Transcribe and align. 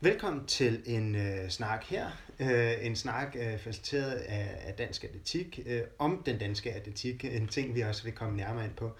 Velkommen 0.00 0.46
til 0.46 0.82
en 0.86 1.14
øh, 1.14 1.48
snak 1.48 1.84
her. 1.84 2.10
Øh, 2.40 2.86
en 2.86 2.96
snak 2.96 3.36
øh, 3.38 3.58
faciliteret 3.58 4.10
af, 4.10 4.60
af 4.64 4.74
Dansk 4.74 5.04
Atletik 5.04 5.60
øh, 5.66 5.82
om 5.98 6.22
den 6.26 6.38
danske 6.38 6.72
atletik. 6.72 7.24
En 7.24 7.48
ting, 7.48 7.74
vi 7.74 7.80
også 7.80 8.04
vil 8.04 8.12
komme 8.12 8.36
nærmere 8.36 8.64
ind 8.64 8.74
på. 8.74 8.90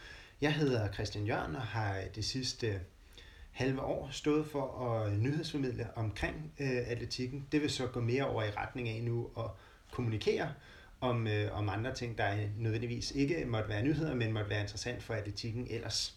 Jeg 0.41 0.55
hedder 0.55 0.93
Christian 0.93 1.27
Jørgen 1.27 1.57
og 1.57 1.63
har 1.63 2.01
det 2.15 2.25
sidste 2.25 2.67
øh, 2.67 2.75
halve 3.51 3.81
år 3.81 4.09
stået 4.13 4.47
for 4.47 4.91
at 4.91 5.13
nyhedsformidle 5.13 5.89
omkring 5.97 6.53
øh, 6.59 6.79
atletikken. 6.87 7.47
Det 7.53 7.63
vil 7.63 7.71
så 7.71 7.87
gå 7.87 8.01
mere 8.01 8.27
over 8.27 8.43
i 8.43 8.51
retning 8.51 8.89
af 8.89 9.03
nu 9.03 9.31
at 9.39 9.51
kommunikere 9.91 10.53
om, 11.01 11.27
øh, 11.27 11.59
om 11.59 11.69
andre 11.69 11.95
ting, 11.95 12.19
der 12.19 12.37
nødvendigvis 12.59 13.11
ikke 13.11 13.45
måtte 13.47 13.69
være 13.69 13.83
nyheder, 13.83 14.15
men 14.15 14.33
måtte 14.33 14.51
være 14.51 14.61
interessant 14.61 15.03
for 15.03 15.15
atletikken 15.15 15.67
ellers. 15.71 16.15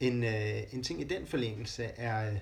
En, 0.00 0.24
øh, 0.24 0.62
en 0.72 0.82
ting 0.82 1.00
i 1.00 1.04
den 1.04 1.26
forlængelse 1.26 1.84
er 1.84 2.36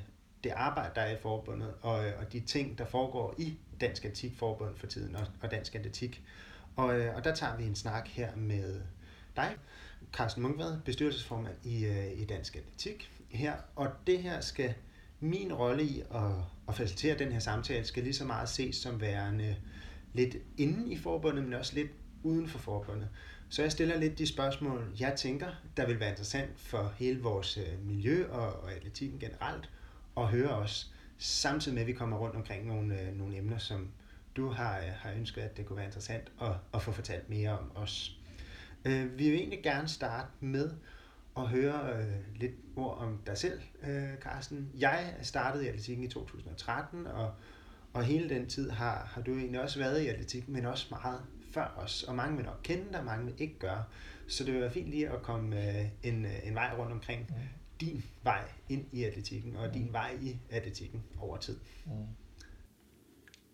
det 0.45 0.51
arbejde, 0.51 0.91
der 0.95 1.01
er 1.01 1.13
i 1.13 1.21
forbundet, 1.23 1.75
og, 1.81 2.07
øh, 2.07 2.13
og 2.21 2.33
de 2.33 2.41
ting, 2.41 2.79
der 2.79 2.85
foregår 2.85 3.35
i 3.39 3.59
Dansk 3.81 4.05
Atletikforbund 4.05 4.77
for 4.77 4.87
tiden, 4.87 5.17
og, 5.17 5.27
og 5.43 5.51
Dansk 5.51 5.75
Atletik. 5.75 6.23
Og, 6.77 7.01
øh, 7.01 7.17
og 7.17 7.25
der 7.25 7.35
tager 7.35 7.57
vi 7.57 7.65
en 7.65 7.75
snak 7.75 8.09
her 8.09 8.37
med 8.37 8.81
dig, 9.37 9.57
Carsten 10.13 10.43
Munkvad, 10.43 10.81
bestyrelsesformand 10.85 11.55
i, 11.65 11.85
øh, 11.85 12.21
i 12.21 12.25
Dansk 12.25 12.57
Atletik 12.57 13.11
her. 13.29 13.55
Og 13.77 13.89
det 14.07 14.23
her 14.23 14.41
skal, 14.41 14.75
min 15.21 15.53
rolle 15.53 15.83
i 15.83 16.01
at, 16.01 16.33
at 16.69 16.75
facilitere 16.75 17.19
den 17.19 17.33
her 17.33 17.39
samtale, 17.39 17.85
skal 17.85 18.03
lige 18.03 18.15
så 18.15 18.25
meget 18.25 18.49
ses 18.49 18.77
som 18.77 19.01
værende 19.01 19.57
lidt 20.13 20.37
inden 20.57 20.93
i 20.93 20.97
forbundet, 20.97 21.45
men 21.45 21.53
også 21.55 21.75
lidt 21.75 21.91
uden 22.23 22.49
for 22.49 22.59
forbundet. 22.59 23.09
Så 23.49 23.63
jeg 23.63 23.73
stiller 23.73 23.99
lidt 23.99 24.19
de 24.19 24.27
spørgsmål, 24.27 24.95
jeg 25.01 25.15
tænker, 25.17 25.49
der 25.77 25.87
vil 25.87 26.01
være 26.01 26.11
interessant 26.11 26.51
for 26.61 26.93
hele 26.97 27.23
vores 27.23 27.59
miljø 27.85 28.31
og, 28.31 28.63
og 28.63 28.73
atletikken 28.73 29.19
generelt, 29.19 29.71
og 30.19 30.29
høre 30.29 30.51
os, 30.51 30.93
samtidig 31.19 31.75
med 31.75 31.83
at 31.83 31.87
vi 31.87 31.93
kommer 31.93 32.17
rundt 32.17 32.37
omkring 32.37 32.67
nogle, 32.67 33.01
øh, 33.01 33.17
nogle 33.17 33.37
emner, 33.37 33.59
som 33.59 33.89
du 34.37 34.51
har, 34.51 34.79
øh, 34.79 34.85
har 34.97 35.13
ønsket, 35.13 35.43
at 35.43 35.57
det 35.57 35.67
kunne 35.67 35.77
være 35.77 35.87
interessant 35.87 36.33
at, 36.41 36.53
at 36.75 36.83
få 36.83 36.93
fortalt 36.93 37.31
mere 37.31 37.59
om 37.59 37.73
os. 37.75 38.19
Øh, 38.85 39.19
vi 39.19 39.31
vil 39.31 39.39
egentlig 39.39 39.63
gerne 39.63 39.89
starte 39.89 40.29
med 40.41 40.71
at 41.37 41.49
høre 41.49 41.97
øh, 41.97 42.37
lidt 42.37 42.53
ord 42.77 42.99
om 42.99 43.21
dig 43.27 43.39
selv, 43.39 43.61
øh, 43.83 44.17
Carsten. 44.21 44.71
Jeg 44.79 45.15
startede 45.23 45.65
i 45.65 45.69
atletikken 45.69 46.05
i 46.05 46.09
2013, 46.09 47.07
og, 47.07 47.35
og 47.93 48.05
hele 48.05 48.29
den 48.29 48.47
tid 48.47 48.71
har, 48.71 49.11
har 49.15 49.23
du 49.23 49.37
egentlig 49.37 49.63
også 49.63 49.79
været 49.79 50.03
i 50.03 50.07
atletikken, 50.07 50.53
men 50.53 50.65
også 50.65 50.87
meget 50.91 51.21
før 51.53 51.75
os. 51.77 52.03
Og 52.03 52.15
mange 52.15 52.37
vil 52.37 52.47
nok 52.47 52.61
kende 52.63 52.93
dig, 52.93 53.05
mange 53.05 53.25
vil 53.25 53.35
ikke 53.39 53.59
gøre. 53.59 53.85
Så 54.29 54.45
det 54.45 54.53
vil 54.53 54.61
være 54.61 54.71
fint 54.71 54.89
lige 54.89 55.09
at 55.09 55.23
komme 55.23 55.69
øh, 55.69 55.87
en, 56.03 56.25
øh, 56.25 56.47
en 56.47 56.55
vej 56.55 56.75
rundt 56.79 56.93
omkring. 56.93 57.27
Mm 57.29 57.35
din 57.81 58.05
vej 58.23 58.45
ind 58.69 58.87
i 58.93 59.05
atletikken, 59.05 59.57
og 59.57 59.75
din 59.75 59.93
vej 59.93 60.19
i 60.23 60.37
atletikken 60.51 61.03
over 61.19 61.37
tid. 61.37 61.57
Mm. 61.87 61.93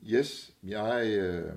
Yes, 0.06 0.52
jeg 0.62 1.06
øh, 1.06 1.52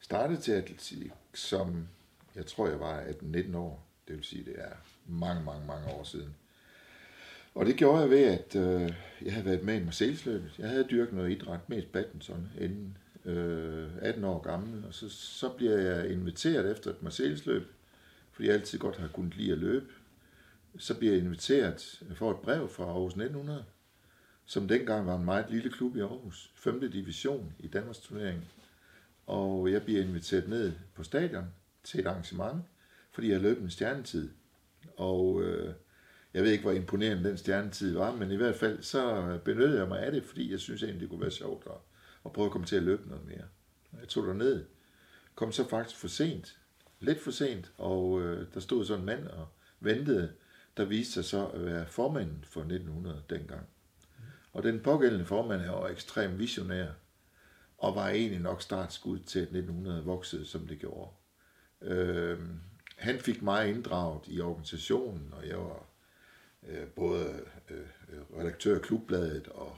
startede 0.00 0.40
til 0.40 0.52
atletik 0.52 1.10
som, 1.34 1.88
jeg 2.34 2.46
tror 2.46 2.68
jeg 2.68 2.80
var 2.80 3.00
18-19 3.00 3.56
år. 3.56 3.86
Det 4.08 4.16
vil 4.16 4.24
sige, 4.24 4.44
det 4.44 4.54
er 4.58 4.72
mange, 5.06 5.44
mange, 5.44 5.66
mange 5.66 5.88
år 5.88 6.04
siden. 6.04 6.34
Og 7.54 7.66
det 7.66 7.76
gjorde 7.76 8.00
jeg 8.00 8.10
ved, 8.10 8.24
at 8.24 8.56
øh, 8.56 8.92
jeg 9.22 9.32
havde 9.32 9.46
været 9.46 9.64
med 9.64 9.80
i 9.80 9.84
Marseillesløbet. 9.84 10.54
Jeg 10.58 10.68
havde 10.68 10.86
dyrket 10.90 11.14
noget 11.14 11.30
idræt, 11.30 11.68
mest 11.68 11.92
badminton, 11.92 12.48
inden 12.60 12.98
øh, 13.24 13.88
18 14.00 14.24
år 14.24 14.42
gammel. 14.42 14.84
Og 14.86 14.94
så, 14.94 15.08
så 15.08 15.48
bliver 15.48 15.76
jeg 15.78 16.10
inviteret 16.10 16.72
efter 16.72 16.90
et 16.90 17.02
Marseillesløb, 17.02 17.62
fordi 18.32 18.48
jeg 18.48 18.54
altid 18.54 18.78
godt 18.78 18.96
har 18.96 19.08
kunnet 19.08 19.36
lide 19.36 19.52
at 19.52 19.58
løbe. 19.58 19.86
Så 20.78 20.94
bliver 20.94 21.12
jeg 21.12 21.22
inviteret 21.22 22.02
for 22.14 22.30
et 22.30 22.36
brev 22.36 22.68
fra 22.68 22.84
Aarhus 22.84 23.12
1900, 23.12 23.64
som 24.46 24.68
dengang 24.68 25.06
var 25.06 25.16
en 25.16 25.24
meget 25.24 25.50
lille 25.50 25.70
klub 25.70 25.96
i 25.96 26.00
Aarhus. 26.00 26.52
5. 26.54 26.90
division 26.90 27.52
i 27.58 27.66
Danmarks 27.66 27.98
turnering. 27.98 28.44
Og 29.26 29.72
jeg 29.72 29.82
bliver 29.82 30.02
inviteret 30.02 30.48
ned 30.48 30.72
på 30.94 31.02
stadion 31.02 31.44
til 31.84 32.00
et 32.00 32.06
arrangement, 32.06 32.64
fordi 33.10 33.30
jeg 33.30 33.40
løb 33.40 33.62
en 33.62 33.70
stjernetid. 33.70 34.30
Og 34.96 35.42
øh, 35.42 35.74
jeg 36.34 36.42
ved 36.42 36.50
ikke, 36.50 36.62
hvor 36.62 36.72
imponerende 36.72 37.28
den 37.28 37.38
stjernetid 37.38 37.94
var, 37.94 38.16
men 38.16 38.30
i 38.30 38.36
hvert 38.36 38.56
fald 38.56 38.82
så 38.82 39.38
benyttede 39.44 39.78
jeg 39.78 39.88
mig 39.88 40.00
af 40.00 40.12
det, 40.12 40.24
fordi 40.24 40.50
jeg 40.50 40.60
synes 40.60 40.82
egentlig, 40.82 41.00
det 41.00 41.10
kunne 41.10 41.20
være 41.20 41.30
sjovt 41.30 41.66
at, 41.66 41.72
at 42.24 42.32
prøve 42.32 42.46
at 42.46 42.52
komme 42.52 42.66
til 42.66 42.76
at 42.76 42.82
løbe 42.82 43.08
noget 43.08 43.26
mere. 43.26 43.44
Jeg 44.00 44.08
tog 44.08 44.36
ned, 44.36 44.64
kom 45.34 45.52
så 45.52 45.68
faktisk 45.68 46.00
for 46.00 46.08
sent, 46.08 46.58
lidt 47.00 47.20
for 47.20 47.30
sent, 47.30 47.72
og 47.78 48.22
øh, 48.22 48.46
der 48.54 48.60
stod 48.60 48.84
sådan 48.84 49.00
en 49.00 49.06
mand 49.06 49.26
og 49.26 49.48
ventede, 49.80 50.32
der 50.78 50.84
viste 50.84 51.12
sig 51.12 51.24
så 51.24 51.46
at 51.46 51.64
være 51.64 51.86
formanden 51.86 52.44
for 52.44 52.60
1900 52.60 53.22
dengang. 53.30 53.66
Og 54.52 54.62
den 54.62 54.80
pågældende 54.80 55.24
formand 55.24 55.62
er 55.62 55.70
var 55.70 55.88
ekstrem 55.88 56.38
visionær, 56.38 56.86
og 57.78 57.94
var 57.94 58.08
egentlig 58.08 58.40
nok 58.40 58.62
startskud 58.62 59.18
til, 59.18 59.38
at 59.38 59.42
1900 59.42 60.04
voksede, 60.04 60.46
som 60.46 60.66
det 60.66 60.78
gjorde. 60.78 61.10
Øh, 61.82 62.38
han 62.96 63.18
fik 63.18 63.42
mig 63.42 63.68
inddraget 63.68 64.22
i 64.26 64.40
organisationen, 64.40 65.32
og 65.32 65.48
jeg 65.48 65.58
var 65.58 65.86
øh, 66.68 66.86
både 66.86 67.40
øh, 67.70 67.86
redaktør 68.38 68.74
af 68.74 68.82
Klubbladet 68.82 69.48
og 69.48 69.76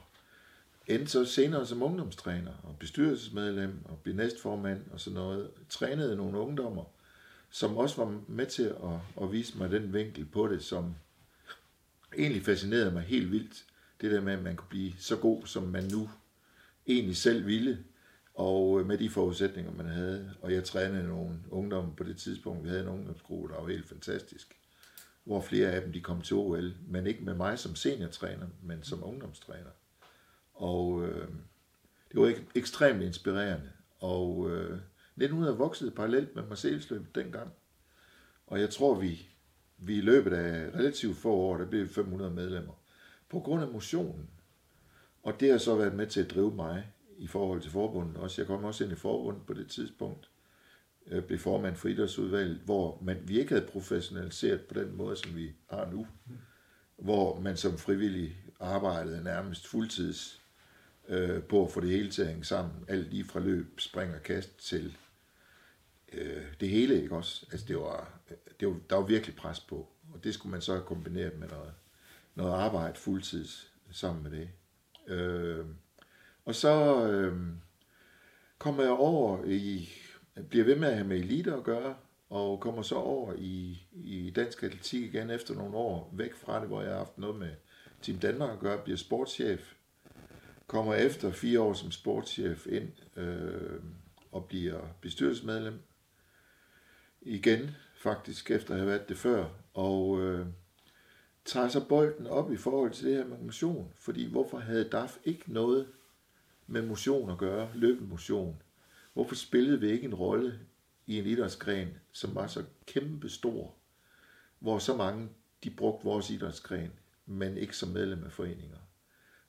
endte 0.87 1.11
så 1.11 1.25
senere 1.25 1.65
som 1.65 1.83
ungdomstræner 1.83 2.53
og 2.63 2.75
bestyrelsesmedlem 2.79 3.85
og 3.85 3.99
blev 4.03 4.15
næstformand 4.15 4.91
og 4.91 4.99
sådan 4.99 5.15
noget. 5.15 5.51
Trænede 5.69 6.15
nogle 6.15 6.39
ungdommer, 6.39 6.83
som 7.51 7.77
også 7.77 8.05
var 8.05 8.21
med 8.27 8.45
til 8.45 8.63
at, 8.63 9.23
at 9.23 9.31
vise 9.31 9.57
mig 9.57 9.71
den 9.71 9.93
vinkel 9.93 10.25
på 10.25 10.47
det, 10.47 10.63
som 10.63 10.95
egentlig 12.17 12.43
fascinerede 12.45 12.91
mig 12.91 13.03
helt 13.03 13.31
vildt. 13.31 13.65
Det 14.01 14.11
der 14.11 14.21
med, 14.21 14.33
at 14.33 14.43
man 14.43 14.55
kunne 14.55 14.69
blive 14.69 14.93
så 14.99 15.15
god, 15.17 15.45
som 15.45 15.63
man 15.63 15.83
nu 15.83 16.09
egentlig 16.87 17.17
selv 17.17 17.45
ville, 17.45 17.83
og 18.33 18.79
øh, 18.79 18.85
med 18.87 18.97
de 18.97 19.09
forudsætninger, 19.09 19.71
man 19.71 19.85
havde. 19.85 20.33
Og 20.41 20.53
jeg 20.53 20.63
trænede 20.63 21.07
nogle 21.07 21.39
ungdomme 21.49 21.95
på 21.95 22.03
det 22.03 22.17
tidspunkt. 22.17 22.63
Vi 22.63 22.69
havde 22.69 22.81
en 22.81 22.87
ungdomsgruppe, 22.87 23.53
der 23.53 23.61
var 23.61 23.69
helt 23.69 23.89
fantastisk. 23.89 24.57
Hvor 25.23 25.41
flere 25.41 25.71
af 25.71 25.81
dem 25.81 25.93
de 25.93 26.01
kom 26.01 26.21
til 26.21 26.35
OL, 26.35 26.73
men 26.87 27.07
ikke 27.07 27.23
med 27.23 27.33
mig 27.33 27.59
som 27.59 27.75
seniortræner, 27.75 28.47
men 28.61 28.83
som 28.83 29.03
ungdomstræner. 29.03 29.69
Og 30.53 31.07
øh, 31.07 31.27
det 32.11 32.21
var 32.21 32.29
ek- 32.29 32.51
ekstremt 32.55 33.01
inspirerende. 33.01 33.71
Og 33.99 34.49
øh, 34.51 34.79
1900 35.23 35.57
voksede 35.57 35.91
parallelt 35.91 36.35
med 36.35 36.43
Marseillesløbet 36.43 37.15
dengang. 37.15 37.51
Og 38.47 38.59
jeg 38.59 38.69
tror, 38.69 38.99
vi, 38.99 39.29
vi 39.77 39.97
i 39.97 40.01
løbet 40.01 40.33
af 40.33 40.79
relativt 40.79 41.17
få 41.17 41.33
år, 41.33 41.57
der 41.57 41.65
blev 41.65 41.87
500 41.87 42.31
medlemmer. 42.31 42.73
På 43.29 43.39
grund 43.39 43.63
af 43.63 43.69
motionen. 43.69 44.29
Og 45.23 45.39
det 45.39 45.51
har 45.51 45.57
så 45.57 45.75
været 45.75 45.95
med 45.95 46.07
til 46.07 46.23
at 46.23 46.31
drive 46.31 46.55
mig 46.55 46.91
i 47.17 47.27
forhold 47.27 47.61
til 47.61 47.71
forbundet 47.71 48.17
også. 48.17 48.41
Jeg 48.41 48.47
kom 48.47 48.63
også 48.63 48.83
ind 48.83 48.93
i 48.93 48.95
forbundet 48.95 49.45
på 49.45 49.53
det 49.53 49.67
tidspunkt, 49.67 50.29
jeg 51.07 51.25
blev 51.25 51.39
formand 51.39 51.75
for 51.75 51.87
idrætsudvalget, 51.87 52.59
hvor 52.65 52.99
man, 53.01 53.17
vi 53.23 53.39
ikke 53.39 53.53
havde 53.53 53.67
professionaliseret 53.67 54.61
på 54.61 54.73
den 54.73 54.95
måde, 54.97 55.15
som 55.15 55.35
vi 55.35 55.51
har 55.69 55.91
nu. 55.91 56.07
Hvor 56.97 57.39
man 57.39 57.57
som 57.57 57.77
frivillig 57.77 58.37
arbejdede 58.59 59.23
nærmest 59.23 59.67
fuldtids 59.67 60.41
øh, 61.07 61.43
på 61.43 61.65
at 61.65 61.71
få 61.71 61.81
det 61.81 61.89
hele 61.89 62.09
til 62.09 62.21
at 62.21 62.27
hænge 62.27 62.43
sammen. 62.43 62.85
Alt 62.87 63.09
lige 63.09 63.25
fra 63.25 63.39
løb, 63.39 63.79
spring 63.79 64.15
og 64.15 64.23
kast 64.23 64.59
til 64.59 64.97
øh, 66.13 66.43
det 66.59 66.69
hele, 66.69 67.01
ikke 67.03 67.15
også? 67.15 67.45
Altså 67.51 67.67
det 67.67 67.77
var, 67.77 68.19
det 68.59 68.67
var, 68.67 68.75
der 68.89 68.95
var 68.95 69.05
virkelig 69.05 69.35
pres 69.35 69.59
på, 69.59 69.87
og 70.13 70.23
det 70.23 70.33
skulle 70.33 70.51
man 70.51 70.61
så 70.61 70.73
have 70.73 70.85
kombineret 70.85 71.39
med 71.39 71.47
noget, 71.47 71.73
noget 72.35 72.53
arbejde 72.53 72.97
fuldtids 72.97 73.73
sammen 73.91 74.23
med 74.23 74.31
det. 74.31 74.49
Øh, 75.07 75.65
og 76.45 76.55
så 76.55 77.05
øh, 77.07 77.37
kommer 78.57 78.83
jeg 78.83 78.91
over 78.91 79.45
i, 79.45 79.89
bliver 80.49 80.65
ved 80.65 80.75
med 80.75 80.87
at 80.87 80.95
have 80.95 81.07
med 81.07 81.17
elite 81.17 81.53
at 81.53 81.63
gøre, 81.63 81.95
og 82.29 82.59
kommer 82.59 82.81
så 82.81 82.95
over 82.95 83.33
i, 83.37 83.83
i 83.91 84.31
dansk 84.35 84.63
atletik 84.63 85.13
igen 85.13 85.29
efter 85.29 85.53
nogle 85.53 85.75
år, 85.75 86.09
væk 86.13 86.35
fra 86.35 86.59
det, 86.59 86.67
hvor 86.67 86.81
jeg 86.81 86.91
har 86.91 86.97
haft 86.97 87.17
noget 87.17 87.35
med 87.35 87.49
Team 88.01 88.19
Danmark 88.19 88.49
at 88.53 88.59
gøre, 88.59 88.83
bliver 88.83 88.97
sportschef, 88.97 89.73
kommer 90.67 90.93
efter 90.93 91.31
fire 91.31 91.61
år 91.61 91.73
som 91.73 91.91
sportschef 91.91 92.67
ind 92.67 92.91
øh, 93.15 93.79
og 94.31 94.45
bliver 94.45 94.79
bestyrelsesmedlem 95.01 95.79
igen, 97.21 97.69
faktisk 97.95 98.51
efter 98.51 98.73
at 98.73 98.79
have 98.79 98.89
været 98.89 99.09
det 99.09 99.17
før, 99.17 99.45
og 99.73 100.21
øh, 100.21 100.45
tager 101.45 101.67
så 101.67 101.87
bolden 101.87 102.27
op 102.27 102.51
i 102.51 102.57
forhold 102.57 102.91
til 102.91 103.07
det 103.07 103.15
her 103.15 103.25
med 103.25 103.37
motion, 103.37 103.93
fordi 103.97 104.31
hvorfor 104.31 104.59
havde 104.59 104.89
DAF 104.89 105.17
ikke 105.25 105.53
noget 105.53 105.87
med 106.67 106.81
motion 106.81 107.29
at 107.29 107.37
gøre, 107.37 107.69
løbemotion. 107.73 108.61
Hvorfor 109.13 109.35
spillede 109.35 109.79
vi 109.79 109.91
ikke 109.91 110.05
en 110.05 110.15
rolle 110.15 110.59
i 111.07 111.19
en 111.19 111.25
idrætsgren, 111.25 111.87
som 112.11 112.35
var 112.35 112.47
så 112.47 112.63
kæmpe 112.85 113.29
stor, 113.29 113.73
hvor 114.59 114.79
så 114.79 114.95
mange 114.95 115.29
de 115.63 115.69
brugte 115.69 116.05
vores 116.05 116.29
idrætsgren, 116.29 116.91
men 117.25 117.57
ikke 117.57 117.77
som 117.77 117.89
medlem 117.89 118.23
af 118.23 118.31
foreninger? 118.31 118.77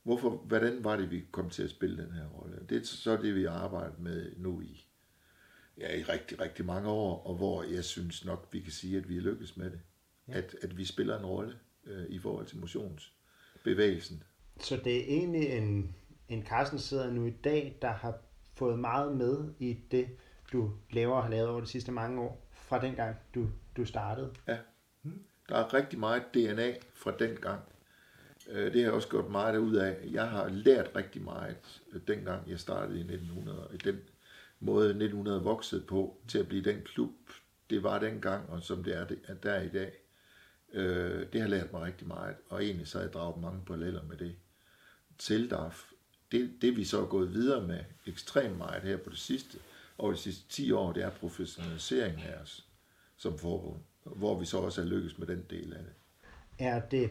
Hvorfor, 0.03 0.31
hvordan 0.31 0.85
var 0.85 0.97
det, 0.97 1.11
vi 1.11 1.25
kom 1.31 1.51
til 1.51 1.63
at 1.63 1.71
spille 1.71 2.05
den 2.05 2.13
her 2.13 2.27
rolle? 2.27 2.67
Det 2.69 2.81
er 2.81 2.85
så 2.85 3.17
det, 3.17 3.35
vi 3.35 3.45
arbejder 3.45 3.99
med 3.99 4.33
nu 4.37 4.61
i, 4.61 4.87
ja, 5.79 5.97
i 5.97 6.03
rigtig, 6.03 6.41
rigtig 6.41 6.65
mange 6.65 6.89
år, 6.89 7.27
og 7.27 7.35
hvor 7.35 7.63
jeg 7.63 7.85
synes 7.85 8.25
nok, 8.25 8.49
vi 8.53 8.61
kan 8.61 8.73
sige, 8.73 8.99
at 8.99 9.09
vi 9.09 9.17
er 9.17 9.21
lykkes 9.21 9.57
med 9.57 9.71
det. 9.71 9.81
Ja. 10.29 10.33
At, 10.33 10.57
at 10.63 10.79
vi 10.79 10.85
spiller 10.85 11.19
en 11.19 11.27
rolle 11.27 11.59
øh, 11.85 12.07
i 12.09 12.19
forhold 12.19 12.47
til 12.47 12.59
motionsbevægelsen. 12.59 14.23
Så 14.61 14.77
det 14.85 14.97
er 14.97 15.05
egentlig 15.05 15.49
en, 15.49 15.95
en 16.29 16.47
Carsten 16.47 16.79
sidder 16.79 17.11
nu 17.11 17.27
i 17.27 17.31
dag, 17.31 17.79
der 17.83 17.91
har 17.91 18.19
fået 18.55 18.79
meget 18.79 19.17
med 19.17 19.55
i 19.59 19.79
det, 19.91 20.09
du 20.53 20.73
laver 20.91 21.17
og 21.17 21.23
har 21.23 21.31
lavet 21.31 21.49
over 21.49 21.61
de 21.61 21.67
sidste 21.67 21.93
mange 21.93 22.21
år, 22.21 22.49
fra 22.53 22.81
dengang 22.81 23.17
du, 23.35 23.49
du 23.77 23.85
startede. 23.85 24.35
Ja, 24.49 24.59
der 25.49 25.57
er 25.57 25.75
rigtig 25.75 25.99
meget 25.99 26.23
DNA 26.35 26.75
fra 26.95 27.13
den 27.19 27.37
gang. 27.37 27.61
Øh, 28.51 28.65
det 28.65 28.75
har 28.75 28.83
jeg 28.83 28.93
også 28.93 29.09
gjort 29.09 29.31
meget 29.31 29.57
ud 29.57 29.75
af. 29.75 29.97
Jeg 30.11 30.29
har 30.29 30.49
lært 30.49 30.91
rigtig 30.97 31.23
meget, 31.23 31.83
øh, 31.93 32.01
dengang 32.09 32.51
jeg 32.51 32.61
startede 32.61 32.99
i 32.99 33.03
1900, 33.03 33.69
i 33.75 33.77
den 33.77 34.01
måde 34.63 34.89
1900 34.89 35.43
voksede 35.43 35.83
på, 35.83 36.17
til 36.29 36.39
at 36.39 36.49
blive 36.49 36.65
den 36.65 36.83
klub, 36.85 37.11
det 37.71 37.83
var 37.83 37.99
dengang, 37.99 38.51
og 38.51 38.63
som 38.63 38.85
det 38.85 38.97
er 38.97 39.35
der 39.43 39.61
i 39.61 39.69
dag. 39.69 39.93
Øh, 40.73 41.27
det 41.33 41.41
har 41.41 41.49
lært 41.49 41.73
mig 41.73 41.83
rigtig 41.83 42.07
meget, 42.07 42.37
og 42.49 42.65
egentlig 42.65 42.89
så 42.89 42.99
har 42.99 43.05
jeg 43.05 43.13
draget 43.13 43.41
mange 43.41 43.61
paralleller 43.67 44.03
med 44.03 44.17
det. 44.17 44.37
Til 45.19 45.51
DAF, 45.51 45.83
det, 46.33 46.53
det 46.63 46.77
vi 46.77 46.85
så 46.85 47.03
er 47.03 47.07
gået 47.07 47.33
videre 47.33 47.67
med 47.67 47.85
ekstremt 48.07 48.59
meget 48.59 48.83
her 48.83 48.97
på 48.97 49.11
det 49.11 49.19
sidste, 49.19 49.59
over 49.99 50.13
de 50.13 50.19
sidste 50.19 50.49
10 50.49 50.73
år, 50.73 50.93
det 50.93 51.03
er 51.03 51.11
professionaliseringen 51.11 52.21
af 52.27 52.43
os 52.43 52.67
som 53.17 53.39
forbund, 53.39 53.81
hvor 54.05 54.39
vi 54.39 54.45
så 54.45 54.59
også 54.59 54.81
er 54.81 54.85
lykkes 54.85 55.19
med 55.19 55.27
den 55.27 55.45
del 55.51 55.73
af 55.73 55.85
det. 55.85 55.93
Er 56.59 56.81
det, 56.81 57.11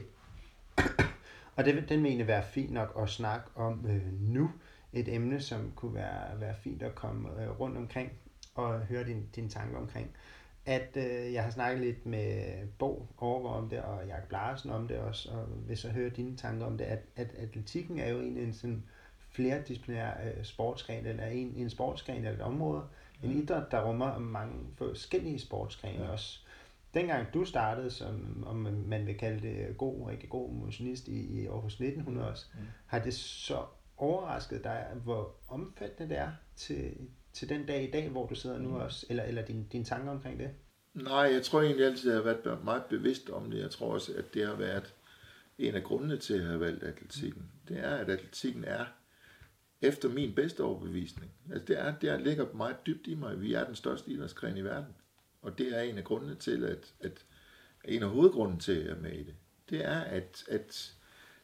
og 1.55 1.65
det, 1.65 1.89
den 1.89 2.01
mener 2.01 2.25
være 2.25 2.43
fint 2.53 2.71
nok 2.71 2.99
at 3.01 3.09
snakke 3.09 3.47
om 3.55 3.85
øh, 3.89 4.21
nu, 4.21 4.51
et 4.93 5.15
emne, 5.15 5.41
som 5.41 5.71
kunne 5.75 5.93
være, 5.93 6.39
være 6.39 6.55
fint 6.63 6.83
at 6.83 6.95
komme 6.95 7.43
øh, 7.43 7.59
rundt 7.59 7.77
omkring 7.77 8.11
og 8.55 8.79
høre 8.79 9.03
din, 9.03 9.29
dine 9.35 9.49
tanker 9.49 9.77
omkring. 9.77 10.11
At 10.65 10.97
øh, 10.97 11.33
jeg 11.33 11.43
har 11.43 11.51
snakket 11.51 11.81
lidt 11.81 12.05
med 12.05 12.43
Bo 12.79 13.07
Overgaard 13.17 13.63
om 13.63 13.69
det, 13.69 13.81
og 13.81 14.07
Jakob 14.07 14.31
Larsen 14.31 14.69
om 14.69 14.87
det 14.87 14.97
også, 14.97 15.31
og 15.31 15.45
hvis 15.45 15.79
så 15.79 15.89
høre 15.89 16.09
dine 16.09 16.37
tanker 16.37 16.65
om 16.65 16.77
det, 16.77 16.85
at, 16.85 16.99
at 17.15 17.33
atletikken 17.37 17.99
er 17.99 18.09
jo 18.09 18.19
en, 18.19 18.37
en 18.37 18.53
sådan 18.53 18.83
flerdisciplinær 19.31 20.11
øh, 20.23 20.43
sportsgren, 20.43 21.05
eller 21.05 21.25
en, 21.25 21.53
en 21.55 21.69
sportsgren 21.69 22.17
eller 22.17 22.31
et 22.31 22.41
område, 22.41 22.83
ja. 23.23 23.27
en 23.27 23.33
idræt, 23.33 23.71
der 23.71 23.83
rummer 23.83 24.19
mange 24.19 24.55
forskellige 24.77 25.39
sportsgrene 25.39 26.03
ja. 26.03 26.11
også. 26.11 26.39
Dengang 26.93 27.33
du 27.33 27.45
startede, 27.45 27.91
som 27.91 28.43
om 28.47 28.55
man 28.87 29.05
vil 29.07 29.17
kalde 29.17 29.41
det 29.47 29.77
god, 29.77 30.07
rigtig 30.07 30.29
god 30.29 30.51
motionist 30.51 31.07
i, 31.07 31.41
i 31.41 31.47
Aarhus 31.47 31.73
1900 31.73 32.29
også, 32.29 32.45
mm. 32.53 32.59
har 32.85 32.99
det 32.99 33.13
så 33.13 33.65
overrasket 34.01 34.63
dig, 34.63 34.87
hvor 35.03 35.35
omfattende 35.47 36.09
det 36.09 36.17
er 36.17 36.31
til, 36.55 36.93
til 37.33 37.49
den 37.49 37.65
dag 37.65 37.83
i 37.83 37.91
dag, 37.91 38.09
hvor 38.09 38.27
du 38.27 38.35
sidder 38.35 38.59
nu 38.59 38.69
mm. 38.69 38.75
også, 38.75 39.05
eller, 39.09 39.23
eller 39.23 39.45
dine 39.45 39.65
din 39.71 39.85
tanker 39.85 40.11
omkring 40.11 40.39
det? 40.39 40.49
Nej, 40.93 41.13
jeg 41.13 41.43
tror 41.43 41.61
egentlig 41.61 41.85
altid, 41.85 42.11
at 42.11 42.15
jeg 42.15 42.33
har 42.33 42.41
været 42.43 42.63
meget 42.63 42.83
bevidst 42.85 43.29
om 43.29 43.51
det. 43.51 43.59
Jeg 43.59 43.71
tror 43.71 43.93
også, 43.93 44.13
at 44.17 44.33
det 44.33 44.47
har 44.47 44.55
været 44.55 44.93
en 45.57 45.75
af 45.75 45.83
grundene 45.83 46.17
til 46.17 46.33
at 46.33 46.45
have 46.45 46.59
valgt 46.59 46.83
atletikken. 46.83 47.51
Det 47.67 47.79
er, 47.79 47.95
at 47.95 48.09
atletikken 48.09 48.63
er 48.63 48.85
efter 49.81 50.09
min 50.09 50.35
bedste 50.35 50.63
overbevisning. 50.63 51.31
Altså 51.51 51.65
det, 51.65 51.79
er, 51.79 51.97
det 51.99 52.21
ligger 52.21 52.53
meget 52.53 52.75
dybt 52.85 53.07
i 53.07 53.15
mig. 53.15 53.41
Vi 53.41 53.53
er 53.53 53.65
den 53.65 53.75
største 53.75 54.11
idrætsgren 54.11 54.57
i 54.57 54.63
verden. 54.63 54.95
Og 55.41 55.57
det 55.57 55.77
er 55.77 55.81
en 55.81 55.97
af 55.97 56.03
grundene 56.03 56.35
til, 56.35 56.63
at, 56.63 56.93
at 56.99 57.25
en 57.85 58.03
af 58.03 58.09
hovedgrunden 58.09 58.59
til, 58.59 58.71
at 58.71 58.85
jeg 58.85 58.91
er 58.91 59.01
med 59.01 59.11
i 59.11 59.23
det. 59.23 59.35
Det 59.69 59.85
er, 59.85 59.99
at, 59.99 60.43
at, 60.49 60.95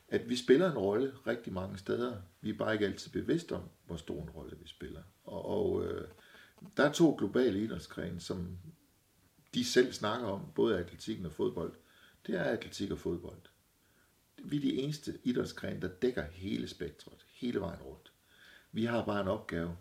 at 0.09 0.29
vi 0.29 0.35
spiller 0.35 0.71
en 0.71 0.77
rolle 0.77 1.13
rigtig 1.27 1.53
mange 1.53 1.77
steder. 1.77 2.21
Vi 2.41 2.49
er 2.49 2.57
bare 2.57 2.73
ikke 2.73 2.85
altid 2.85 3.11
bevidste 3.11 3.55
om, 3.55 3.63
hvor 3.85 3.95
stor 3.95 4.23
en 4.23 4.29
rolle 4.29 4.57
vi 4.61 4.67
spiller. 4.67 5.01
Og, 5.23 5.45
og 5.45 5.85
øh, 5.85 6.07
der 6.77 6.83
er 6.83 6.91
to 6.91 7.15
globale 7.17 7.59
idrætsgrene, 7.59 8.19
som 8.19 8.57
de 9.53 9.65
selv 9.65 9.93
snakker 9.93 10.27
om, 10.27 10.51
både 10.55 10.77
atletikken 10.77 11.25
og 11.25 11.31
fodbold. 11.31 11.73
Det 12.27 12.35
er 12.35 12.43
atletik 12.43 12.91
og 12.91 12.99
fodbold. 12.99 13.41
Vi 14.43 14.57
er 14.57 14.61
de 14.61 14.73
eneste 14.73 15.19
idrætsgrene, 15.23 15.81
der 15.81 15.87
dækker 15.87 16.23
hele 16.23 16.67
spektret, 16.67 17.25
hele 17.29 17.59
vejen 17.59 17.81
rundt. 17.81 18.11
Vi 18.71 18.85
har 18.85 19.05
bare 19.05 19.21
en 19.21 19.27
opgave, 19.27 19.77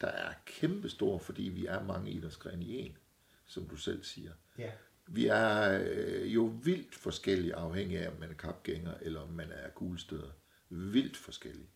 der 0.00 0.06
er 0.06 0.32
kæmpestor, 0.44 1.18
fordi 1.18 1.42
vi 1.42 1.66
er 1.66 1.84
mange 1.84 2.10
idrætsgrene 2.10 2.64
i 2.64 2.78
en, 2.78 2.96
som 3.46 3.68
du 3.68 3.76
selv 3.76 4.04
siger. 4.04 4.32
Ja. 4.58 4.72
Vi 5.06 5.26
er 5.26 5.80
øh, 5.84 6.34
jo 6.34 6.52
vildt 6.64 6.94
forskellige, 6.94 7.54
afhængig 7.54 7.98
af, 7.98 8.08
om 8.08 8.14
man 8.20 8.30
er 8.30 8.34
kapgænger, 8.34 8.94
eller 9.02 9.20
om 9.20 9.28
man 9.28 9.46
er 9.50 9.70
kuglestøder. 9.74 10.30
Vildt 10.68 11.16
forskellige. 11.16 11.68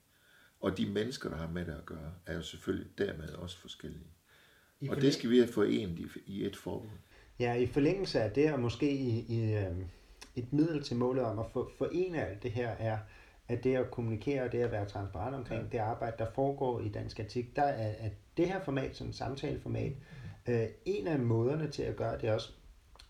Og 0.61 0.79
de 0.79 0.87
mennesker, 0.87 1.29
der 1.29 1.37
har 1.37 1.49
med 1.49 1.65
det 1.65 1.73
at 1.73 1.87
gøre, 1.87 2.13
er 2.27 2.35
jo 2.35 2.43
selvfølgelig 2.43 2.99
dermed 2.99 3.29
også 3.29 3.59
forskellige. 3.59 4.07
I 4.81 4.89
og 4.89 4.97
det 4.97 5.15
skal 5.15 5.31
vi 5.31 5.39
have 5.39 5.53
forenet 5.53 5.99
i, 5.99 6.07
i 6.27 6.47
et 6.47 6.57
forbund. 6.57 6.91
Ja, 7.39 7.55
i 7.55 7.67
forlængelse 7.67 8.21
af 8.21 8.31
det, 8.31 8.53
og 8.53 8.61
måske 8.61 8.93
i, 8.93 9.25
i 9.29 9.55
øh, 9.55 9.77
et 10.37 10.53
middel 10.53 10.83
til 10.83 10.97
målet 10.97 11.25
om 11.25 11.39
at 11.39 11.47
få, 11.53 11.71
forene 11.79 12.27
alt 12.27 12.43
det 12.43 12.51
her, 12.51 12.69
er, 12.69 12.99
at 13.49 13.65
det 13.65 13.77
at 13.77 13.91
kommunikere 13.91 14.43
og 14.43 14.53
det 14.53 14.59
at 14.59 14.73
være 14.73 14.89
transparent 14.89 15.37
omkring 15.37 15.63
ja. 15.63 15.69
det 15.73 15.79
arbejde, 15.79 16.17
der 16.19 16.27
foregår 16.35 16.81
i 16.81 16.89
dansk 16.89 17.21
etik, 17.21 17.57
der 17.57 17.63
er 17.63 18.07
at 18.07 18.13
det 18.37 18.49
her 18.49 18.61
format, 18.61 18.97
som 18.97 19.13
samtaleformat, 19.13 19.93
øh, 20.49 20.67
en 20.85 21.07
af 21.07 21.19
måderne 21.19 21.71
til 21.71 21.83
at 21.83 21.97
gøre 21.97 22.21
det 22.21 22.31
også. 22.31 22.53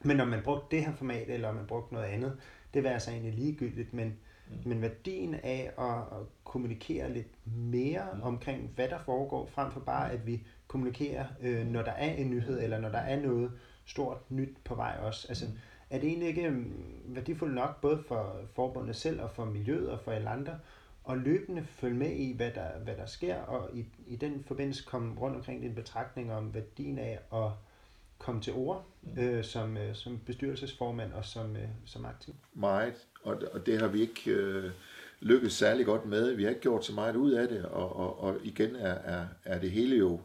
Men 0.00 0.17
når 0.17 0.25
man 0.25 0.43
brugte 0.43 0.76
det 0.76 0.85
her 0.85 0.94
format, 0.94 1.31
eller 1.31 1.49
om 1.49 1.55
man 1.55 1.67
brugte 1.67 1.94
noget 1.94 2.06
andet, 2.06 2.37
det 2.75 2.85
var 2.85 2.91
altså 2.91 3.11
egentlig 3.11 3.35
ligegyldigt, 3.35 3.94
men, 3.94 4.06
mm. 4.49 4.69
men 4.69 4.82
værdien 4.82 5.35
af 5.35 5.73
at, 5.79 6.19
at 6.19 6.26
kommunikere 6.44 7.12
lidt 7.12 7.47
mere 7.47 8.06
mm. 8.14 8.23
omkring, 8.23 8.70
hvad 8.75 8.88
der 8.88 8.99
foregår, 8.99 9.47
frem 9.47 9.73
for 9.73 9.81
bare, 9.81 10.12
at 10.12 10.26
vi 10.26 10.47
kommunikerer, 10.67 11.26
øh, 11.43 11.67
når 11.67 11.82
der 11.82 11.93
er 11.93 12.12
en 12.12 12.31
nyhed, 12.31 12.62
eller 12.62 12.81
når 12.81 12.88
der 12.88 12.99
er 12.99 13.20
noget 13.20 13.52
stort 13.85 14.31
nyt 14.31 14.56
på 14.64 14.75
vej 14.75 14.97
også. 15.02 15.26
Altså, 15.29 15.47
mm 15.47 15.52
er 15.91 15.99
det 15.99 16.08
egentlig 16.08 16.29
ikke 16.29 16.47
øhm, 16.47 17.05
værdifuldt 17.05 17.55
nok, 17.55 17.81
både 17.81 18.02
for 18.08 18.41
forbundet 18.55 18.97
selv 18.97 19.23
og 19.23 19.31
for 19.31 19.44
miljøet 19.44 19.91
og 19.91 20.00
for 20.00 20.12
alle 20.12 20.31
andre, 20.31 20.58
og 21.05 21.19
løbende 21.19 21.64
følge 21.64 21.97
med 21.97 22.11
i, 22.11 22.37
hvad 22.37 22.50
der, 22.50 22.79
hvad 22.85 22.97
der 22.97 23.06
sker, 23.06 23.37
og 23.37 23.70
i, 23.73 23.87
i 24.06 24.17
den 24.17 24.44
forbindelse 24.47 24.85
komme 24.85 25.20
rundt 25.20 25.37
omkring 25.37 25.62
din 25.62 25.75
betragtning 25.75 26.32
om 26.32 26.55
værdien 26.55 26.99
af 26.99 27.19
at 27.32 27.50
komme 28.20 28.40
til 28.40 28.52
ord 28.52 28.87
mm. 29.02 29.22
øh, 29.22 29.44
som, 29.44 29.76
øh, 29.76 29.94
som 29.94 30.19
bestyrelsesformand 30.26 31.12
og 31.12 31.25
som, 31.25 31.56
øh, 31.56 31.69
som 31.87 32.05
aktiv? 32.05 32.34
Meget, 32.55 32.94
og, 33.22 33.43
og 33.52 33.67
det 33.67 33.78
har 33.78 33.88
vi 33.88 34.00
ikke 34.00 34.31
øh, 34.31 34.70
lykkes 35.20 35.52
særlig 35.52 35.87
godt 35.87 36.06
med. 36.06 36.34
Vi 36.34 36.43
har 36.43 36.50
ikke 36.50 36.61
gjort 36.61 36.84
så 36.84 36.93
meget 36.93 37.17
ud 37.17 37.32
af 37.32 37.49
det, 37.49 37.64
og, 37.64 37.96
og, 37.96 38.20
og 38.20 38.37
igen 38.44 38.76
er, 38.76 38.94
er, 38.94 39.26
er 39.44 39.58
det 39.58 39.70
hele 39.70 39.96
jo 39.96 40.20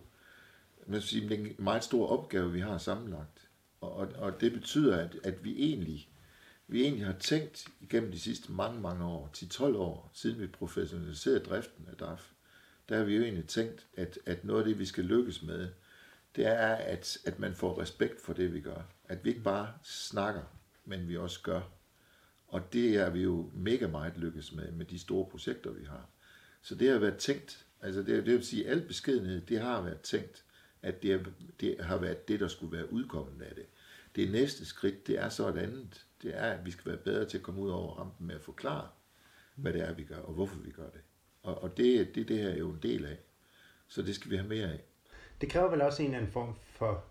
man 0.88 1.02
sige, 1.02 1.36
en 1.36 1.56
meget 1.58 1.84
stor 1.84 2.08
opgave, 2.08 2.52
vi 2.52 2.60
har 2.60 2.78
sammenlagt. 2.78 3.50
Og, 3.82 4.08
og 4.18 4.42
det 4.42 4.54
betyder, 4.54 4.98
at, 4.98 5.16
at 5.24 5.44
vi 5.44 5.56
egentlig 5.58 6.10
vi 6.68 6.82
egentlig 6.82 7.06
har 7.06 7.16
tænkt 7.20 7.68
igennem 7.82 8.12
de 8.12 8.20
sidste 8.20 8.52
mange, 8.52 8.82
mange 8.82 9.06
år, 9.06 9.30
10-12 9.38 9.64
år, 9.64 10.12
siden 10.14 10.42
vi 10.42 10.48
professionaliserede 10.48 11.40
driften 11.40 11.88
af 11.92 11.98
DAF, 11.98 12.32
der 12.90 12.98
har 12.98 13.04
vi 13.04 13.16
jo 13.16 13.24
egentlig 13.24 13.48
tænkt, 13.48 13.88
at, 13.98 14.20
at 14.26 14.46
noget 14.46 14.60
af 14.60 14.68
det, 14.68 14.80
vi 14.80 14.86
skal 14.86 15.04
lykkes 15.04 15.44
med, 15.44 15.70
det 16.36 16.46
er, 16.46 16.76
at, 16.76 17.18
at 17.26 17.40
man 17.40 17.56
får 17.56 17.82
respekt 17.82 18.22
for 18.22 18.34
det, 18.34 18.54
vi 18.54 18.60
gør. 18.62 18.82
At 19.06 19.26
vi 19.26 19.30
ikke 19.30 19.44
bare 19.44 19.74
snakker, 19.84 20.42
men 20.86 21.08
vi 21.08 21.18
også 21.18 21.42
gør. 21.42 21.62
Og 22.48 22.74
det 22.74 22.96
er 22.96 23.10
vi 23.10 23.22
jo 23.22 23.52
mega 23.54 23.88
meget 23.88 24.18
lykkes 24.18 24.54
med, 24.54 24.72
med 24.72 24.86
de 24.86 25.00
store 25.00 25.30
projekter, 25.32 25.72
vi 25.72 25.86
har. 25.86 26.10
Så 26.62 26.76
det 26.76 26.92
har 26.92 27.00
været 27.00 27.18
tænkt, 27.18 27.66
altså 27.82 28.00
det, 28.00 28.26
det 28.26 28.34
vil 28.34 28.46
sige, 28.46 28.66
at 28.66 28.72
al 28.72 28.82
beskedenhed, 28.82 29.42
det 29.42 29.60
har 29.60 29.82
været 29.82 30.02
tænkt, 30.02 30.44
at 30.82 31.04
det, 31.04 31.34
det 31.60 31.78
har 31.80 31.98
været 31.98 32.28
det, 32.28 32.40
der 32.40 32.48
skulle 32.48 32.78
være 32.78 32.94
udkommet 32.94 33.42
af 33.42 33.56
det. 33.56 33.66
Det 34.16 34.32
næste 34.32 34.66
skridt, 34.66 35.08
det 35.08 35.20
er 35.20 35.30
så 35.30 35.48
et 35.50 35.58
andet. 35.58 36.06
Det 36.22 36.38
er, 36.38 36.52
at 36.52 36.66
vi 36.66 36.72
skal 36.72 36.86
være 36.86 36.98
bedre 36.98 37.26
til 37.26 37.38
at 37.38 37.44
komme 37.44 37.62
ud 37.62 37.70
over 37.70 37.96
rampen 37.96 38.28
med 38.28 38.36
at 38.36 38.42
forklare, 38.42 38.90
hvad 39.56 39.74
det 39.74 39.82
er, 39.82 39.94
vi 39.94 40.04
gør, 40.04 40.18
og 40.18 40.34
hvorfor 40.34 40.60
vi 40.60 40.72
gør 40.72 40.90
det. 40.90 41.02
Og, 41.44 41.64
og 41.64 41.78
det, 41.78 42.16
det, 42.16 42.28
det 42.28 42.38
her 42.38 42.50
er 42.50 42.58
jo 42.58 42.70
en 42.70 42.80
del 42.84 43.06
af. 43.06 43.18
Så 43.88 44.02
det 44.02 44.16
skal 44.16 44.32
vi 44.32 44.36
have 44.36 44.50
mere 44.50 44.72
af. 44.72 44.84
Det 45.42 45.50
kræver 45.50 45.70
vel 45.70 45.82
også 45.82 46.02
en 46.02 46.08
eller 46.08 46.18
anden 46.18 46.32
form 46.32 46.56
for, 46.66 47.04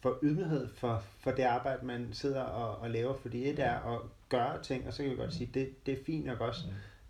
for 0.00 0.18
ydmyghed 0.22 0.68
for, 0.74 1.04
for 1.18 1.30
det 1.30 1.42
arbejde, 1.42 1.86
man 1.86 2.08
sidder 2.12 2.42
og, 2.42 2.76
og 2.76 2.90
laver. 2.90 3.14
Fordi 3.14 3.48
et 3.50 3.58
er 3.58 3.94
at 3.94 4.00
gøre 4.28 4.62
ting, 4.62 4.86
og 4.86 4.92
så 4.92 5.02
kan 5.02 5.12
vi 5.12 5.16
godt 5.16 5.34
sige, 5.34 5.50
det, 5.54 5.86
det 5.86 6.00
er 6.00 6.04
fint 6.04 6.26
nok 6.26 6.40
også 6.40 6.60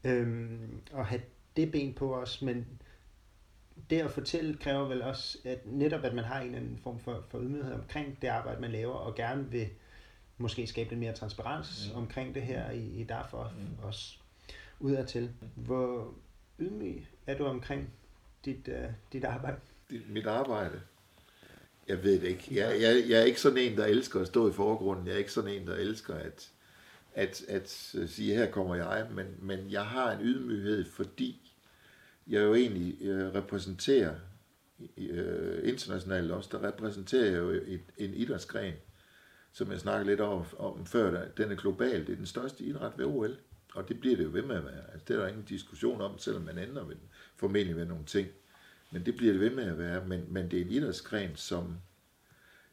mm. 0.04 0.10
øhm, 0.10 0.80
at 0.94 1.06
have 1.06 1.22
det 1.56 1.72
ben 1.72 1.94
på 1.94 2.14
os, 2.16 2.42
men 2.42 2.66
det 3.90 4.00
at 4.00 4.10
fortælle 4.10 4.56
kræver 4.56 4.88
vel 4.88 5.02
også, 5.02 5.38
at 5.44 5.66
netop 5.66 6.04
at 6.04 6.14
man 6.14 6.24
har 6.24 6.40
en 6.40 6.46
eller 6.46 6.58
anden 6.58 6.78
form 6.82 6.98
for, 6.98 7.24
for 7.28 7.40
ydmyghed 7.40 7.72
omkring 7.72 8.22
det 8.22 8.28
arbejde, 8.28 8.60
man 8.60 8.72
laver, 8.72 8.94
og 8.94 9.14
gerne 9.14 9.50
vil 9.50 9.68
måske 10.38 10.66
skabe 10.66 10.90
lidt 10.90 11.00
mere 11.00 11.12
transparens 11.12 11.90
ja. 11.92 11.98
omkring 11.98 12.34
det 12.34 12.42
her 12.42 12.70
i, 12.70 12.78
i 12.78 13.06
og 13.10 13.30
ja. 13.32 13.86
også 13.86 14.18
udadtil. 14.80 15.30
Hvor 15.54 16.14
ydmyg 16.58 17.06
er 17.26 17.38
du 17.38 17.44
omkring 17.44 17.90
dit, 18.44 18.68
uh, 18.68 18.90
dit 19.12 19.24
arbejde? 19.24 19.56
Mit 20.08 20.26
arbejde? 20.26 20.80
Jeg 21.88 22.04
ved 22.04 22.20
det 22.20 22.28
ikke. 22.28 22.44
Jeg, 22.50 22.80
jeg, 22.80 23.04
jeg 23.08 23.20
er 23.20 23.24
ikke 23.24 23.40
sådan 23.40 23.58
en, 23.58 23.76
der 23.76 23.86
elsker 23.86 24.20
at 24.20 24.26
stå 24.26 24.48
i 24.48 24.52
forgrunden. 24.52 25.06
Jeg 25.06 25.14
er 25.14 25.18
ikke 25.18 25.32
sådan 25.32 25.50
en, 25.50 25.66
der 25.66 25.74
elsker 25.74 26.14
at, 26.14 26.50
at, 27.14 27.42
at 27.48 27.94
øh, 27.98 28.08
sige, 28.08 28.34
her 28.34 28.50
kommer 28.50 28.74
jeg. 28.74 29.06
Men, 29.14 29.26
men 29.38 29.70
jeg 29.70 29.86
har 29.86 30.12
en 30.12 30.20
ydmyghed, 30.22 30.84
fordi 30.84 31.52
jeg 32.26 32.40
jo 32.42 32.54
egentlig 32.54 33.02
øh, 33.02 33.34
repræsenterer 33.34 34.14
øh, 34.96 35.68
internationalt 35.68 36.30
også, 36.30 36.48
der 36.52 36.68
repræsenterer 36.68 37.30
jeg 37.30 37.38
jo 37.38 37.50
et, 37.50 37.80
en 37.98 38.14
idrætsgren, 38.14 38.74
som 39.52 39.70
jeg 39.70 39.80
snakkede 39.80 40.10
lidt 40.10 40.20
om, 40.20 40.44
om 40.58 40.86
før, 40.86 41.28
den 41.36 41.50
er 41.50 41.56
global. 41.56 42.06
Det 42.06 42.12
er 42.12 42.16
den 42.16 42.26
største 42.26 42.64
idræt 42.64 42.92
ved 42.96 43.04
OL. 43.04 43.36
og 43.74 43.88
det 43.88 44.00
bliver 44.00 44.16
det 44.16 44.24
jo 44.24 44.30
ved 44.32 44.42
med 44.42 44.56
at 44.56 44.64
være. 44.64 44.92
Altså, 44.92 45.04
det 45.08 45.16
er 45.16 45.20
der 45.20 45.28
ingen 45.28 45.44
diskussion 45.44 46.00
om, 46.00 46.18
selvom 46.18 46.42
man 46.42 46.58
ændrer 46.58 46.84
ved, 46.84 46.96
formentlig 47.36 47.76
ved 47.76 47.84
nogle 47.84 48.04
ting. 48.04 48.28
Men 48.92 49.06
det 49.06 49.16
bliver 49.16 49.32
det 49.32 49.40
ved 49.40 49.50
med 49.50 49.64
at 49.64 49.78
være. 49.78 50.06
Men, 50.06 50.24
men 50.28 50.50
det 50.50 50.60
er 50.60 50.64
en 50.64 50.70
idrætsgren, 50.70 51.36
som 51.36 51.78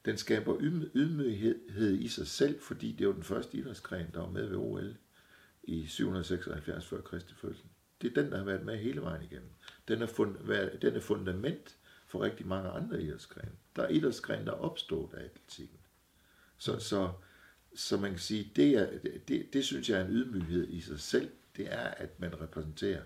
den 0.06 0.18
skaber 0.18 0.58
ydmyghed 0.96 2.00
i 2.00 2.08
sig 2.08 2.28
selv, 2.28 2.62
fordi 2.62 2.92
det 2.92 3.02
er 3.02 3.06
jo 3.06 3.14
den 3.14 3.24
første 3.24 3.58
idrætsgren, 3.58 4.08
der 4.14 4.20
var 4.20 4.30
med 4.30 4.48
ved 4.48 4.58
OL 4.58 4.96
i 5.64 5.86
776 5.88 6.86
før 6.86 7.02
Kristi 7.02 7.34
fødsel. 7.34 7.66
Det 8.02 8.18
er 8.18 8.22
den, 8.22 8.32
der 8.32 8.38
har 8.38 8.46
været 8.46 8.66
med 8.66 8.78
hele 8.78 9.02
vejen 9.02 9.24
igennem. 9.24 9.50
Den 9.88 10.02
er, 10.02 10.06
fund, 10.06 10.36
den 10.82 10.96
er 10.96 11.00
fundament 11.00 11.78
for 12.06 12.22
rigtig 12.22 12.48
mange 12.48 12.70
andre 12.70 13.02
idrætsgrene. 13.02 13.52
Der 13.76 13.84
er 13.84 13.88
idrætsgrene, 13.88 14.46
der 14.46 14.52
er 14.52 14.56
opstået 14.56 15.14
af 15.14 15.24
atletikken. 15.24 15.80
Så, 16.58 16.80
så, 16.80 17.12
så 17.76 17.98
man 17.98 18.12
kan 18.12 18.20
sige, 18.20 18.52
det, 18.56 18.74
er, 18.74 18.90
det, 19.28 19.54
det 19.54 19.66
synes 19.66 19.90
jeg 19.90 20.02
er 20.02 20.06
en 20.06 20.12
ydmyghed 20.12 20.68
i 20.70 20.82
sig 20.82 21.00
selv. 21.00 21.30
Det 21.58 21.74
er, 21.74 21.88
at 21.88 22.20
man 22.20 22.42
repræsenterer 22.42 23.02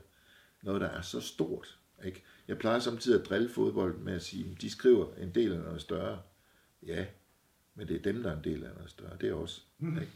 noget, 0.62 0.82
der 0.82 0.88
er 0.88 1.02
så 1.02 1.22
stort. 1.22 1.80
Ikke? 2.04 2.24
Jeg 2.48 2.58
plejer 2.58 2.80
samtidig 2.80 3.22
at 3.22 3.30
drille 3.30 3.50
fodbold 3.50 3.98
med 3.98 4.14
at 4.14 4.22
sige, 4.22 4.52
at 4.52 4.62
de 4.62 4.70
skriver 4.70 5.16
en 5.16 5.36
del 5.36 5.54
af 5.54 5.60
noget 5.60 5.82
større. 5.82 6.22
Ja, 6.86 7.06
men 7.76 7.88
det 7.88 7.96
er 7.96 8.02
dem, 8.02 8.24
der 8.24 8.32
er 8.32 8.38
en 8.38 8.44
del 8.44 8.64
af 8.64 8.70
noget 8.76 8.90
større. 8.90 9.18
Det 9.22 9.30
er 9.30 9.34
også. 9.34 9.62
Mm. 9.80 9.98
Ikke? 9.98 10.12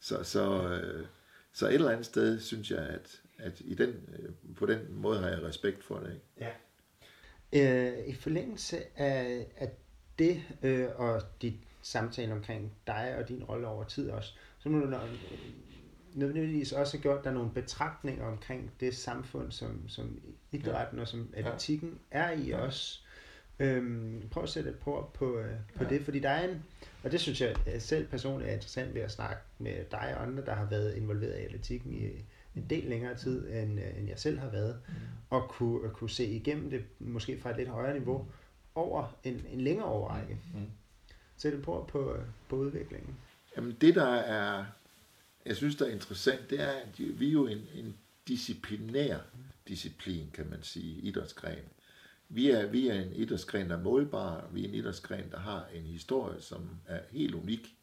Så, 0.00 0.22
så, 0.22 0.68
øh, 0.68 1.06
så 1.52 1.68
et 1.68 1.74
eller 1.74 1.90
andet 1.90 2.06
sted 2.06 2.40
synes 2.40 2.70
jeg, 2.70 2.78
at, 2.78 3.22
at 3.38 3.60
i 3.60 3.74
den, 3.74 3.88
øh, 4.18 4.54
på 4.56 4.66
den 4.66 4.78
måde 4.90 5.18
har 5.18 5.28
jeg 5.28 5.42
respekt 5.42 5.84
for 5.84 5.98
det. 5.98 6.12
Ikke? 6.12 6.24
Ja. 6.40 6.52
Øh, 7.52 8.08
I 8.08 8.14
forlængelse 8.14 8.98
af, 9.00 9.46
af 9.56 9.70
det 10.18 10.42
øh, 10.62 10.88
og 10.94 11.22
dit 11.42 11.54
samtale 11.82 12.32
omkring 12.32 12.72
dig 12.86 13.16
og 13.18 13.28
din 13.28 13.44
rolle 13.44 13.66
over 13.66 13.84
tid 13.84 14.10
også, 14.10 14.32
så 14.58 14.68
må 14.68 14.78
du 14.78 14.86
nødvendigvis 16.14 16.72
også 16.72 16.98
gjort 16.98 17.24
dig 17.24 17.32
nogle 17.32 17.50
betragtninger 17.50 18.24
omkring 18.24 18.70
det 18.80 18.96
samfund, 18.96 19.52
som, 19.52 19.88
som 19.88 20.20
idrætten 20.52 20.96
ja. 20.98 21.02
og 21.02 21.08
som 21.08 21.28
atletikken 21.34 21.98
ja. 22.12 22.18
er 22.18 22.30
i 22.30 22.48
ja. 22.48 22.58
os. 22.58 23.06
Øhm, 23.58 24.28
prøv 24.30 24.42
at 24.42 24.48
sætte 24.48 24.70
et 24.70 24.78
på, 24.78 25.10
på, 25.14 25.38
øh, 25.38 25.54
på 25.76 25.84
ja. 25.84 25.90
det, 25.90 26.02
fordi 26.04 26.18
der 26.18 26.30
er 26.30 26.48
en, 26.48 26.62
og 27.02 27.12
det 27.12 27.20
synes 27.20 27.40
jeg 27.40 27.56
selv 27.78 28.08
personligt 28.08 28.50
er 28.50 28.54
interessant 28.54 28.94
ved 28.94 29.02
at 29.02 29.10
snakke 29.10 29.42
med 29.58 29.84
dig 29.90 30.14
og 30.16 30.22
andre, 30.22 30.44
der 30.44 30.54
har 30.54 30.64
været 30.64 30.94
involveret 30.94 31.38
i 31.38 31.44
atletikken 31.44 31.92
i 31.92 32.24
en 32.56 32.66
del 32.70 32.84
længere 32.84 33.14
tid, 33.14 33.48
end, 33.50 33.80
øh, 33.80 33.98
end 33.98 34.08
jeg 34.08 34.18
selv 34.18 34.38
har 34.38 34.48
været, 34.48 34.80
mm. 34.88 34.94
og 35.30 35.48
kunne, 35.48 35.90
kunne 35.90 36.10
se 36.10 36.24
igennem 36.24 36.70
det, 36.70 36.84
måske 36.98 37.40
fra 37.40 37.50
et 37.50 37.56
lidt 37.56 37.68
højere 37.68 37.98
niveau, 37.98 38.26
over 38.74 39.16
en, 39.24 39.44
en 39.52 39.60
længere 39.60 39.86
overrække. 39.86 40.38
Mm. 40.54 40.66
Sæt 41.36 41.54
et 41.54 41.62
på, 41.62 41.88
på, 41.92 42.16
på 42.48 42.56
udviklingen. 42.56 43.16
Jamen 43.56 43.76
det, 43.80 43.94
der 43.94 44.14
er, 44.14 44.64
jeg 45.44 45.56
synes, 45.56 45.76
der 45.76 45.86
er 45.86 45.90
interessant, 45.90 46.50
det 46.50 46.60
er, 46.60 46.72
at 46.72 47.20
vi 47.20 47.28
er 47.28 47.32
jo 47.32 47.46
en, 47.46 47.68
en 47.74 47.96
disciplinær 48.28 49.18
disciplin, 49.68 50.30
kan 50.34 50.50
man 50.50 50.62
sige, 50.62 51.00
idrætsgren. 51.00 51.64
Vi 52.28 52.50
er, 52.50 52.66
vi 52.66 52.88
er 52.88 52.94
en 52.94 53.12
idrætsgren, 53.12 53.70
der 53.70 53.76
er 53.76 53.82
målbar. 53.82 54.48
Vi 54.52 54.64
er 54.64 54.68
en 54.68 54.74
idrætsgren, 54.74 55.30
der 55.30 55.38
har 55.38 55.66
en 55.66 55.82
historie, 55.82 56.40
som 56.40 56.70
er 56.86 57.00
helt 57.10 57.34
unik. 57.34 57.76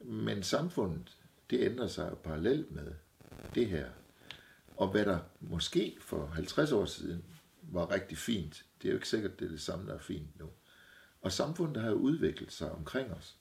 Men 0.00 0.42
samfundet, 0.42 1.16
det 1.50 1.60
ændrer 1.60 1.86
sig 1.86 2.10
jo 2.10 2.14
parallelt 2.14 2.72
med 2.72 2.92
det 3.54 3.66
her. 3.66 3.88
Og 4.76 4.90
hvad 4.90 5.04
der 5.04 5.18
måske 5.40 5.96
for 6.00 6.26
50 6.26 6.72
år 6.72 6.84
siden 6.84 7.24
var 7.62 7.90
rigtig 7.90 8.18
fint, 8.18 8.64
det 8.82 8.88
er 8.88 8.92
jo 8.92 8.96
ikke 8.96 9.08
sikkert, 9.08 9.40
det 9.40 9.46
er 9.46 9.50
det 9.50 9.60
samme, 9.60 9.86
der 9.86 9.94
er 9.94 9.98
fint 9.98 10.38
nu. 10.38 10.50
Og 11.20 11.32
samfundet 11.32 11.82
har 11.82 11.90
jo 11.90 11.96
udviklet 11.96 12.52
sig 12.52 12.72
omkring 12.72 13.12
os. 13.12 13.36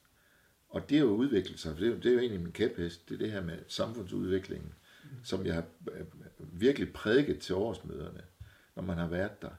Og 0.74 0.90
det 0.90 0.98
er 0.98 1.02
jo 1.02 1.16
udviklet 1.16 1.60
sig, 1.60 1.72
for 1.72 1.80
det 1.80 1.88
er 1.88 1.92
jo, 1.92 1.98
det 1.98 2.06
er 2.06 2.14
jo 2.14 2.20
egentlig 2.20 2.42
min 2.42 2.52
kæphest, 2.52 3.10
det 3.10 3.16
er 3.16 3.20
det 3.20 3.32
her 3.32 3.42
med 3.42 3.58
samfundsudviklingen, 3.68 4.74
som 5.24 5.46
jeg 5.46 5.54
har 5.54 5.66
øh, 5.92 6.06
virkelig 6.40 6.94
prædiket 6.94 7.40
til 7.40 7.56
årsmøderne, 7.56 8.22
når 8.76 8.84
man 8.84 8.98
har 8.98 9.08
været 9.08 9.42
der 9.42 9.50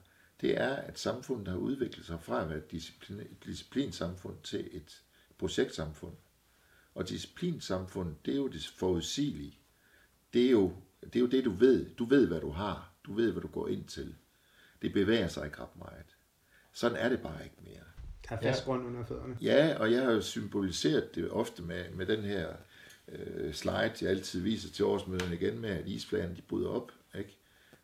det 0.45 0.61
er, 0.61 0.75
at 0.75 0.99
samfundet 0.99 1.49
har 1.49 1.57
udviklet 1.57 2.07
sig 2.07 2.21
fra 2.21 2.43
at 2.43 2.49
være 2.49 2.59
et 2.59 2.71
disciplin, 2.71 3.27
disciplinsamfund 3.45 4.37
til 4.43 4.69
et 4.73 5.03
projektsamfund. 5.39 6.15
Og 6.95 7.09
disciplinsamfund, 7.09 8.17
det 8.25 8.33
er 8.33 8.37
jo 8.37 8.49
det 8.49 8.67
forudsigelige. 8.77 9.59
Det 10.33 10.47
er, 10.47 10.51
jo, 10.51 10.77
det 11.01 11.17
er 11.17 11.21
jo 11.21 11.27
det, 11.27 11.45
du 11.45 11.51
ved. 11.51 11.91
Du 11.91 12.05
ved, 12.05 12.27
hvad 12.27 12.41
du 12.41 12.51
har. 12.51 12.93
Du 13.05 13.13
ved, 13.13 13.33
hvad 13.33 13.43
du 13.43 13.49
går 13.49 13.69
ind 13.69 13.85
til. 13.85 14.15
Det 14.83 14.93
bevæger 14.93 15.29
sig 15.29 15.45
ikke 15.45 15.59
ret 15.63 15.77
meget. 15.77 16.17
Sådan 16.73 16.97
er 16.97 17.09
det 17.09 17.21
bare 17.21 17.45
ikke 17.45 17.57
mere. 17.65 17.85
Der 18.29 18.37
er 18.37 18.41
fast 18.41 18.65
grund 18.65 18.87
under 18.87 19.05
fødderne. 19.05 19.37
Ja, 19.43 19.77
og 19.79 19.93
jeg 19.93 20.03
har 20.03 20.13
jo 20.13 20.21
symboliseret 20.21 21.15
det 21.15 21.31
ofte 21.31 21.63
med, 21.63 21.91
med 21.91 22.07
den 22.07 22.23
her 22.23 22.49
øh, 23.09 23.55
slide, 23.55 23.93
jeg 24.01 24.11
altid 24.11 24.41
viser 24.41 24.71
til 24.71 24.85
årsmøderne 24.85 25.35
igen 25.35 25.61
med, 25.61 25.71
at 25.71 25.89
isfladen 25.89 26.37
de 26.37 26.43
bryder 26.43 26.69
op. 26.69 26.93
Ikke? 27.19 27.39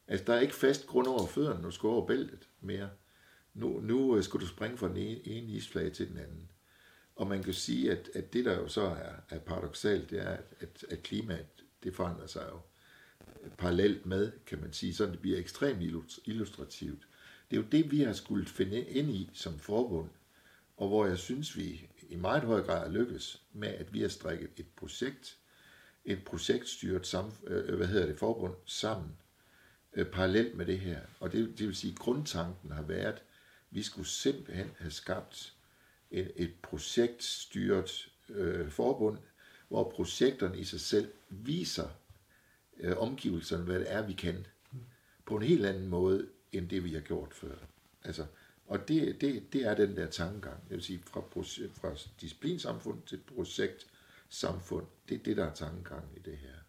Altså, 0.08 0.24
der 0.26 0.34
er 0.34 0.40
ikke 0.40 0.54
fast 0.54 0.86
grund 0.86 1.06
over 1.06 1.26
fødderne, 1.26 1.60
når 1.60 1.68
du 1.68 1.74
skal 1.74 1.86
over 1.86 2.06
bæltet 2.06 2.48
mere. 2.60 2.90
Nu, 3.54 3.80
nu 3.80 4.16
øh, 4.16 4.22
skal 4.22 4.40
du 4.40 4.46
springe 4.46 4.78
fra 4.78 4.88
den 4.88 4.96
ene, 4.96 5.28
ene 5.28 5.52
isflage 5.52 5.90
til 5.90 6.08
den 6.08 6.18
anden. 6.18 6.48
Og 7.16 7.26
man 7.26 7.42
kan 7.42 7.54
sige, 7.54 7.92
at, 7.92 8.10
at 8.14 8.32
det, 8.32 8.44
der 8.44 8.58
jo 8.58 8.68
så 8.68 8.82
er, 8.82 9.12
er 9.28 9.38
paradoxalt, 9.38 10.10
det 10.10 10.22
er, 10.22 10.28
at, 10.28 10.44
at, 10.60 10.84
at 10.90 11.02
klimaet, 11.02 11.46
det 11.84 11.94
forandrer 11.94 12.26
sig 12.26 12.46
jo 12.52 12.58
parallelt 13.58 14.06
med, 14.06 14.32
kan 14.46 14.60
man 14.60 14.72
sige, 14.72 14.94
sådan 14.94 15.12
det 15.12 15.20
bliver 15.20 15.38
ekstremt 15.38 15.82
illustrativt. 16.24 17.08
Det 17.50 17.56
er 17.56 17.60
jo 17.60 17.66
det, 17.72 17.90
vi 17.90 18.00
har 18.00 18.12
skulle 18.12 18.46
finde 18.46 18.80
ind 18.80 19.10
i 19.10 19.30
som 19.32 19.58
forbund, 19.58 20.08
og 20.80 20.88
hvor 20.88 21.06
jeg 21.06 21.18
synes, 21.18 21.56
vi 21.56 21.88
i 22.08 22.16
meget 22.16 22.42
høj 22.42 22.62
grad 22.62 22.92
lykkes 22.92 23.42
med, 23.52 23.68
at 23.68 23.94
vi 23.94 24.00
har 24.00 24.08
strikket 24.08 24.50
et 24.56 24.66
projekt, 24.76 25.38
et 26.04 26.24
projektstyret 26.24 27.06
sam, 27.06 27.32
øh, 27.46 27.76
hvad 27.76 27.86
hedder 27.86 28.06
det, 28.06 28.18
forbund 28.18 28.54
sammen, 28.66 29.16
øh, 29.92 30.06
parallelt 30.06 30.56
med 30.56 30.66
det 30.66 30.80
her. 30.80 31.00
Og 31.20 31.32
det, 31.32 31.58
det 31.58 31.66
vil 31.66 31.76
sige, 31.76 31.92
at 31.92 31.98
grundtanken 31.98 32.70
har 32.70 32.82
været, 32.82 33.12
at 33.12 33.22
vi 33.70 33.82
skulle 33.82 34.08
simpelthen 34.08 34.70
have 34.78 34.90
skabt 34.90 35.54
et, 36.10 36.32
et 36.36 36.54
projektstyret 36.62 38.12
øh, 38.28 38.70
forbund, 38.70 39.18
hvor 39.68 39.90
projekterne 39.90 40.58
i 40.58 40.64
sig 40.64 40.80
selv 40.80 41.12
viser 41.28 41.88
øh, 42.76 42.96
omgivelserne, 42.96 43.64
hvad 43.64 43.80
det 43.80 43.92
er, 43.92 44.06
vi 44.06 44.12
kan, 44.12 44.46
på 45.26 45.36
en 45.36 45.42
helt 45.42 45.66
anden 45.66 45.88
måde, 45.88 46.28
end 46.52 46.68
det 46.68 46.84
vi 46.84 46.92
har 46.94 47.00
gjort 47.00 47.34
før. 47.34 47.54
Altså, 48.04 48.26
og 48.70 48.88
det, 48.88 49.20
det, 49.20 49.52
det 49.52 49.66
er 49.66 49.74
den 49.74 49.96
der 49.96 50.06
tankegang, 50.06 50.62
det 50.68 50.70
vil 50.70 50.82
sige 50.82 51.02
fra, 51.06 51.20
fra 51.80 52.10
disciplinsamfund 52.20 53.02
til 53.06 53.20
projektsamfund, 53.34 54.86
det 55.08 55.14
er 55.14 55.22
det, 55.24 55.36
der 55.36 55.46
er 55.46 55.54
tankegangen 55.54 56.10
i 56.16 56.20
det 56.20 56.36
her 56.36 56.60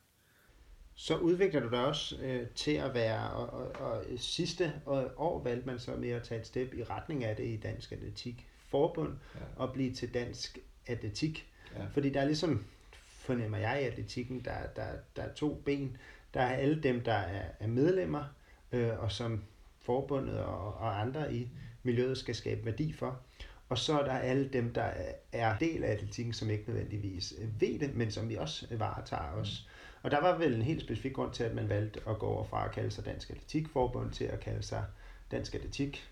så 1.02 1.18
udvikler 1.18 1.60
du 1.60 1.70
dig 1.70 1.86
også 1.86 2.18
øh, 2.22 2.48
til 2.56 2.72
at 2.72 2.94
være, 2.94 3.30
og, 3.32 3.50
og, 3.50 3.92
og 3.92 4.04
sidste 4.18 4.74
år 5.18 5.44
valgte 5.44 5.68
man 5.68 5.80
så 5.80 5.96
med 5.96 6.10
at 6.10 6.24
tage 6.24 6.42
et 6.42 6.48
step 6.48 6.74
i 6.74 6.84
retning 6.84 7.24
af 7.24 7.36
det 7.36 7.46
i 7.46 7.58
Dansk 7.58 7.92
Atletik 7.92 8.48
Forbund, 8.58 9.14
ja. 9.36 9.40
og 9.56 9.74
blive 9.74 9.94
til 9.94 10.14
Dansk 10.14 10.60
Atletik. 10.88 11.48
Ja. 11.76 11.86
Fordi 11.92 12.10
der 12.10 12.22
er 12.22 12.26
ligesom, 12.26 12.66
fornemmer 13.08 13.58
jeg 13.58 13.82
i 13.82 13.86
atletikken, 13.86 14.46
der, 14.46 14.68
der, 14.76 14.88
der 15.16 15.22
er 15.22 15.34
to 15.34 15.62
ben. 15.66 15.98
Der 16.34 16.42
er 16.42 16.56
alle 16.56 16.84
dem, 16.84 17.02
der 17.02 17.14
er, 17.14 17.46
er 17.60 17.68
medlemmer, 17.68 18.24
øh, 18.72 19.00
og 19.00 19.12
som 19.12 19.44
forbundet 19.80 20.40
og, 20.40 20.74
og 20.74 21.02
andre 21.02 21.36
i 21.36 21.50
miljøet 21.84 22.18
skal 22.18 22.36
skabe 22.36 22.66
værdi 22.66 22.94
for. 22.94 23.22
Og 23.70 23.78
så 23.78 24.00
er 24.00 24.04
der 24.04 24.12
alle 24.12 24.48
dem, 24.48 24.74
der 24.74 24.92
er 25.32 25.58
del 25.58 25.84
af 25.84 25.92
atletikken, 25.92 26.34
som 26.34 26.50
ikke 26.50 26.64
nødvendigvis 26.68 27.34
ved 27.60 27.80
det, 27.80 27.96
men 27.96 28.12
som 28.12 28.30
vi 28.30 28.36
også 28.36 28.68
varetager 28.78 29.32
os. 29.32 29.70
Og 30.04 30.12
der 30.12 30.22
var 30.22 30.38
vel 30.38 30.54
en 30.54 30.62
helt 30.62 30.82
specifik 30.82 31.14
grund 31.14 31.34
til, 31.34 31.44
at 31.44 31.56
man 31.56 31.70
valgte 31.70 32.00
at 32.08 32.20
gå 32.20 32.26
over 32.26 32.44
fra 32.44 32.66
at 32.66 32.72
kalde 32.72 32.92
sig 32.92 33.06
Dansk 33.06 33.30
Atletikforbund 33.30 34.12
til 34.12 34.24
at 34.24 34.40
kalde 34.40 34.64
sig 34.64 34.86
Dansk 35.32 35.56
Atletik. 35.56 36.12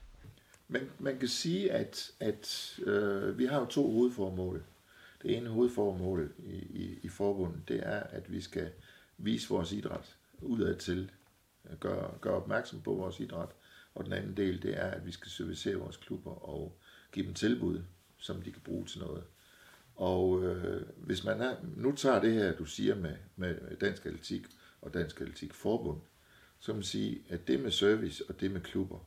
Men 0.68 0.82
man 1.00 1.20
kan 1.20 1.28
sige, 1.28 1.72
at, 1.72 2.12
at 2.20 2.80
øh, 2.86 3.38
vi 3.38 3.46
har 3.46 3.60
jo 3.60 3.66
to 3.66 3.92
hovedformål. 3.92 4.64
Det 5.22 5.38
ene 5.38 5.50
hovedformål 5.50 6.34
i, 6.38 6.56
i, 6.56 7.00
i 7.04 7.10
forbundet, 7.10 7.62
det 7.68 7.80
er, 7.84 8.00
at 8.00 8.32
vi 8.32 8.42
skal 8.42 8.72
vise 9.18 9.50
vores 9.50 9.72
idræt 9.72 10.18
udad 10.42 10.76
til, 10.76 11.12
gøre, 11.80 12.12
gøre 12.22 12.34
opmærksom 12.34 12.82
på 12.82 12.94
vores 12.94 13.20
idræt. 13.20 13.50
Og 13.96 14.06
den 14.06 14.14
anden 14.14 14.38
del, 14.38 14.62
det 14.62 14.78
er, 14.78 14.86
at 14.86 15.06
vi 15.06 15.12
skal 15.12 15.32
servicere 15.32 15.76
vores 15.76 15.98
klubber 15.98 16.50
og 16.50 16.80
give 17.12 17.26
dem 17.26 17.34
tilbud, 17.34 17.84
som 18.18 18.42
de 18.42 18.52
kan 18.52 18.62
bruge 18.62 18.86
til 18.86 19.00
noget. 19.00 19.24
Og 19.96 20.44
øh, 20.44 20.86
hvis 20.98 21.24
man 21.24 21.42
er, 21.42 21.56
nu 21.76 21.96
tager 21.96 22.22
det 22.22 22.34
her, 22.34 22.56
du 22.56 22.66
siger 22.66 22.96
med, 22.96 23.16
med 23.36 23.78
Dansk 23.78 24.06
Atletik 24.06 24.46
og 24.82 24.94
Dansk 24.94 25.22
Atletik 25.22 25.54
Forbund, 25.54 26.02
så 26.60 26.74
man 26.74 26.84
sige, 26.84 27.22
at 27.30 27.48
det 27.48 27.60
med 27.60 27.72
service 27.72 28.24
og 28.30 28.40
det 28.40 28.52
med 28.52 28.62
klubber, 28.62 29.00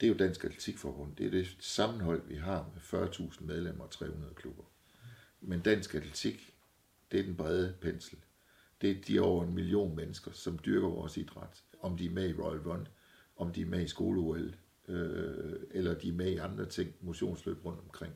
det 0.00 0.06
er 0.06 0.10
jo 0.12 0.18
Dansk 0.18 0.44
Atletikforbund. 0.44 1.16
Det 1.16 1.26
er 1.26 1.30
det 1.30 1.56
sammenhold, 1.60 2.22
vi 2.28 2.34
har 2.34 2.70
med 2.74 3.02
40.000 3.02 3.44
medlemmer 3.44 3.84
og 3.84 3.90
300 3.90 4.34
klubber. 4.34 4.64
Men 5.40 5.60
Dansk 5.60 5.94
Atletik, 5.94 6.54
det 7.12 7.20
er 7.20 7.24
den 7.24 7.36
brede 7.36 7.74
pensel. 7.80 8.18
Det 8.80 8.90
er 8.90 9.02
de 9.08 9.20
over 9.20 9.44
en 9.44 9.54
million 9.54 9.96
mennesker, 9.96 10.32
som 10.32 10.58
dyrker 10.66 10.88
vores 10.88 11.16
idræt. 11.16 11.62
Om 11.80 11.96
de 11.96 12.06
er 12.06 12.10
med 12.10 12.28
i 12.28 12.32
Royal 12.32 12.60
Run, 12.60 12.88
om 13.38 13.52
de 13.52 13.60
er 13.60 13.66
med 13.66 13.84
i 13.84 13.88
skole 13.88 14.54
øh, 14.88 15.60
eller 15.70 15.94
de 15.94 16.08
er 16.08 16.12
med 16.12 16.32
i 16.32 16.36
andre 16.36 16.66
ting, 16.66 16.94
motionsløb 17.00 17.64
rundt 17.64 17.80
omkring 17.80 18.14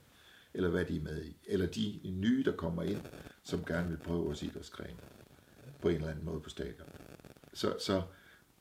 eller 0.54 0.70
hvad 0.70 0.84
de 0.84 0.96
er 0.96 1.00
med 1.00 1.24
i, 1.24 1.36
eller 1.46 1.66
de 1.66 2.00
nye, 2.04 2.44
der 2.44 2.52
kommer 2.52 2.82
ind, 2.82 3.00
som 3.42 3.64
gerne 3.64 3.88
vil 3.88 3.96
prøve 3.96 4.24
vores 4.24 4.42
idrætsgren. 4.42 4.96
på 5.80 5.88
en 5.88 5.94
eller 5.94 6.08
anden 6.08 6.24
måde 6.24 6.40
på 6.40 6.50
stadion. 6.50 6.88
Så, 7.52 7.76
så 7.80 8.02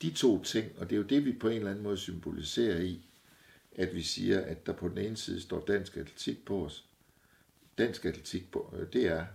de 0.01 0.11
to 0.11 0.43
ting, 0.43 0.79
og 0.79 0.89
det 0.89 0.95
er 0.95 0.97
jo 0.97 1.07
det, 1.07 1.25
vi 1.25 1.33
på 1.33 1.47
en 1.47 1.57
eller 1.57 1.69
anden 1.71 1.83
måde 1.83 1.97
symboliserer 1.97 2.81
i, 2.81 3.05
at 3.75 3.95
vi 3.95 4.01
siger, 4.01 4.41
at 4.41 4.65
der 4.65 4.73
på 4.73 4.89
den 4.89 4.97
ene 4.97 5.17
side 5.17 5.41
står 5.41 5.65
dansk 5.65 5.97
atletik 5.97 6.45
på 6.45 6.65
os. 6.65 6.85
Dansk 7.77 8.05
atletik, 8.05 8.51
på, 8.51 8.75
øh, 8.77 8.93
det 8.93 9.07
er 9.07 9.25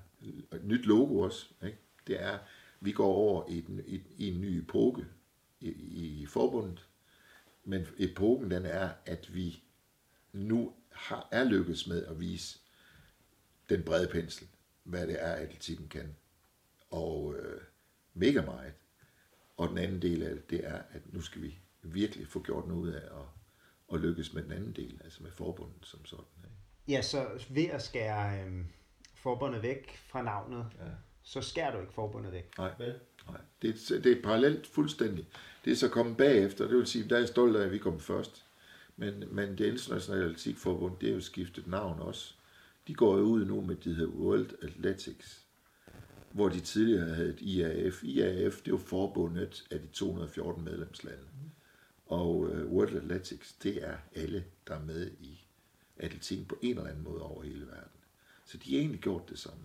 et 0.52 0.64
nyt 0.64 0.86
logo 0.86 1.18
også. 1.18 1.46
Ikke? 1.64 1.78
Det 2.06 2.22
er, 2.22 2.38
vi 2.80 2.92
går 2.92 3.14
over 3.14 3.48
i, 3.48 3.60
den, 3.60 3.82
i, 3.86 4.00
i 4.18 4.28
en 4.28 4.40
ny 4.40 4.58
epoke 4.58 5.04
i, 5.60 5.68
i 5.68 6.26
forbundet, 6.26 6.85
men 7.66 7.86
epoken 7.98 8.50
den 8.50 8.66
er, 8.66 8.90
at 9.06 9.34
vi 9.34 9.62
nu 10.32 10.74
har, 10.92 11.28
er 11.32 11.44
lykkedes 11.44 11.86
med 11.86 12.06
at 12.06 12.20
vise 12.20 12.58
den 13.68 13.82
brede 13.82 14.08
pensel, 14.08 14.48
hvad 14.82 15.06
det 15.06 15.22
er, 15.22 15.32
atletikken 15.32 15.88
kan. 15.88 16.16
Og 16.90 17.34
øh, 17.38 17.60
mega 18.14 18.42
meget. 18.42 18.72
Og 19.56 19.68
den 19.68 19.78
anden 19.78 20.02
del 20.02 20.22
af 20.22 20.34
det, 20.34 20.50
det 20.50 20.66
er, 20.66 20.82
at 20.90 21.12
nu 21.12 21.20
skal 21.20 21.42
vi 21.42 21.58
virkelig 21.82 22.28
få 22.28 22.42
gjort 22.42 22.68
noget 22.68 22.80
ud 22.80 22.88
af 22.88 23.04
at, 23.20 23.26
at 23.94 24.00
lykkes 24.00 24.32
med 24.32 24.42
den 24.42 24.52
anden 24.52 24.72
del, 24.72 25.00
altså 25.04 25.22
med 25.22 25.30
forbundet 25.30 25.86
som 25.86 26.04
sådan. 26.04 26.24
Ikke? 26.44 26.56
Ja, 26.88 27.02
så 27.02 27.46
ved 27.50 27.66
at 27.66 27.82
skære 27.82 28.44
øh, 28.44 28.64
forbundet 29.14 29.62
væk 29.62 29.96
fra 29.96 30.22
navnet, 30.22 30.66
ja. 30.78 30.84
så 31.22 31.40
skærer 31.40 31.72
du 31.72 31.80
ikke 31.80 31.92
forbundet 31.92 32.32
væk. 32.32 32.58
Nej, 32.58 32.74
vel? 32.78 33.00
Nej. 33.28 33.40
Det, 33.62 33.90
er, 33.90 34.00
det 34.00 34.18
er 34.18 34.22
parallelt 34.22 34.66
fuldstændig. 34.66 35.28
Det 35.64 35.70
er 35.72 35.76
så 35.76 35.88
kommet 35.88 36.16
bagefter, 36.16 36.68
det 36.68 36.76
vil 36.76 36.86
sige, 36.86 37.08
der 37.08 37.14
er 37.14 37.20
jeg 37.20 37.28
stolt 37.28 37.56
af, 37.56 37.64
at 37.64 37.72
vi 37.72 37.78
kom 37.78 38.00
først. 38.00 38.44
Men, 38.96 39.24
men 39.30 39.58
det 39.58 39.66
internationale 39.66 40.24
atletikforbund, 40.24 40.94
det 41.00 41.08
er 41.08 41.14
jo 41.14 41.20
skiftet 41.20 41.66
navn 41.66 42.00
også. 42.00 42.34
De 42.88 42.94
går 42.94 43.18
jo 43.18 43.22
ud 43.22 43.44
nu 43.44 43.60
med 43.60 43.76
det 43.76 43.96
hedder 43.96 44.12
World 44.12 44.50
Athletics 44.62 45.46
hvor 46.36 46.48
de 46.48 46.60
tidligere 46.60 47.14
havde 47.14 47.28
et 47.28 47.40
IAF. 47.40 48.04
IAF, 48.04 48.56
det 48.56 48.66
er 48.66 48.70
jo 48.70 48.76
forbundet 48.76 49.66
af 49.70 49.80
de 49.80 49.86
214 49.86 50.64
medlemslande. 50.64 51.24
Og 52.06 52.36
uh, 52.36 52.72
World 52.72 52.96
Athletics, 52.96 53.52
det 53.52 53.84
er 53.88 53.96
alle, 54.14 54.44
der 54.68 54.74
er 54.74 54.84
med 54.84 55.10
i 55.20 55.44
atletik 55.96 56.48
på 56.48 56.58
en 56.62 56.78
eller 56.78 56.90
anden 56.90 57.04
måde 57.04 57.22
over 57.22 57.42
hele 57.42 57.66
verden. 57.66 58.00
Så 58.44 58.58
de 58.58 58.72
har 58.74 58.80
egentlig 58.80 59.00
gjort 59.00 59.28
det 59.28 59.38
samme. 59.38 59.64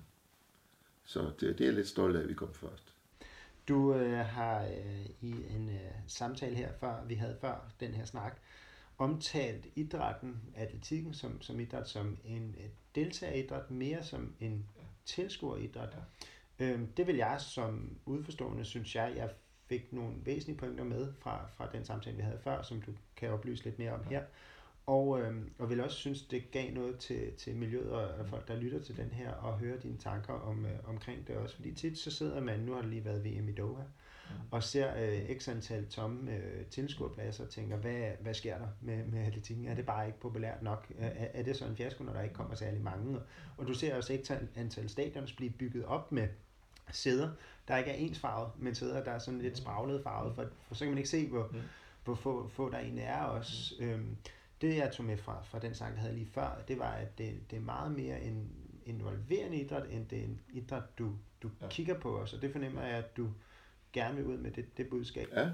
Så 1.04 1.32
det, 1.40 1.58
det 1.58 1.62
er 1.62 1.66
jeg 1.66 1.74
lidt 1.74 1.88
stolt 1.88 2.16
af, 2.16 2.22
at 2.22 2.30
vi 2.30 2.34
kom 2.34 2.54
først. 2.54 2.91
Du 3.68 3.94
øh, 3.94 4.26
har 4.26 4.64
øh, 4.64 5.06
i 5.22 5.32
en 5.50 5.70
øh, 5.70 5.92
samtale 6.08 6.56
her, 6.56 6.72
før 6.80 7.06
vi 7.06 7.16
havde 7.16 7.38
før 7.42 7.72
den 7.80 7.94
her 7.94 8.06
snak, 8.06 8.38
omtalt 8.98 9.68
idrætten, 9.76 10.42
atletikken 10.56 11.14
som, 11.14 11.42
som 11.42 11.60
idræt, 11.60 11.90
som 11.90 12.18
en 12.26 12.56
deltageridræt, 12.96 13.72
mere 13.72 14.04
som 14.04 14.36
en 14.40 14.70
tilskueridræt. 15.06 15.98
Ja. 16.60 16.66
Øhm, 16.66 16.92
det 16.92 17.08
vil 17.08 17.16
jeg 17.16 17.42
som 17.42 17.98
udforstående, 18.06 18.66
synes 18.66 18.96
jeg, 18.96 19.14
jeg 19.16 19.30
fik 19.66 19.94
nogle 19.94 20.16
væsentlige 20.24 20.58
pointer 20.58 20.84
med 20.84 21.14
fra, 21.20 21.48
fra 21.58 21.70
den 21.72 21.86
samtale, 21.86 22.16
vi 22.16 22.22
havde 22.22 22.40
før, 22.44 22.62
som 22.62 22.82
du 22.82 22.92
kan 23.16 23.30
oplyse 23.30 23.64
lidt 23.64 23.80
mere 23.80 23.94
om 23.94 24.04
her. 24.04 24.24
Og, 24.92 25.22
øhm, 25.22 25.52
og 25.60 25.70
vil 25.70 25.82
også 25.82 25.98
synes, 25.98 26.22
det 26.22 26.52
gav 26.52 26.74
noget 26.74 26.98
til, 26.98 27.34
til 27.38 27.56
miljøet 27.56 27.92
og 27.92 28.28
folk, 28.28 28.48
der 28.48 28.56
lytter 28.56 28.80
til 28.80 28.98
den 28.98 29.10
her, 29.12 29.32
og 29.32 29.60
høre 29.60 29.78
dine 29.78 29.98
tanker 29.98 30.34
om, 30.34 30.66
øh, 30.66 30.90
omkring 30.90 31.28
det 31.28 31.36
også. 31.36 31.56
Fordi 31.56 31.74
tit 31.74 31.98
så 31.98 32.12
sidder 32.12 32.42
man, 32.42 32.60
nu 32.60 32.74
har 32.74 32.82
det 32.82 32.90
lige 32.90 33.06
været 33.06 33.26
VM 33.26 33.50
i 33.50 33.52
Doha, 33.52 33.84
mm. 33.84 34.36
og 34.52 34.64
ser 34.64 34.94
øh, 34.98 35.38
x 35.40 35.48
antal 35.48 35.88
tomme 35.88 36.32
øh, 36.32 36.66
tilskuerpladser 36.66 37.44
og 37.44 37.50
tænker, 37.50 37.78
hvad, 37.78 38.12
hvad 38.20 38.34
sker 38.34 38.58
der 38.58 38.68
med, 38.82 39.06
med 39.06 39.20
atletikken? 39.20 39.68
Er 39.68 39.76
det 39.76 39.86
bare 39.86 40.08
ikke 40.08 40.20
populært 40.20 40.64
nok? 40.64 40.92
Er, 41.00 41.28
er 41.34 41.44
det 41.44 41.58
så 41.58 41.66
en 41.66 41.76
fiasko, 41.76 42.04
når 42.04 42.14
der 42.14 42.22
ikke 42.22 42.36
kommer 42.36 42.56
særlig 42.56 42.82
mange? 42.82 43.20
Og 43.58 43.68
du 43.68 43.74
ser 43.74 43.96
også 43.96 44.18
x 44.24 44.32
antal 44.56 44.90
stadions 44.90 45.34
blive 45.34 45.52
bygget 45.52 45.86
op 45.86 46.12
med 46.12 46.28
sæder, 46.92 47.30
der 47.68 47.78
ikke 47.78 47.92
er 47.92 47.96
ensfarvet, 47.96 48.52
men 48.58 48.76
sæder, 48.76 49.04
der 49.04 49.12
er 49.12 49.20
sådan 49.20 49.42
lidt 49.42 49.58
spraglet 49.58 50.04
farvet, 50.04 50.36
for, 50.36 50.46
for 50.68 50.76
så 50.76 50.80
kan 50.86 50.92
man 50.92 50.98
ikke 50.98 51.10
se, 51.10 51.28
hvor, 51.28 51.50
mm. 51.52 51.60
hvor 52.04 52.16
få, 52.16 52.48
få 52.48 52.70
der 52.70 52.80
egentlig 52.80 53.04
er 53.04 53.22
også. 53.22 53.76
Mm. 53.80 53.86
Øhm, 53.86 54.18
det 54.62 54.78
jeg 54.78 54.92
tog 54.92 55.06
med 55.06 55.18
fra, 55.18 55.44
fra 55.44 55.60
den 55.60 55.76
sang, 55.76 55.94
jeg 55.94 56.02
havde 56.02 56.16
lige 56.16 56.30
før, 56.34 56.64
det 56.68 56.80
var, 56.80 56.92
at 56.92 57.18
det, 57.18 57.40
det 57.52 57.58
er 57.58 57.62
meget 57.62 57.92
mere 57.92 58.22
en 58.22 58.52
involverende 58.86 59.58
idræt, 59.58 59.84
end 59.90 60.08
det 60.08 60.20
er 60.20 60.24
en 60.24 60.42
idræt, 60.50 60.84
du, 60.98 61.12
du 61.44 61.50
ja. 61.62 61.68
kigger 61.68 62.00
på 62.00 62.18
os, 62.18 62.34
og 62.34 62.42
det 62.42 62.52
fornemmer 62.52 62.82
jeg, 62.82 62.98
at 62.98 63.18
du 63.18 63.28
gerne 63.94 64.16
vil 64.16 64.26
ud 64.26 64.38
med 64.38 64.52
det, 64.52 64.78
det 64.78 64.90
budskab. 64.90 65.28
Ja, 65.34 65.50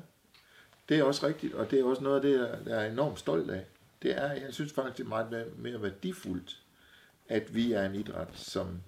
det 0.90 1.00
er 1.00 1.04
også 1.04 1.28
rigtigt, 1.28 1.54
og 1.54 1.72
det 1.72 1.80
er 1.80 1.84
også 1.84 2.04
noget 2.04 2.16
af 2.16 2.22
det, 2.22 2.70
jeg 2.70 2.86
er 2.86 2.92
enormt 2.92 3.20
stolt 3.20 3.52
af. 3.52 3.66
Det 4.02 4.18
er, 4.18 4.32
jeg 4.32 4.54
synes 4.54 4.74
faktisk, 4.74 4.98
det 4.98 5.04
er 5.04 5.08
meget 5.08 5.54
mere 5.58 5.82
værdifuldt, 5.82 6.64
at 7.30 7.56
vi 7.56 7.72
er 7.72 7.86
en 7.86 7.96
idræt, 7.96 8.30
som 8.34 8.82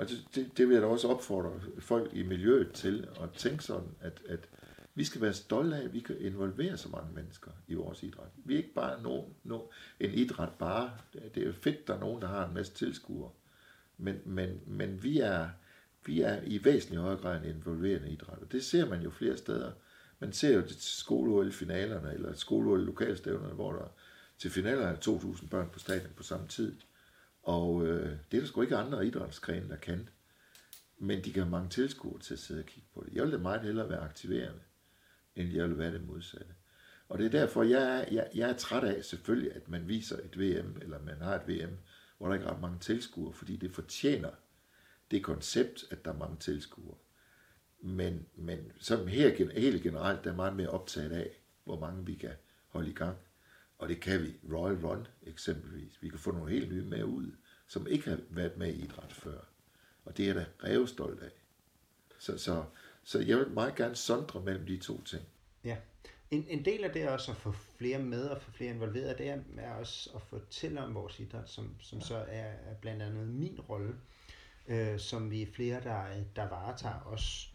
og 0.00 0.08
det, 0.08 0.24
det, 0.34 0.50
det 0.56 0.68
vil 0.68 0.74
jeg 0.74 0.82
da 0.82 0.86
også 0.86 1.08
opfordre 1.08 1.60
folk 1.78 2.14
i 2.14 2.22
miljøet 2.22 2.72
til 2.72 3.08
at 3.22 3.30
tænke 3.30 3.64
sådan, 3.64 3.88
at, 4.00 4.22
at 4.28 4.48
vi 5.00 5.04
skal 5.04 5.20
være 5.20 5.32
stolte 5.32 5.76
af, 5.76 5.84
at 5.84 5.92
vi 5.92 6.00
kan 6.00 6.18
involvere 6.18 6.76
så 6.76 6.88
mange 6.88 7.14
mennesker 7.14 7.50
i 7.68 7.74
vores 7.74 8.02
idræt. 8.02 8.28
Vi 8.44 8.54
er 8.54 8.58
ikke 8.58 8.74
bare 8.74 9.02
nogen, 9.02 9.34
nogen, 9.44 9.68
en 10.00 10.10
idræt 10.10 10.48
bare. 10.58 10.90
Det 11.12 11.42
er 11.42 11.46
jo 11.46 11.52
fedt, 11.52 11.86
der 11.86 11.94
er 11.94 12.00
nogen, 12.00 12.22
der 12.22 12.28
har 12.28 12.48
en 12.48 12.54
masse 12.54 12.72
tilskuere. 12.72 13.30
Men, 13.98 14.20
men, 14.24 14.60
men 14.66 15.02
vi, 15.02 15.20
er, 15.20 15.48
vi 16.06 16.20
er 16.20 16.42
i 16.44 16.64
væsentlig 16.64 17.00
højere 17.00 17.20
grad 17.20 17.36
en 17.36 17.44
involverende 17.44 18.10
idræt. 18.10 18.38
Og 18.38 18.52
det 18.52 18.64
ser 18.64 18.88
man 18.88 19.02
jo 19.02 19.10
flere 19.10 19.36
steder. 19.36 19.72
Man 20.18 20.32
ser 20.32 20.54
jo 20.54 20.60
det 20.60 20.82
skole 20.82 21.52
finalerne 21.52 22.14
eller 22.14 22.32
skole 22.32 22.84
lokalstævnerne, 22.84 23.54
hvor 23.54 23.72
der 23.72 23.88
til 24.38 24.50
finalerne 24.50 24.96
er 24.96 25.00
2.000 25.00 25.48
børn 25.48 25.70
på 25.72 25.78
stadion 25.78 26.12
på 26.16 26.22
samme 26.22 26.48
tid. 26.48 26.76
Og 27.42 27.86
øh, 27.86 28.10
det 28.30 28.36
er 28.36 28.40
der 28.40 28.46
sgu 28.46 28.62
ikke 28.62 28.76
andre 28.76 29.06
idrætsgrene, 29.06 29.68
der 29.68 29.76
kan. 29.76 30.08
Men 30.98 31.24
de 31.24 31.32
kan 31.32 31.42
have 31.42 31.50
mange 31.50 31.68
tilskuere 31.70 32.18
til 32.20 32.34
at 32.34 32.40
sidde 32.40 32.60
og 32.60 32.66
kigge 32.66 32.88
på 32.94 33.04
det. 33.06 33.14
Jeg 33.14 33.24
vil 33.24 33.32
da 33.32 33.38
meget 33.38 33.60
hellere 33.60 33.88
være 33.88 34.00
aktiverende, 34.00 34.60
end 35.36 35.48
jeg 35.48 35.68
vil 35.68 35.78
være 35.78 35.92
det 35.92 36.06
modsatte. 36.06 36.54
Og 37.08 37.18
det 37.18 37.26
er 37.26 37.30
derfor, 37.30 37.62
jeg 37.62 37.82
er, 37.82 38.04
jeg, 38.12 38.30
jeg 38.34 38.50
er 38.50 38.56
træt 38.56 38.84
af 38.84 39.04
selvfølgelig, 39.04 39.52
at 39.54 39.68
man 39.68 39.88
viser 39.88 40.16
et 40.16 40.38
VM, 40.38 40.76
eller 40.82 41.02
man 41.02 41.16
har 41.20 41.34
et 41.34 41.48
VM, 41.48 41.76
hvor 42.18 42.26
der 42.26 42.34
ikke 42.34 42.46
er 42.46 42.52
ret 42.52 42.60
mange 42.60 42.78
tilskuere, 42.78 43.32
fordi 43.32 43.56
det 43.56 43.74
fortjener 43.74 44.30
det 45.10 45.24
koncept, 45.24 45.84
at 45.90 46.04
der 46.04 46.12
er 46.12 46.18
mange 46.18 46.36
tilskuere. 46.36 46.96
Men, 47.80 48.26
men 48.34 48.72
som 48.80 49.06
her, 49.06 49.50
helt 49.60 49.82
generelt, 49.82 50.24
der 50.24 50.30
er 50.30 50.36
meget 50.36 50.56
mere 50.56 50.68
optaget 50.68 51.12
af, 51.12 51.40
hvor 51.64 51.80
mange 51.80 52.06
vi 52.06 52.14
kan 52.14 52.32
holde 52.68 52.90
i 52.90 52.94
gang. 52.94 53.16
Og 53.78 53.88
det 53.88 54.00
kan 54.00 54.22
vi. 54.22 54.36
Royal 54.52 54.86
Run 54.86 55.06
eksempelvis. 55.22 56.02
Vi 56.02 56.08
kan 56.08 56.18
få 56.18 56.32
nogle 56.32 56.50
helt 56.50 56.72
nye 56.72 56.84
med 56.84 57.04
ud, 57.04 57.32
som 57.66 57.86
ikke 57.86 58.10
har 58.10 58.18
været 58.30 58.56
med 58.56 58.74
i 58.74 58.82
idræt 58.82 59.12
før. 59.12 59.40
Og 60.04 60.16
det 60.16 60.28
er 60.28 60.34
jeg 60.34 60.46
da 60.62 60.86
stolt 60.86 61.22
af. 61.22 61.30
Så, 62.18 62.38
så, 62.38 62.64
så 63.04 63.18
jeg 63.18 63.38
vil 63.38 63.50
meget 63.50 63.74
gerne 63.74 63.96
sondre 63.96 64.40
mellem 64.40 64.66
de 64.66 64.76
to 64.76 65.02
ting. 65.02 65.22
Ja. 65.64 65.76
En, 66.30 66.46
en 66.48 66.64
del 66.64 66.84
af 66.84 66.92
det 66.92 67.02
er 67.02 67.10
også 67.10 67.30
at 67.30 67.36
få 67.36 67.52
flere 67.52 67.98
med 67.98 68.28
og 68.28 68.42
få 68.42 68.50
flere 68.50 68.74
involveret, 68.74 69.18
det 69.18 69.42
er 69.58 69.74
også 69.74 70.10
at 70.14 70.22
fortælle 70.22 70.80
om 70.80 70.94
vores 70.94 71.20
idræt, 71.20 71.50
som, 71.50 71.74
som 71.80 71.98
ja. 71.98 72.04
så 72.04 72.16
er, 72.16 72.52
er 72.70 72.74
blandt 72.80 73.02
andet 73.02 73.28
min 73.28 73.60
rolle, 73.60 73.94
øh, 74.68 74.98
som 74.98 75.30
vi 75.30 75.42
er 75.42 75.46
flere, 75.52 75.80
der, 75.80 76.04
der 76.36 76.48
varetager 76.48 77.06
os. 77.06 77.54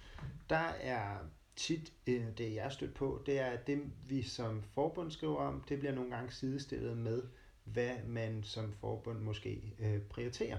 Der 0.50 0.68
er 0.82 1.18
tit, 1.56 1.94
øh, 2.08 2.26
det 2.38 2.54
jeg 2.54 2.66
er 2.66 2.70
stødt 2.70 2.94
på, 2.94 3.24
det 3.26 3.40
er, 3.40 3.46
at 3.46 3.68
det 3.68 3.82
vi 4.08 4.24
som 4.24 4.64
forbund 4.74 5.12
skriver 5.12 5.38
om, 5.38 5.64
det 5.70 5.80
bliver 5.80 5.96
nogle 5.96 6.12
gange 6.12 6.32
sidestillet 6.32 6.98
med, 6.98 7.24
hvad 7.64 7.92
man 8.08 8.44
som 8.44 8.74
forbund 8.74 9.20
måske 9.20 9.74
øh, 9.80 10.02
prioriterer. 10.02 10.58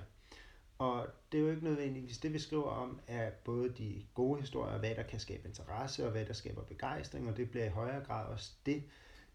Og 0.78 1.06
det 1.32 1.38
er 1.38 1.42
jo 1.42 1.50
ikke 1.50 1.64
nødvendigvis 1.64 2.18
det, 2.18 2.32
vi 2.32 2.38
skriver 2.38 2.70
om, 2.70 3.00
er 3.06 3.30
både 3.44 3.68
de 3.68 4.02
gode 4.14 4.40
historier, 4.40 4.78
hvad 4.78 4.94
der 4.94 5.02
kan 5.02 5.20
skabe 5.20 5.48
interesse, 5.48 6.04
og 6.04 6.10
hvad 6.10 6.24
der 6.24 6.32
skaber 6.32 6.62
begejstring, 6.62 7.28
og 7.28 7.36
det 7.36 7.50
bliver 7.50 7.66
i 7.66 7.68
højere 7.68 8.04
grad 8.04 8.26
også 8.26 8.52
det, 8.66 8.82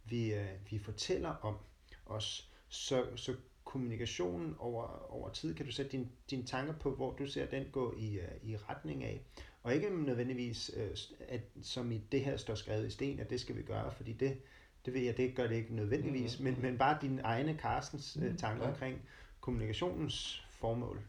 vi, 0.05 0.33
øh, 0.33 0.49
vi 0.69 0.79
fortæller 0.79 1.29
om 1.29 1.57
os. 2.05 2.51
Så, 2.69 3.05
så 3.15 3.35
kommunikationen 3.63 4.55
over, 4.59 5.11
over 5.13 5.29
tid, 5.29 5.55
kan 5.55 5.65
du 5.65 5.71
sætte 5.71 5.91
dine 5.91 6.07
din 6.29 6.45
tanker 6.45 6.73
på, 6.73 6.95
hvor 6.95 7.13
du 7.13 7.27
ser 7.27 7.45
den 7.45 7.65
gå 7.71 7.95
i, 7.97 8.19
i 8.43 8.57
retning 8.57 9.03
af. 9.03 9.21
Og 9.63 9.73
ikke 9.73 9.89
nødvendigvis, 9.89 10.71
øh, 10.75 10.97
at, 11.27 11.41
som 11.61 11.91
i 11.91 12.01
det 12.11 12.25
her 12.25 12.37
står 12.37 12.55
skrevet 12.55 12.87
i 12.87 12.89
sten, 12.89 13.19
at 13.19 13.29
det 13.29 13.39
skal 13.41 13.55
vi 13.55 13.61
gøre, 13.61 13.91
fordi 13.91 14.13
det, 14.13 14.37
det 14.85 14.93
ved 14.93 15.01
jeg, 15.01 15.17
det 15.17 15.35
gør 15.35 15.47
det 15.47 15.55
ikke 15.55 15.75
nødvendigvis, 15.75 16.39
mm. 16.39 16.43
men, 16.43 16.57
men 16.61 16.77
bare 16.77 16.97
dine 17.01 17.21
egne, 17.21 17.57
Carstens, 17.61 18.17
mm. 18.17 18.37
tanker 18.37 18.63
ja. 18.63 18.71
omkring 18.71 19.01
kommunikationens 19.41 20.45
formål. 20.49 21.01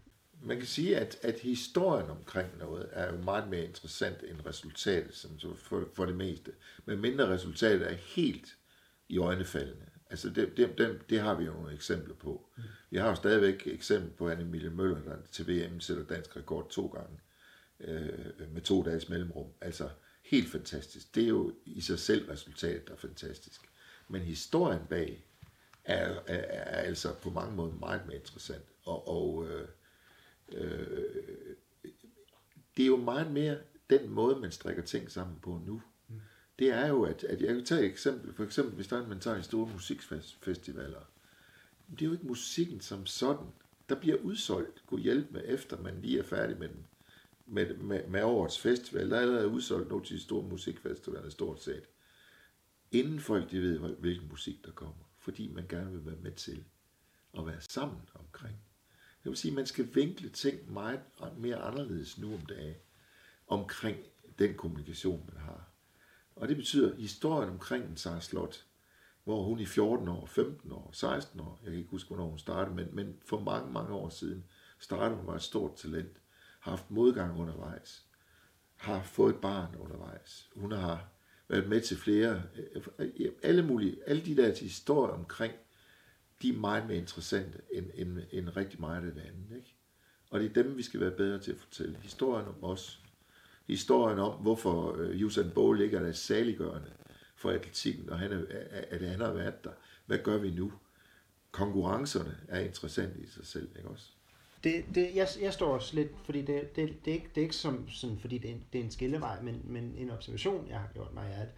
Man 0.44 0.58
kan 0.58 0.66
sige, 0.66 0.96
at, 0.96 1.18
at 1.22 1.40
historien 1.40 2.10
omkring 2.10 2.58
noget 2.58 2.88
er 2.92 3.12
jo 3.12 3.22
meget 3.22 3.48
mere 3.48 3.64
interessant 3.64 4.22
end 4.22 4.46
resultatet, 4.46 5.14
som 5.14 5.38
så 5.38 5.54
for, 5.54 5.88
for 5.94 6.06
det 6.06 6.16
meste. 6.16 6.52
Men 6.84 7.00
mindre 7.00 7.28
resultatet 7.28 7.90
er 7.90 7.96
helt 7.96 8.56
i 9.08 9.18
øjnefaldende. 9.18 9.86
Altså 10.10 10.30
det, 10.30 10.56
det, 10.56 10.78
det, 10.78 11.10
det 11.10 11.20
har 11.20 11.34
vi 11.34 11.44
jo 11.44 11.52
nogle 11.52 11.74
eksempler 11.74 12.14
på. 12.14 12.48
Mm. 12.56 12.62
Vi 12.90 12.98
har 12.98 13.08
jo 13.08 13.14
stadigvæk 13.14 13.66
eksempel 13.66 14.10
på 14.10 14.28
Anne 14.28 14.42
Emilie 14.42 14.70
Møller, 14.70 15.02
der 15.02 15.16
til 15.32 15.48
VM 15.48 15.80
sætter 15.80 16.04
dansk 16.04 16.36
rekord 16.36 16.70
to 16.70 16.86
gange 16.86 17.20
øh, 17.80 18.50
med 18.52 18.62
to 18.62 18.82
dages 18.82 19.08
mellemrum. 19.08 19.46
Altså 19.60 19.88
helt 20.24 20.50
fantastisk. 20.50 21.14
Det 21.14 21.24
er 21.24 21.28
jo 21.28 21.52
i 21.64 21.80
sig 21.80 21.98
selv 21.98 22.30
resultatet, 22.30 22.88
der 22.88 22.92
er 22.92 22.98
fantastisk. 22.98 23.60
Men 24.08 24.20
historien 24.20 24.82
bag 24.88 25.24
er, 25.84 26.06
er, 26.26 26.38
er 26.48 26.80
altså 26.80 27.14
på 27.14 27.30
mange 27.30 27.56
måder 27.56 27.74
meget 27.74 28.06
mere 28.06 28.16
interessant. 28.16 28.64
Og, 28.84 29.08
og 29.08 29.48
øh, 29.48 29.68
øh, 30.54 31.56
det 32.76 32.82
er 32.82 32.86
jo 32.86 32.96
meget 32.96 33.32
mere 33.32 33.58
den 33.90 34.10
måde, 34.10 34.40
man 34.40 34.52
strikker 34.52 34.82
ting 34.82 35.10
sammen 35.10 35.38
på 35.42 35.60
nu, 35.66 35.82
mm. 36.08 36.20
det 36.58 36.68
er 36.68 36.86
jo, 36.86 37.02
at, 37.02 37.24
at 37.24 37.40
jeg 37.40 37.54
kan 37.54 37.64
tage 37.64 37.80
et 37.80 37.86
eksempel, 37.86 38.34
for 38.34 38.44
eksempel 38.44 38.74
hvis 38.74 38.88
der 38.88 39.02
er, 39.02 39.08
man 39.08 39.20
tager 39.20 39.36
de 39.36 39.42
store 39.42 39.70
musikfestivaler, 39.72 41.00
det 41.90 42.02
er 42.02 42.06
jo 42.06 42.12
ikke 42.12 42.26
musikken 42.26 42.80
som 42.80 43.06
sådan, 43.06 43.46
der 43.88 43.94
bliver 43.94 44.16
udsolgt, 44.16 44.86
kunne 44.86 45.00
hjælpe 45.00 45.32
med, 45.32 45.42
efter 45.44 45.82
man 45.82 46.00
lige 46.02 46.18
er 46.18 46.22
færdig 46.22 46.58
med 46.58 46.68
den, 46.68 46.86
med, 47.46 47.74
med, 47.74 48.06
med 48.06 48.22
årets 48.22 48.60
festival, 48.60 49.10
der 49.10 49.16
er 49.16 49.20
allerede 49.20 49.48
udsolgt 49.48 49.88
nogle 49.88 50.04
til 50.04 50.16
de 50.16 50.22
store 50.22 50.48
musikfestivaler, 50.48 51.30
stort 51.30 51.62
set, 51.62 51.84
inden 52.90 53.20
folk 53.20 53.50
de 53.50 53.60
ved, 53.60 53.78
hvilken 53.78 54.28
musik 54.28 54.64
der 54.64 54.72
kommer, 54.72 55.10
fordi 55.18 55.48
man 55.48 55.66
gerne 55.68 55.90
vil 55.90 56.06
være 56.06 56.20
med 56.22 56.32
til 56.32 56.64
at 57.38 57.46
være 57.46 57.60
sammen 57.60 58.00
omkring. 58.14 58.56
Det 59.22 59.30
vil 59.30 59.36
sige, 59.36 59.52
at 59.52 59.56
man 59.56 59.66
skal 59.66 59.94
vinkle 59.94 60.28
ting 60.28 60.72
meget 60.72 61.00
mere 61.38 61.56
anderledes 61.56 62.18
nu 62.18 62.34
om 62.34 62.46
dagen 62.46 62.74
omkring 63.46 63.96
den 64.38 64.54
kommunikation, 64.54 65.30
man 65.32 65.42
har. 65.42 65.68
Og 66.36 66.48
det 66.48 66.56
betyder, 66.56 66.92
at 66.92 66.98
historien 66.98 67.50
omkring 67.50 67.84
en 67.84 67.96
Sara 67.96 68.20
Slot, 68.20 68.66
hvor 69.24 69.42
hun 69.42 69.60
i 69.60 69.66
14 69.66 70.08
år, 70.08 70.26
15 70.26 70.72
år, 70.72 70.90
16 70.92 71.40
år, 71.40 71.60
jeg 71.62 71.70
kan 71.70 71.78
ikke 71.78 71.90
huske, 71.90 72.08
hvornår 72.08 72.28
hun 72.28 72.38
startede, 72.38 72.76
men, 72.76 72.88
men 72.92 73.16
for 73.24 73.40
mange, 73.40 73.72
mange 73.72 73.94
år 73.94 74.08
siden, 74.08 74.44
startede 74.78 75.16
hun 75.16 75.26
med 75.26 75.34
et 75.34 75.42
stort 75.42 75.76
talent, 75.76 76.16
har 76.60 76.70
haft 76.70 76.90
modgang 76.90 77.40
undervejs, 77.40 78.06
har 78.76 79.02
fået 79.02 79.34
et 79.34 79.40
barn 79.40 79.76
undervejs. 79.76 80.50
Hun 80.56 80.72
har 80.72 81.08
været 81.48 81.68
med 81.68 81.80
til 81.80 81.96
flere, 81.96 82.42
øh, 82.74 82.82
øh, 82.98 83.32
alle 83.42 83.62
mulige, 83.66 83.96
alle 84.06 84.24
de 84.24 84.36
der 84.36 84.60
historier 84.60 85.14
omkring, 85.14 85.54
de 86.42 86.48
er 86.48 86.58
meget 86.58 86.86
mere 86.86 86.96
interessante 86.96 87.58
end, 87.72 87.86
end, 87.94 88.18
end 88.30 88.56
rigtig 88.56 88.80
meget 88.80 88.96
af 88.96 89.12
det 89.14 89.20
andet. 89.20 89.56
Ikke? 89.56 89.74
Og 90.30 90.40
det 90.40 90.56
er 90.56 90.62
dem, 90.62 90.76
vi 90.76 90.82
skal 90.82 91.00
være 91.00 91.10
bedre 91.10 91.38
til 91.38 91.52
at 91.52 91.58
fortælle. 91.58 91.98
Historien 92.02 92.46
om 92.46 92.64
os. 92.64 93.02
Historien 93.66 94.18
om, 94.18 94.32
hvorfor 94.40 94.92
uh, 94.92 95.24
Usain 95.26 95.50
Bolt 95.50 95.80
ikke 95.80 95.96
er 95.96 96.12
saliggørende 96.12 96.90
for 97.36 97.50
atletikken, 97.50 98.10
og 98.10 98.18
han, 98.18 98.32
er, 98.32 98.44
at 98.90 99.00
han 99.00 99.20
har 99.20 99.32
været 99.32 99.64
der. 99.64 99.70
Hvad 100.06 100.18
gør 100.18 100.38
vi 100.38 100.50
nu? 100.50 100.72
Konkurrencerne 101.50 102.36
er 102.48 102.60
interessante 102.60 103.20
i 103.20 103.26
sig 103.26 103.46
selv, 103.46 103.68
ikke 103.76 103.88
også? 103.88 104.06
Det, 104.64 104.84
det, 104.94 105.10
jeg, 105.14 105.28
jeg 105.40 105.52
står 105.52 105.74
også 105.74 105.94
lidt, 105.94 106.08
fordi 106.24 106.42
det, 106.42 106.76
det, 106.76 107.04
det, 107.04 107.10
er 107.10 107.14
ikke, 107.14 107.30
det 107.34 107.40
er 107.40 107.42
ikke 107.42 107.56
som, 107.56 107.88
sådan, 107.88 108.18
fordi 108.18 108.38
det 108.38 108.50
er, 108.50 108.54
en, 108.54 108.64
det 108.72 108.80
er 108.80 108.84
en 108.84 108.90
skillevej, 108.90 109.42
men, 109.42 109.62
men 109.64 109.94
en 109.96 110.10
observation, 110.10 110.68
jeg 110.68 110.78
har 110.78 110.88
gjort 110.94 111.14
mig, 111.14 111.30
er, 111.36 111.42
at 111.42 111.48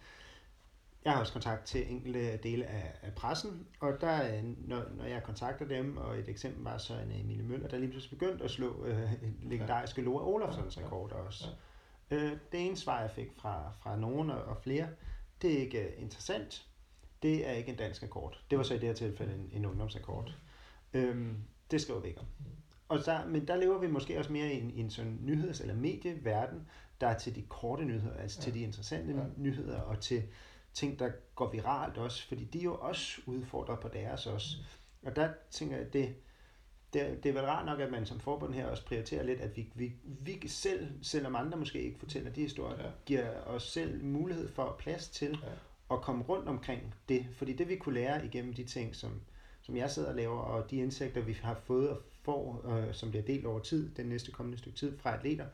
jeg 1.05 1.13
har 1.13 1.19
også 1.19 1.33
kontakt 1.33 1.65
til 1.65 1.91
enkelte 1.91 2.37
dele 2.37 2.65
af, 2.65 2.93
af 3.01 3.13
pressen, 3.13 3.67
og 3.79 4.01
der, 4.01 4.41
når, 4.57 4.83
når 4.97 5.05
jeg 5.05 5.23
kontakter 5.23 5.67
dem, 5.67 5.97
og 5.97 6.19
et 6.19 6.29
eksempel 6.29 6.63
var 6.63 6.77
så 6.77 6.93
en 6.93 7.11
Emilie 7.11 7.43
Møller, 7.43 7.67
der 7.67 7.77
lige 7.77 7.89
pludselig 7.89 8.19
begyndte 8.19 8.43
at 8.43 8.51
slå 8.51 8.85
øh, 8.85 9.11
legendariske 9.43 10.01
Loa 10.01 10.23
Olafsons 10.23 10.77
rekord 10.77 11.11
også. 11.11 11.45
Øh, 12.11 12.31
det 12.51 12.65
ene 12.65 12.77
svar, 12.77 13.01
jeg 13.01 13.11
fik 13.11 13.31
fra, 13.35 13.71
fra 13.79 13.95
nogen 13.95 14.29
og 14.29 14.57
flere, 14.57 14.87
det 15.41 15.53
er 15.53 15.57
ikke 15.57 15.93
uh, 15.97 16.03
interessant. 16.03 16.67
Det 17.23 17.49
er 17.49 17.51
ikke 17.51 17.71
en 17.71 17.77
dansk 17.77 18.03
rekord. 18.03 18.41
Det 18.49 18.57
var 18.57 18.63
så 18.63 18.73
i 18.73 18.77
det 18.77 18.87
her 18.87 18.95
tilfælde 18.95 19.33
en, 19.33 19.49
en 19.51 19.65
ungdomsrekord. 19.65 20.35
Øhm, 20.93 21.37
det 21.71 21.81
skriver 21.81 21.99
vi 21.99 22.07
ikke 22.07 22.19
om. 22.19 22.27
Og 22.89 22.99
der, 23.05 23.25
men 23.25 23.47
der 23.47 23.55
lever 23.55 23.79
vi 23.79 23.87
måske 23.87 24.19
også 24.19 24.31
mere 24.31 24.53
i 24.53 24.61
en, 24.61 24.71
i 24.71 24.79
en 24.79 24.89
sådan 24.89 25.19
nyheds- 25.21 25.61
eller 25.61 25.75
medieverden, 25.75 26.67
der 27.01 27.07
er 27.07 27.17
til 27.17 27.35
de 27.35 27.41
korte 27.41 27.85
nyheder, 27.85 28.17
altså 28.17 28.39
ja. 28.39 28.43
til 28.43 28.53
de 28.53 28.59
interessante 28.59 29.13
ja. 29.13 29.23
nyheder, 29.37 29.81
og 29.81 29.99
til 29.99 30.23
ting, 30.75 30.99
der 30.99 31.11
går 31.35 31.51
viralt 31.51 31.97
også, 31.97 32.27
fordi 32.27 32.43
de 32.43 32.59
er 32.59 32.63
jo 32.63 32.75
også 32.75 33.21
udfordret 33.25 33.79
på 33.79 33.87
deres 33.87 34.27
også. 34.27 34.47
Og 35.03 35.15
der 35.15 35.29
tænker 35.51 35.77
jeg, 35.77 35.93
det, 35.93 36.15
det, 36.93 37.23
det 37.23 37.29
er 37.29 37.33
vel 37.33 37.45
rart 37.45 37.65
nok, 37.65 37.79
at 37.79 37.91
man 37.91 38.05
som 38.05 38.19
forbund 38.19 38.53
her 38.53 38.67
også 38.67 38.85
prioriterer 38.85 39.23
lidt, 39.23 39.41
at 39.41 39.57
vi, 39.57 39.71
vi, 39.75 39.93
vi 40.03 40.47
selv, 40.47 40.87
selvom 41.01 41.35
andre 41.35 41.57
måske 41.57 41.81
ikke 41.81 41.99
fortæller 41.99 42.31
de 42.31 42.41
historier, 42.41 42.83
ja. 42.83 42.89
giver 43.05 43.41
os 43.45 43.63
selv 43.63 44.03
mulighed 44.03 44.49
for 44.49 44.75
plads 44.79 45.09
til 45.09 45.39
ja. 45.43 45.95
at 45.95 46.01
komme 46.01 46.23
rundt 46.23 46.47
omkring 46.47 46.95
det. 47.09 47.25
Fordi 47.33 47.53
det 47.53 47.69
vi 47.69 47.75
kunne 47.75 47.95
lære 47.95 48.25
igennem 48.25 48.53
de 48.53 48.63
ting, 48.63 48.95
som, 48.95 49.21
som 49.61 49.77
jeg 49.77 49.91
sidder 49.91 50.09
og 50.09 50.15
laver, 50.15 50.39
og 50.39 50.71
de 50.71 50.77
indsigter, 50.77 51.21
vi 51.21 51.33
har 51.33 51.61
fået 51.63 51.89
og 51.89 52.01
får, 52.23 52.65
øh, 52.69 52.93
som 52.93 53.09
bliver 53.09 53.25
delt 53.25 53.45
over 53.45 53.59
tid, 53.59 53.89
den 53.95 54.05
næste 54.05 54.31
kommende 54.31 54.57
stykke 54.57 54.77
tid 54.77 54.97
fra 54.97 55.15
atleter, 55.17 55.45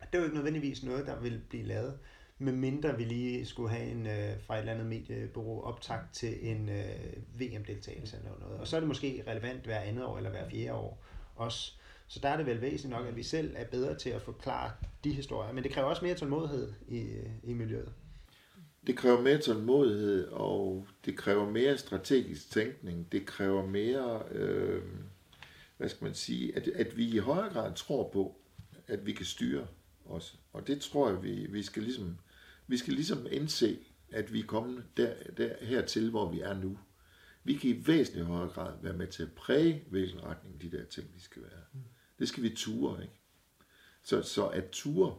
det 0.00 0.14
er 0.14 0.18
jo 0.18 0.24
ikke 0.24 0.36
nødvendigvis 0.36 0.84
noget, 0.84 1.06
der 1.06 1.20
vil 1.20 1.42
blive 1.48 1.64
lavet 1.64 1.98
med 2.42 2.52
mindre 2.52 2.96
vi 2.96 3.04
lige 3.04 3.46
skulle 3.46 3.70
have 3.70 3.90
en 3.90 4.06
øh, 4.06 4.40
fra 4.46 4.54
et 4.54 4.60
eller 4.60 4.72
andet 4.72 4.86
mediebureau 4.86 5.62
optakt 5.62 6.14
til 6.14 6.50
en 6.50 6.68
øh, 6.68 7.40
VM-deltagelse 7.40 8.16
eller 8.16 8.30
noget. 8.40 8.60
Og 8.60 8.66
så 8.66 8.76
er 8.76 8.80
det 8.80 8.88
måske 8.88 9.24
relevant 9.26 9.64
hver 9.64 9.80
andet 9.80 10.04
år 10.04 10.16
eller 10.16 10.30
hver 10.30 10.48
fjerde 10.48 10.72
år 10.72 11.04
også. 11.36 11.72
Så 12.06 12.20
der 12.22 12.28
er 12.28 12.36
det 12.36 12.46
vel 12.46 12.60
væsentligt 12.60 12.90
nok, 12.90 13.06
at 13.06 13.16
vi 13.16 13.22
selv 13.22 13.54
er 13.56 13.64
bedre 13.64 13.98
til 13.98 14.10
at 14.10 14.22
forklare 14.22 14.70
de 15.04 15.12
historier. 15.12 15.52
Men 15.52 15.64
det 15.64 15.72
kræver 15.72 15.88
også 15.88 16.04
mere 16.04 16.14
tålmodighed 16.14 16.72
i, 16.88 17.06
i 17.42 17.52
miljøet. 17.52 17.92
Det 18.86 18.96
kræver 18.96 19.20
mere 19.20 19.38
tålmodighed, 19.38 20.28
og 20.28 20.86
det 21.04 21.16
kræver 21.16 21.50
mere 21.50 21.78
strategisk 21.78 22.50
tænkning. 22.50 23.12
Det 23.12 23.26
kræver 23.26 23.66
mere, 23.66 24.22
øh, 24.30 24.82
hvad 25.76 25.88
skal 25.88 26.04
man 26.04 26.14
sige, 26.14 26.56
at, 26.56 26.68
at 26.68 26.96
vi 26.96 27.08
i 27.08 27.18
højere 27.18 27.52
grad 27.52 27.74
tror 27.74 28.10
på, 28.12 28.36
at 28.86 29.06
vi 29.06 29.12
kan 29.12 29.26
styre 29.26 29.66
også. 30.04 30.34
Og 30.52 30.66
det 30.66 30.80
tror 30.80 31.08
jeg, 31.08 31.22
vi, 31.22 31.46
vi 31.50 31.62
skal 31.62 31.82
ligesom 31.82 32.16
vi 32.70 32.76
skal 32.76 32.94
ligesom 32.94 33.26
indse, 33.30 33.78
at 34.10 34.32
vi 34.32 34.40
er 34.40 34.46
kommet 34.46 34.84
der, 34.96 35.14
der, 35.36 35.54
hertil, 35.60 36.10
hvor 36.10 36.32
vi 36.32 36.40
er 36.40 36.54
nu. 36.54 36.78
Vi 37.44 37.54
kan 37.54 37.70
i 37.70 37.86
væsentlig 37.86 38.24
højere 38.24 38.48
grad 38.48 38.72
være 38.82 38.92
med 38.92 39.06
til 39.06 39.22
at 39.22 39.32
præge, 39.32 39.84
hvilken 39.90 40.24
retning 40.24 40.62
de 40.62 40.70
der 40.70 40.84
ting, 40.84 41.14
de 41.14 41.20
skal 41.20 41.42
være. 41.42 41.82
Det 42.18 42.28
skal 42.28 42.42
vi 42.42 42.50
ture, 42.56 43.02
ikke? 43.02 43.14
Så, 44.02 44.22
så 44.22 44.46
at 44.46 44.64
ture 44.70 45.16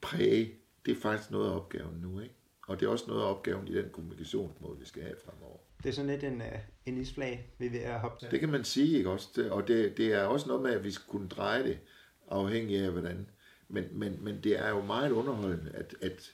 præge, 0.00 0.54
det 0.86 0.96
er 0.96 1.00
faktisk 1.00 1.30
noget 1.30 1.50
af 1.50 1.56
opgaven 1.56 2.00
nu, 2.00 2.20
ikke? 2.20 2.34
Og 2.66 2.80
det 2.80 2.86
er 2.86 2.90
også 2.90 3.04
noget 3.08 3.22
af 3.22 3.30
opgaven 3.30 3.68
i 3.68 3.74
den 3.74 3.90
kommunikationsmåde, 3.92 4.78
vi 4.78 4.86
skal 4.86 5.02
have 5.02 5.16
fremover. 5.24 5.58
Det 5.82 5.88
er 5.88 5.92
sådan 5.92 6.10
lidt 6.10 6.24
en, 6.24 6.40
øh, 6.40 6.58
en 6.86 6.98
isflag, 6.98 7.54
vi 7.58 7.66
er 7.66 7.70
ved 7.70 7.80
at 7.80 8.00
hoppe 8.00 8.24
til. 8.24 8.30
Det 8.30 8.40
kan 8.40 8.48
man 8.48 8.64
sige, 8.64 8.96
ikke 8.96 9.10
også? 9.10 9.48
Og 9.50 9.68
det, 9.68 9.96
det 9.96 10.12
er 10.12 10.24
også 10.24 10.46
noget 10.46 10.62
med, 10.62 10.70
at 10.70 10.84
vi 10.84 10.90
skal 10.90 11.06
kunne 11.08 11.28
dreje 11.28 11.62
det, 11.64 11.78
afhængig 12.28 12.78
af 12.78 12.90
hvordan. 12.90 13.30
Men, 13.68 13.84
men, 13.92 14.24
men 14.24 14.44
det 14.44 14.58
er 14.58 14.68
jo 14.68 14.82
meget 14.82 15.10
underholdende, 15.10 15.70
at, 15.70 15.94
at 16.02 16.32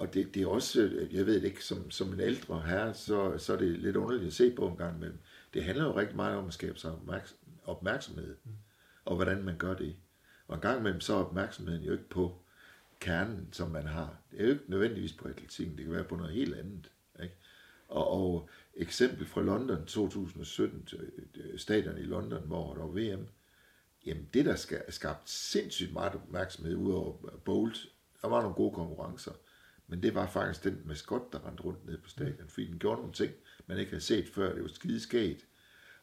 og 0.00 0.14
det, 0.14 0.34
det 0.34 0.42
er 0.42 0.46
også, 0.46 1.06
jeg 1.12 1.26
ved 1.26 1.42
ikke, 1.42 1.64
som, 1.64 1.90
som 1.90 2.12
en 2.12 2.20
ældre 2.20 2.62
herre, 2.62 2.94
så, 2.94 3.38
så 3.38 3.52
er 3.52 3.56
det 3.56 3.78
lidt 3.78 3.96
underligt 3.96 4.26
at 4.26 4.32
se 4.32 4.50
på 4.50 4.68
en 4.68 4.76
gang 4.76 4.96
imellem. 4.96 5.18
Det 5.54 5.64
handler 5.64 5.84
jo 5.84 5.96
rigtig 5.96 6.16
meget 6.16 6.36
om 6.36 6.46
at 6.46 6.54
skabe 6.54 6.78
sig 6.78 6.92
opmærksomhed, 7.64 8.36
mm. 8.44 8.50
og 9.04 9.16
hvordan 9.16 9.42
man 9.42 9.56
gør 9.56 9.74
det. 9.74 9.96
Og 10.48 10.54
en 10.54 10.60
gang 10.60 10.78
imellem 10.78 11.00
så 11.00 11.14
er 11.14 11.24
opmærksomheden 11.24 11.84
jo 11.84 11.92
ikke 11.92 12.08
på 12.08 12.38
kernen, 13.00 13.48
som 13.52 13.70
man 13.70 13.86
har. 13.86 14.16
Det 14.30 14.40
er 14.40 14.44
jo 14.44 14.50
ikke 14.50 14.64
nødvendigvis 14.66 15.12
på 15.12 15.28
atletikken, 15.28 15.76
det 15.76 15.84
kan 15.84 15.94
være 15.94 16.04
på 16.04 16.16
noget 16.16 16.32
helt 16.32 16.54
andet. 16.54 16.90
Ikke? 17.22 17.34
Og, 17.88 18.10
og 18.10 18.48
eksempel 18.74 19.26
fra 19.26 19.42
London 19.42 19.86
2017, 19.86 20.88
øh, 21.34 21.58
stadion 21.58 21.98
i 21.98 22.02
London, 22.02 22.42
hvor 22.46 22.74
der 22.74 22.80
var 22.80 23.16
VM, 23.16 23.26
jamen 24.06 24.28
det 24.34 24.44
der 24.44 24.56
skal 24.56 24.92
skabt 24.92 25.30
sindssygt 25.30 25.92
meget 25.92 26.14
opmærksomhed 26.14 26.76
ud 26.76 26.92
over 26.92 27.16
Bolt, 27.44 27.86
der 28.22 28.28
var 28.28 28.40
nogle 28.40 28.54
gode 28.54 28.74
konkurrencer, 28.74 29.32
men 29.90 30.02
det 30.02 30.14
var 30.14 30.26
faktisk 30.26 30.64
den 30.64 30.82
maskot, 30.84 31.32
der 31.32 31.46
rendte 31.46 31.62
rundt 31.62 31.86
ned 31.86 31.98
på 31.98 32.08
stadion, 32.08 32.48
fordi 32.48 32.66
den 32.66 32.78
gjorde 32.78 33.00
nogle 33.00 33.14
ting, 33.14 33.32
man 33.66 33.78
ikke 33.78 33.90
havde 33.90 34.04
set 34.04 34.28
før. 34.28 34.54
Det 34.54 34.62
var 34.62 34.68
skideskægt. 34.68 35.46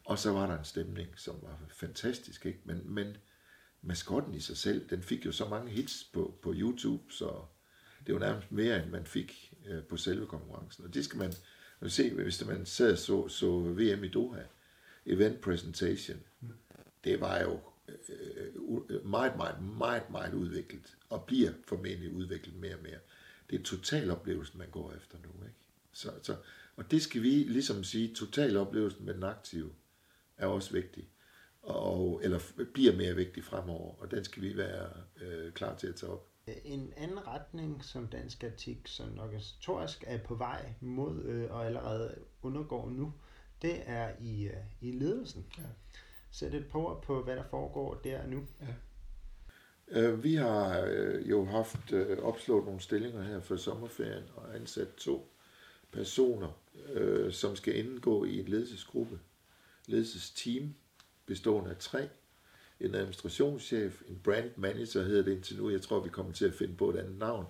Og 0.04 0.18
så 0.18 0.32
var 0.32 0.46
der 0.46 0.58
en 0.58 0.64
stemning, 0.64 1.08
som 1.16 1.36
var 1.42 1.60
fantastisk. 1.68 2.46
Ikke? 2.46 2.60
Men, 2.64 2.82
men 2.84 3.16
maskotten 3.82 4.34
i 4.34 4.40
sig 4.40 4.56
selv, 4.56 4.88
den 4.90 5.02
fik 5.02 5.26
jo 5.26 5.32
så 5.32 5.48
mange 5.48 5.70
hits 5.70 6.10
på, 6.12 6.34
på 6.42 6.52
YouTube, 6.56 7.02
så 7.10 7.44
det 8.06 8.14
var 8.14 8.20
nærmest 8.20 8.52
mere, 8.52 8.82
end 8.82 8.90
man 8.90 9.06
fik 9.06 9.54
øh, 9.66 9.82
på 9.82 9.96
selve 9.96 10.26
konkurrencen. 10.26 10.84
Og 10.84 10.94
det 10.94 11.04
skal 11.04 11.18
man, 11.18 11.32
man 11.80 11.90
se, 11.90 12.14
hvis 12.14 12.46
man 12.46 12.66
sad 12.66 12.92
og 12.92 12.98
så, 12.98 13.28
så 13.28 13.60
VM 13.60 14.04
i 14.04 14.08
Doha, 14.08 14.42
event 15.06 15.40
presentation, 15.40 16.18
det 17.04 17.20
var 17.20 17.40
jo 17.40 17.60
øh, 17.88 18.76
øh 18.88 19.06
meget, 19.06 19.36
meget, 19.36 19.62
meget, 19.78 20.10
meget 20.10 20.34
udviklet, 20.34 20.96
og 21.08 21.24
bliver 21.24 21.52
formentlig 21.66 22.12
udviklet 22.12 22.56
mere 22.56 22.74
og 22.74 22.82
mere 22.82 22.98
det 23.50 23.60
er 23.60 23.64
totaloplevelsen, 23.64 24.58
man 24.58 24.70
går 24.70 24.92
efter 24.92 25.18
nu. 25.18 25.44
Ikke? 25.44 25.58
Så, 25.92 26.10
så, 26.22 26.36
og 26.76 26.90
det 26.90 27.02
skal 27.02 27.22
vi 27.22 27.28
ligesom 27.28 27.84
sige, 27.84 28.14
totaloplevelsen 28.14 29.06
med 29.06 29.14
den 29.14 29.22
aktive 29.22 29.70
er 30.36 30.46
også 30.46 30.72
vigtig, 30.72 31.08
og, 31.62 32.20
eller 32.24 32.40
bliver 32.74 32.96
mere 32.96 33.14
vigtig 33.14 33.44
fremover, 33.44 33.94
og 33.94 34.10
den 34.10 34.24
skal 34.24 34.42
vi 34.42 34.56
være 34.56 34.90
øh, 35.20 35.52
klar 35.52 35.76
til 35.76 35.86
at 35.86 35.94
tage 35.94 36.12
op. 36.12 36.28
En 36.64 36.92
anden 36.96 37.26
retning, 37.26 37.84
som 37.84 38.06
dansk 38.06 38.44
etik 38.44 38.78
som 38.86 39.18
organisatorisk 39.18 40.04
er 40.06 40.18
på 40.18 40.34
vej 40.34 40.74
mod 40.80 41.24
øh, 41.24 41.50
og 41.50 41.66
allerede 41.66 42.14
undergår 42.42 42.90
nu, 42.90 43.12
det 43.62 43.82
er 43.86 44.12
i, 44.20 44.44
øh, 44.44 44.56
i 44.80 44.92
ledelsen. 44.92 45.46
Ja. 45.58 45.62
Sæt 46.30 46.54
et 46.54 46.66
par 46.66 47.00
på, 47.06 47.22
hvad 47.22 47.36
der 47.36 47.44
foregår 47.50 47.94
der 47.94 48.26
nu. 48.26 48.46
Ja. 48.60 48.66
Øh, 49.90 50.24
vi 50.24 50.34
har 50.34 50.80
øh, 50.80 51.30
jo 51.30 51.44
haft 51.44 51.92
øh, 51.92 52.18
opslået 52.18 52.64
nogle 52.64 52.80
stillinger 52.80 53.22
her 53.22 53.40
for 53.40 53.56
sommerferien 53.56 54.24
og 54.36 54.56
ansat 54.56 54.94
to 54.96 55.30
personer, 55.92 56.48
som 57.30 57.56
skal 57.56 57.76
indgå 57.76 58.24
i 58.24 58.40
en 58.40 58.48
ledelsesgruppe, 58.48 59.18
ledelsesteam 59.86 60.74
bestående 61.26 61.70
af 61.70 61.76
tre. 61.76 62.08
en 62.80 62.94
administrationschef, 62.94 64.02
en 64.08 64.20
brand 64.24 64.50
manager 64.56 65.02
hedder 65.02 65.22
det 65.22 65.32
indtil 65.32 65.56
nu. 65.56 65.70
Jeg 65.70 65.82
tror, 65.82 66.00
vi 66.00 66.08
kommer 66.08 66.32
til 66.32 66.44
at 66.44 66.54
finde 66.54 66.76
på 66.76 66.90
et 66.90 66.96
andet 66.96 67.18
navn. 67.18 67.46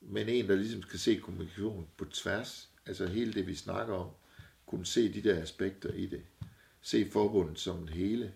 Men 0.00 0.28
en, 0.28 0.48
der 0.48 0.54
ligesom 0.56 0.82
skal 0.82 0.98
se 0.98 1.16
kommunikation 1.16 1.88
på 1.96 2.04
tværs. 2.04 2.68
Altså 2.86 3.06
hele 3.06 3.32
det, 3.32 3.46
vi 3.46 3.54
snakker 3.54 3.94
om. 3.94 4.10
Kunne 4.66 4.86
se 4.86 5.12
de 5.12 5.22
der 5.22 5.42
aspekter 5.42 5.92
i 5.92 6.06
det. 6.06 6.22
Se 6.80 7.10
forbundet 7.10 7.58
som 7.58 7.78
en 7.78 7.88
hele. 7.88 8.32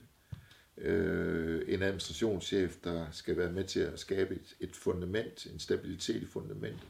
Øh, 0.81 1.63
en 1.75 1.83
administrationschef, 1.83 2.77
der 2.85 3.07
skal 3.13 3.37
være 3.37 3.53
med 3.53 3.65
til 3.65 3.81
at 3.81 4.01
skabe 4.01 4.35
et, 4.35 4.57
et 4.61 4.77
fundament, 4.77 5.47
en 5.47 5.59
stabilitet 5.59 6.23
i 6.23 6.27
fundamentet, 6.27 6.89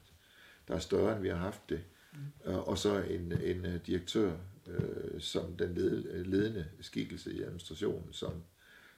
der 0.69 0.75
er 0.75 0.79
større, 0.79 1.13
end 1.13 1.23
vi 1.23 1.29
har 1.29 1.37
haft 1.37 1.69
det. 1.69 1.81
Mm. 2.13 2.19
Og 2.55 2.79
så 2.79 3.03
en, 3.03 3.33
en 3.33 3.81
direktør, 3.87 4.33
øh, 4.67 5.21
som 5.21 5.57
den 5.57 5.75
ledende 6.25 6.67
skikkelse 6.81 7.33
i 7.33 7.43
administrationen, 7.43 8.13
som, 8.13 8.33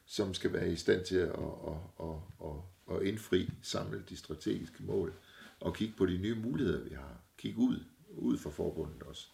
som 0.07 0.35
skal 0.35 0.53
være 0.53 0.72
i 0.72 0.76
stand 0.76 1.05
til 1.05 1.16
at, 1.16 1.29
at, 1.29 1.76
at, 2.00 2.16
at, 2.44 2.96
at 2.96 3.07
indfri, 3.07 3.50
samle 3.62 4.03
de 4.09 4.16
strategiske 4.16 4.83
mål, 4.83 5.12
og 5.61 5.74
kigge 5.74 5.94
på 5.96 6.07
de 6.07 6.18
nye 6.18 6.35
muligheder, 6.35 6.81
vi 6.81 6.94
har. 6.94 7.20
Kigge 7.38 7.59
ud, 7.59 7.85
ud 8.09 8.38
for 8.38 8.50
forbundet 8.50 9.03
også. 9.03 9.26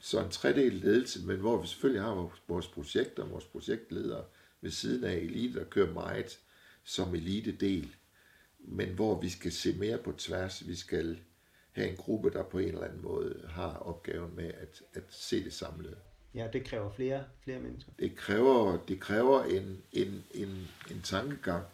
Så 0.00 0.24
en 0.24 0.30
tredel 0.30 0.72
ledelse, 0.72 1.26
men 1.26 1.36
hvor 1.36 1.60
vi 1.60 1.66
selvfølgelig 1.66 2.02
har 2.02 2.32
vores 2.48 2.68
projekter, 2.68 3.24
vores 3.24 3.44
projektledere 3.44 4.24
ved 4.60 4.70
siden 4.70 5.04
af 5.04 5.14
elite, 5.14 5.58
der 5.58 5.64
kører 5.64 5.92
meget 5.92 6.38
som 6.84 7.14
elite 7.14 7.52
del, 7.52 7.94
men 8.58 8.88
hvor 8.88 9.20
vi 9.20 9.28
skal 9.28 9.52
se 9.52 9.76
mere 9.78 9.98
på 9.98 10.12
tværs. 10.12 10.68
Vi 10.68 10.74
skal 10.74 11.18
have 11.72 11.88
en 11.88 11.96
gruppe, 11.96 12.30
der 12.30 12.42
på 12.42 12.58
en 12.58 12.68
eller 12.68 12.84
anden 12.84 13.02
måde 13.02 13.44
har 13.48 13.76
opgaven 13.76 14.36
med 14.36 14.44
at, 14.54 14.82
at 14.94 15.02
se 15.08 15.44
det 15.44 15.52
samlede. 15.52 15.96
Ja, 16.34 16.48
det 16.52 16.64
kræver 16.64 16.90
flere, 16.90 17.24
flere 17.44 17.60
mennesker. 17.60 17.92
Det 17.98 18.16
kræver, 18.16 18.78
det 18.88 19.00
kræver 19.00 19.44
en, 19.44 19.82
en, 19.92 20.24
en, 20.34 20.68
en 20.90 21.00
tankegang, 21.02 21.64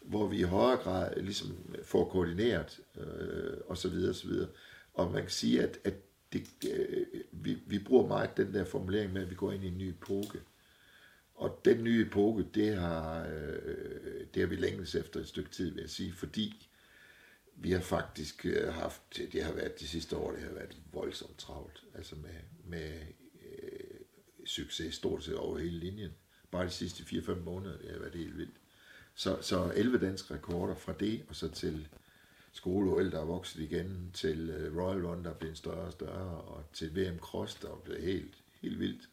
hvor 0.00 0.26
vi 0.26 0.38
i 0.38 0.42
højere 0.42 0.78
grad 0.78 1.22
ligesom 1.22 1.56
får 1.84 2.08
koordineret 2.08 2.80
øh, 2.96 3.56
og 3.66 3.78
så 3.78 3.88
videre, 3.88 4.10
og 4.10 4.14
så 4.14 4.26
videre. 4.26 4.48
Og 4.94 5.12
man 5.12 5.22
kan 5.22 5.30
sige, 5.30 5.62
at, 5.62 5.78
at 5.84 5.94
det, 6.32 6.46
øh, 6.70 7.06
vi, 7.32 7.58
vi 7.66 7.78
bruger 7.78 8.08
meget 8.08 8.36
den 8.36 8.54
der 8.54 8.64
formulering 8.64 9.12
med, 9.12 9.22
at 9.22 9.30
vi 9.30 9.34
går 9.34 9.52
ind 9.52 9.64
i 9.64 9.68
en 9.68 9.78
ny 9.78 9.88
epoke. 9.88 10.40
Og 11.40 11.60
den 11.64 11.84
nye 11.84 12.06
epoke, 12.06 12.46
det 12.54 12.76
har, 12.76 13.26
øh, 13.26 14.26
det 14.34 14.40
har 14.42 14.46
vi 14.46 14.56
længes 14.56 14.94
efter 14.94 15.20
et 15.20 15.28
stykke 15.28 15.50
tid, 15.50 15.70
vil 15.70 15.80
jeg 15.80 15.90
sige, 15.90 16.12
fordi 16.12 16.68
vi 17.56 17.70
har 17.70 17.80
faktisk 17.80 18.46
øh, 18.46 18.72
haft, 18.72 19.02
det 19.32 19.44
har 19.44 19.52
været 19.52 19.80
de 19.80 19.88
sidste 19.88 20.16
år, 20.16 20.32
det 20.32 20.40
har 20.40 20.52
været 20.52 20.76
voldsomt 20.92 21.38
travlt, 21.38 21.84
altså 21.94 22.16
med, 22.16 22.30
med 22.64 22.92
øh, 23.44 24.00
succes 24.44 24.94
stort 24.94 25.24
set 25.24 25.36
over 25.36 25.58
hele 25.58 25.78
linjen. 25.78 26.10
Bare 26.50 26.64
de 26.66 26.70
sidste 26.70 27.02
4-5 27.02 27.34
måneder, 27.34 27.78
det 27.78 27.90
har 27.90 27.98
været 27.98 28.14
helt 28.14 28.38
vildt. 28.38 28.56
Så, 29.14 29.38
så 29.40 29.72
11 29.76 29.98
danske 29.98 30.34
rekorder 30.34 30.74
fra 30.74 30.92
det, 31.00 31.24
og 31.28 31.36
så 31.36 31.48
til 31.48 31.88
skole 32.52 33.10
der 33.10 33.20
er 33.20 33.24
vokset 33.24 33.60
igen, 33.60 34.10
til 34.14 34.50
øh, 34.50 34.76
Royal 34.76 35.06
Run, 35.06 35.24
der 35.24 35.30
er 35.30 35.34
blevet 35.34 35.58
større 35.58 35.86
og 35.86 35.92
større, 35.92 36.40
og 36.40 36.64
til 36.72 36.96
VM 36.96 37.18
Cross, 37.18 37.54
der 37.54 37.68
er 37.68 37.80
blevet 37.84 38.02
helt, 38.02 38.34
helt 38.62 38.78
vildt. 38.78 39.09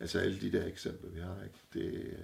Altså 0.00 0.18
alle 0.18 0.40
de 0.40 0.52
der 0.52 0.66
eksempler, 0.66 1.10
vi 1.10 1.20
har. 1.20 1.42
Ikke? 1.44 1.58
Det, 1.74 2.16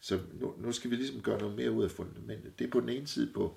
så 0.00 0.20
nu, 0.32 0.54
nu 0.58 0.72
skal 0.72 0.90
vi 0.90 0.96
ligesom 0.96 1.22
gøre 1.22 1.38
noget 1.38 1.56
mere 1.56 1.70
ud 1.70 1.84
af 1.84 1.90
fundamentet. 1.90 2.58
Det 2.58 2.66
er 2.66 2.70
på 2.70 2.80
den 2.80 2.88
ene 2.88 3.06
side 3.06 3.32
på, 3.32 3.56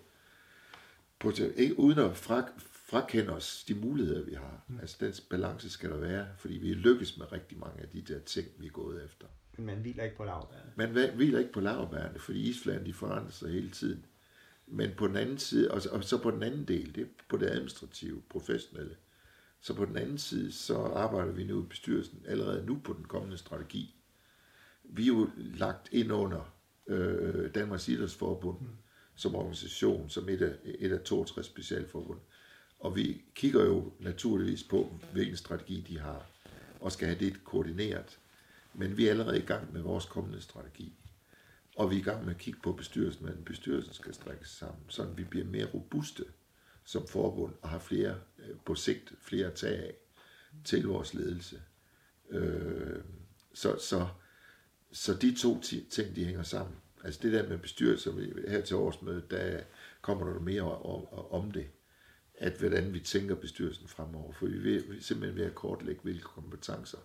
på 1.20 1.32
ikke, 1.56 1.80
uden 1.80 2.00
at 2.00 2.18
fra, 2.18 2.50
frakende 2.90 3.34
os 3.34 3.64
de 3.68 3.76
muligheder, 3.76 4.24
vi 4.24 4.34
har. 4.34 4.64
Mm. 4.68 4.80
Altså 4.80 4.98
den 5.00 5.14
balance 5.30 5.70
skal 5.70 5.90
der 5.90 5.98
være, 5.98 6.28
fordi 6.38 6.58
vi 6.58 6.74
lykkes 6.74 7.18
med 7.18 7.32
rigtig 7.32 7.58
mange 7.58 7.82
af 7.82 7.90
de 7.90 8.02
der 8.02 8.20
ting, 8.20 8.48
vi 8.58 8.66
er 8.66 8.72
gået 8.72 9.06
efter. 9.06 9.28
Men 9.58 9.66
man 9.66 9.78
hviler 9.78 10.04
ikke 10.04 10.18
på 10.18 10.24
lavbærene. 10.24 10.72
Man 10.76 11.16
hviler 11.16 11.40
ikke 11.40 11.52
på 11.52 11.60
lavbærene, 11.60 12.20
fordi 12.20 12.50
isfladen 12.50 12.86
de 12.86 12.94
forandrer 12.94 13.32
sig 13.32 13.52
hele 13.52 13.70
tiden. 13.70 14.06
Men 14.68 14.92
på 14.98 15.08
den 15.08 15.16
anden 15.16 15.38
side, 15.38 15.72
og 15.72 15.82
så, 15.82 15.90
og 15.90 16.04
så 16.04 16.18
på 16.18 16.32
den 16.32 16.44
anden 16.44 16.66
del, 16.66 16.96
det 16.96 17.02
er 17.02 17.08
på 17.30 17.38
det 17.38 17.46
administrative, 17.50 18.22
professionelle, 18.30 18.96
så 19.62 19.74
på 19.74 19.86
den 19.86 19.98
anden 19.98 20.18
side, 20.18 20.52
så 20.52 20.78
arbejder 20.78 21.32
vi 21.32 21.44
nu 21.44 21.64
i 21.64 21.68
bestyrelsen 21.68 22.24
allerede 22.28 22.66
nu 22.66 22.80
på 22.84 22.94
den 22.94 23.06
kommende 23.06 23.38
strategi. 23.38 23.96
Vi 24.84 25.04
er 25.04 25.08
jo 25.08 25.30
lagt 25.38 25.90
ind 25.92 26.12
under 26.12 26.54
øh, 26.88 27.56
Danmarks 27.56 27.88
Idrætsforbund, 27.88 28.62
mm 28.62 28.68
som 29.20 29.36
organisation, 29.36 30.10
som 30.10 30.30
et 30.30 30.42
af, 30.42 30.56
et 30.64 30.92
af 30.92 31.02
62 31.02 31.46
specialforbund. 31.46 32.20
Og 32.80 32.96
vi 32.96 33.22
kigger 33.36 33.66
jo 33.66 33.94
naturligvis 34.00 34.64
på, 34.64 35.00
hvilken 35.14 35.38
strategi 35.38 35.86
de 35.88 36.00
har, 36.00 36.26
og 36.80 36.92
skal 36.92 37.08
have 37.08 37.20
det 37.20 37.44
koordineret. 37.44 38.20
Men 38.74 38.98
vi 38.98 39.06
er 39.06 39.10
allerede 39.10 39.38
i 39.38 39.46
gang 39.46 39.74
med 39.74 39.82
vores 39.82 40.06
kommende 40.06 40.42
strategi. 40.42 40.94
Og 41.76 41.92
vi 41.92 41.96
er 41.96 42.00
i 42.00 42.04
gang 42.04 42.26
med 42.26 42.34
at 42.34 42.40
kigge 42.40 42.60
på 42.64 42.72
bestyrelsen, 42.72 43.26
men 43.26 43.44
bestyrelsen 43.46 43.94
skal 43.94 44.14
strækkes 44.14 44.50
sammen, 44.50 44.84
så 44.88 45.06
vi 45.06 45.24
bliver 45.24 45.46
mere 45.46 45.66
robuste 45.74 46.24
som 46.90 47.08
forbund 47.08 47.54
og 47.62 47.70
har 47.70 47.80
flere, 47.80 48.20
øh, 48.40 48.56
på 48.66 48.76
sigt 48.76 49.14
flere 49.22 49.48
at 49.48 49.54
tage 49.54 49.78
af 49.78 49.96
til 50.66 50.88
vores 50.88 51.14
ledelse. 51.14 51.62
Øh, 52.30 53.04
så, 53.54 53.78
så, 53.80 54.08
så 54.92 55.14
de 55.14 55.36
to 55.36 55.62
ting, 55.90 56.16
de 56.16 56.26
hænger 56.26 56.44
sammen. 56.44 56.76
Altså 57.04 57.20
det 57.24 57.34
der 57.34 57.50
med 57.50 57.58
bestyrelser 57.58 58.12
her 58.50 58.62
til 58.62 58.76
årsmødet, 58.76 59.32
der 59.32 59.62
kommer 60.02 60.34
der 60.34 60.40
mere 60.40 60.62
om, 60.62 61.08
om 61.32 61.52
det. 61.52 61.68
At 62.34 62.54
hvordan 62.60 62.94
vi 62.94 63.00
tænker 63.00 63.36
bestyrelsen 63.36 63.88
fremover. 63.88 64.34
For 64.34 64.46
vi 64.46 64.76
er 64.76 64.82
simpelthen 65.00 65.40
ved 65.40 65.46
at 65.46 65.56
kortlægge, 65.56 66.02
hvilke 66.04 66.24
kompetencer 66.24 66.98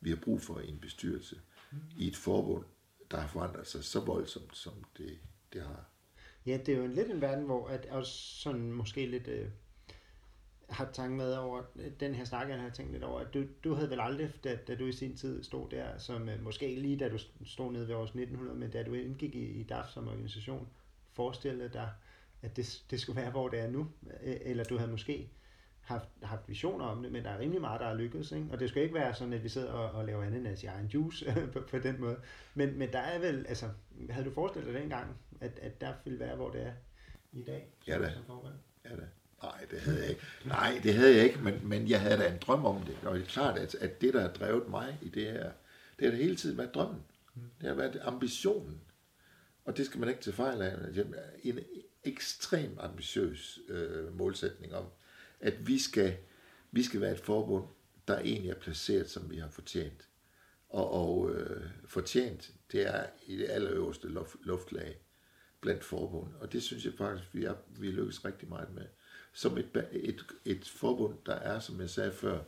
vi 0.00 0.10
har 0.10 0.16
brug 0.16 0.40
for 0.40 0.60
i 0.60 0.68
en 0.68 0.78
bestyrelse. 0.78 1.40
Mm. 1.72 1.78
I 1.96 2.08
et 2.08 2.16
forbund, 2.16 2.64
der 3.10 3.20
har 3.20 3.28
forandret 3.28 3.66
sig 3.66 3.84
så 3.84 4.00
voldsomt, 4.00 4.56
som 4.56 4.84
det, 4.98 5.18
det 5.52 5.62
har. 5.62 5.91
Ja, 6.46 6.56
det 6.56 6.68
er 6.68 6.78
jo 6.78 6.84
en 6.84 6.92
lidt 6.92 7.10
en 7.10 7.20
verden, 7.20 7.44
hvor 7.44 7.68
at 7.68 7.86
også 7.86 8.12
sådan 8.12 8.72
måske 8.72 9.06
lidt 9.06 9.28
øh, 9.28 9.48
har 10.68 10.90
tanken 10.92 11.18
med 11.18 11.34
over 11.34 11.62
øh, 11.76 11.92
den 12.00 12.14
her 12.14 12.24
snak, 12.24 12.48
jeg 12.48 12.60
har 12.60 12.70
tænkt 12.70 12.92
lidt 12.92 13.04
over, 13.04 13.20
at 13.20 13.34
du, 13.34 13.44
du 13.64 13.74
havde 13.74 13.90
vel 13.90 14.00
aldrig, 14.00 14.32
da, 14.44 14.56
da 14.56 14.74
du 14.74 14.86
i 14.86 14.92
sin 14.92 15.16
tid 15.16 15.42
stod 15.42 15.70
der, 15.70 15.98
som 15.98 16.28
øh, 16.28 16.42
måske 16.42 16.74
lige 16.80 16.96
da 16.96 17.08
du 17.08 17.18
stod 17.44 17.72
nede 17.72 17.88
ved 17.88 17.94
års 17.94 18.08
1900, 18.08 18.58
men 18.58 18.70
da 18.70 18.82
du 18.82 18.94
indgik 18.94 19.34
i, 19.34 19.44
i 19.44 19.62
DAF 19.62 19.88
som 19.88 20.08
organisation, 20.08 20.68
forestillede 21.12 21.68
dig, 21.72 21.90
at 22.42 22.56
det, 22.56 22.84
det 22.90 23.00
skulle 23.00 23.20
være, 23.20 23.30
hvor 23.30 23.48
det 23.48 23.60
er 23.60 23.70
nu, 23.70 23.88
eller 24.22 24.64
du 24.64 24.78
havde 24.78 24.90
måske 24.90 25.30
haft, 25.82 26.08
haft 26.22 26.48
visioner 26.48 26.84
om 26.84 27.02
det, 27.02 27.12
men 27.12 27.24
der 27.24 27.30
er 27.30 27.38
rimelig 27.38 27.60
meget, 27.60 27.80
der 27.80 27.86
er 27.86 27.94
lykkedes, 27.94 28.32
ikke? 28.32 28.46
og 28.52 28.60
det 28.60 28.68
skal 28.68 28.82
ikke 28.82 28.94
være 28.94 29.14
sådan, 29.14 29.32
at 29.32 29.44
vi 29.44 29.48
sidder 29.48 29.72
og, 29.72 29.90
og 29.90 30.04
laver 30.04 30.24
ananas 30.24 30.62
i 30.62 30.66
egen 30.66 30.86
juice 30.86 31.34
på, 31.52 31.60
på 31.70 31.78
den 31.78 32.00
måde, 32.00 32.16
men, 32.54 32.78
men 32.78 32.92
der 32.92 32.98
er 32.98 33.18
vel, 33.18 33.46
altså, 33.48 33.68
havde 34.10 34.24
du 34.26 34.34
forestillet 34.34 34.72
dig 34.72 34.80
dengang, 34.80 35.16
at, 35.40 35.58
at 35.62 35.80
der 35.80 35.92
ville 36.04 36.18
være, 36.18 36.36
hvor 36.36 36.50
det 36.50 36.66
er 36.66 36.72
i 37.32 37.42
dag? 37.42 37.74
Ja 37.86 37.98
da, 37.98 38.10
ja 38.84 38.96
da. 38.96 39.06
Nej, 39.42 39.66
det 39.70 39.80
havde 39.80 40.00
jeg 40.00 40.08
ikke. 40.08 40.22
Nej, 40.44 40.80
det 40.82 40.94
havde 40.94 41.16
jeg 41.16 41.24
ikke, 41.24 41.38
men, 41.38 41.60
men 41.62 41.88
jeg 41.88 42.00
havde 42.00 42.18
da 42.18 42.28
en 42.28 42.38
drøm 42.38 42.64
om 42.64 42.82
det. 42.82 42.96
Og 43.02 43.14
det 43.14 43.22
er 43.22 43.26
klart, 43.26 43.58
at, 43.58 43.74
at 43.74 44.00
det, 44.00 44.14
der 44.14 44.20
har 44.20 44.28
drevet 44.28 44.68
mig 44.68 44.98
i 45.02 45.08
det 45.08 45.22
her, 45.22 45.50
det 45.98 46.04
har 46.04 46.10
det 46.10 46.18
hele 46.18 46.36
tiden 46.36 46.58
været 46.58 46.74
drømmen. 46.74 47.02
Det 47.60 47.68
har 47.68 47.74
været 47.74 48.00
ambitionen. 48.02 48.80
Og 49.64 49.76
det 49.76 49.86
skal 49.86 50.00
man 50.00 50.08
ikke 50.08 50.20
til 50.20 50.32
fejl 50.32 50.62
af. 50.62 50.76
En 51.42 51.58
ekstrem 52.04 52.76
ambitiøs 52.80 53.58
øh, 53.68 54.18
målsætning 54.18 54.74
om, 54.74 54.84
at 55.42 55.66
vi 55.66 55.78
skal, 55.78 56.16
vi 56.70 56.82
skal 56.82 57.00
være 57.00 57.12
et 57.12 57.20
forbund, 57.20 57.64
der 58.08 58.18
egentlig 58.18 58.50
er 58.50 58.60
placeret, 58.60 59.10
som 59.10 59.30
vi 59.30 59.36
har 59.36 59.48
fortjent. 59.48 60.08
Og, 60.68 60.90
og 60.90 61.30
øh, 61.30 61.70
fortjent, 61.86 62.54
det 62.72 62.86
er 62.86 63.06
i 63.26 63.36
det 63.36 63.50
allerøverste 63.50 64.08
luft, 64.08 64.36
luftlag 64.42 64.96
blandt 65.60 65.84
forbund. 65.84 66.34
Og 66.34 66.52
det 66.52 66.62
synes 66.62 66.84
jeg 66.84 66.92
faktisk, 66.98 67.34
vi, 67.34 67.44
er, 67.44 67.54
vi 67.68 67.90
lykkes 67.90 68.24
rigtig 68.24 68.48
meget 68.48 68.74
med 68.74 68.86
som 69.32 69.58
et, 69.58 69.86
et, 69.92 70.24
et 70.44 70.68
forbund, 70.68 71.18
der 71.26 71.34
er, 71.34 71.60
som 71.60 71.80
jeg 71.80 71.90
sagde 71.90 72.12
før, 72.12 72.40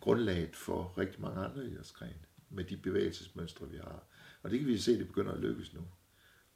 grundlaget 0.00 0.56
for 0.56 0.98
rigtig 0.98 1.20
mange 1.20 1.40
andre 1.40 1.66
idrætsgrene, 1.66 2.24
med 2.50 2.64
de 2.64 2.76
bevægelsesmønstre, 2.76 3.70
vi 3.70 3.76
har. 3.76 4.04
Og 4.42 4.50
det 4.50 4.58
kan 4.58 4.68
vi 4.68 4.78
se, 4.78 4.98
det 4.98 5.06
begynder 5.06 5.32
at 5.32 5.40
lykkes 5.40 5.74
nu. 5.74 5.80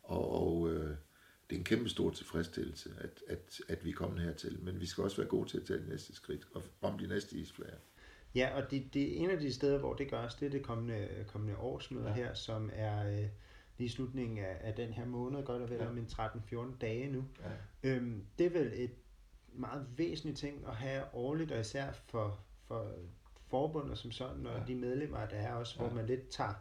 Og, 0.02 0.30
og 0.30 0.72
øh, 0.72 0.96
det 1.52 1.56
er 1.56 1.60
en 1.60 1.64
kæmpe 1.64 1.88
stor 1.88 2.10
tilfredsstillelse, 2.10 2.90
at, 2.98 3.22
at, 3.28 3.60
at 3.68 3.84
vi 3.84 3.90
er 3.90 3.94
kommet 3.94 4.20
hertil. 4.20 4.58
Men 4.62 4.80
vi 4.80 4.86
skal 4.86 5.04
også 5.04 5.16
være 5.16 5.26
gode 5.26 5.48
til 5.48 5.58
at 5.58 5.64
tage 5.64 5.78
det 5.78 5.88
næste 5.88 6.14
skridt 6.14 6.46
og 6.54 6.62
om 6.82 6.98
de 6.98 7.06
næste 7.06 7.36
isflager. 7.36 7.76
Ja, 8.34 8.56
og 8.56 8.70
det, 8.70 8.94
det 8.94 9.02
er 9.02 9.24
en 9.24 9.30
af 9.30 9.38
de 9.38 9.52
steder, 9.52 9.78
hvor 9.78 9.94
det 9.94 10.10
gørs, 10.10 10.34
det 10.34 10.46
er 10.46 10.50
det 10.50 10.62
kommende, 10.62 11.08
kommende 11.28 11.56
årsmøde 11.56 12.08
ja. 12.08 12.14
her, 12.14 12.34
som 12.34 12.70
er 12.72 13.10
øh, 13.10 13.28
lige 13.78 13.90
slutningen 13.90 14.38
af, 14.38 14.56
af 14.60 14.74
den 14.74 14.92
her 14.92 15.06
måned, 15.06 15.42
godt 15.42 15.62
og 15.62 15.70
vel 15.70 15.78
ja. 15.78 15.88
om 15.88 15.98
en 15.98 16.06
13-14 16.12 16.78
dage 16.80 17.12
nu. 17.12 17.24
Ja. 17.82 17.90
Øhm, 17.90 18.24
det 18.38 18.46
er 18.46 18.50
vel 18.50 18.72
et 18.74 18.94
meget 19.52 19.86
væsentlig 19.96 20.36
ting 20.36 20.66
at 20.66 20.76
have 20.76 21.04
årligt, 21.14 21.52
og 21.52 21.60
især 21.60 21.92
for, 21.92 22.38
for 22.68 22.94
forbundet 23.48 23.98
som 23.98 24.12
sådan, 24.12 24.46
og 24.46 24.58
ja. 24.58 24.64
de 24.66 24.74
medlemmer, 24.74 25.26
der 25.26 25.36
er 25.36 25.54
også, 25.54 25.76
hvor 25.76 25.86
ja. 25.86 25.94
man 25.94 26.06
lidt 26.06 26.28
tager, 26.28 26.54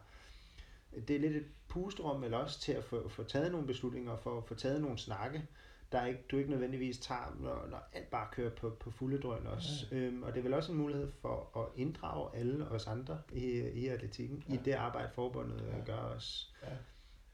det 1.08 1.16
er 1.16 1.20
lidt 1.20 1.36
et 1.36 1.46
pusterum, 1.68 2.24
eller 2.24 2.38
også 2.38 2.60
til 2.60 2.72
at 2.72 2.84
få, 2.84 3.08
få 3.08 3.22
taget 3.22 3.52
nogle 3.52 3.66
beslutninger, 3.66 4.16
for 4.16 4.38
at 4.38 4.44
få 4.44 4.54
taget 4.54 4.80
nogle 4.80 4.98
snakke, 4.98 5.48
der 5.92 5.98
er 5.98 6.06
ikke, 6.06 6.20
du 6.30 6.36
ikke 6.36 6.50
nødvendigvis 6.50 6.98
tager, 6.98 7.36
når, 7.40 7.66
når 7.70 7.88
alt 7.92 8.10
bare 8.10 8.28
kører 8.32 8.50
på, 8.50 8.70
på 8.80 8.90
fulde 8.90 9.18
drøn 9.18 9.46
også. 9.46 9.86
Ja. 9.90 9.96
Øhm, 9.96 10.22
og 10.22 10.32
det 10.32 10.38
er 10.38 10.42
vel 10.42 10.54
også 10.54 10.72
en 10.72 10.78
mulighed 10.78 11.12
for 11.20 11.58
at 11.60 11.80
inddrage 11.80 12.36
alle 12.36 12.68
os 12.68 12.86
andre 12.86 13.18
i, 13.32 13.46
i 13.74 13.86
atletikken, 13.86 14.44
ja. 14.48 14.54
i 14.54 14.58
det 14.64 14.72
arbejde, 14.72 15.08
forbundet 15.14 15.64
ja. 15.72 15.84
gør 15.84 15.98
os. 15.98 16.54
Ja. 16.62 16.68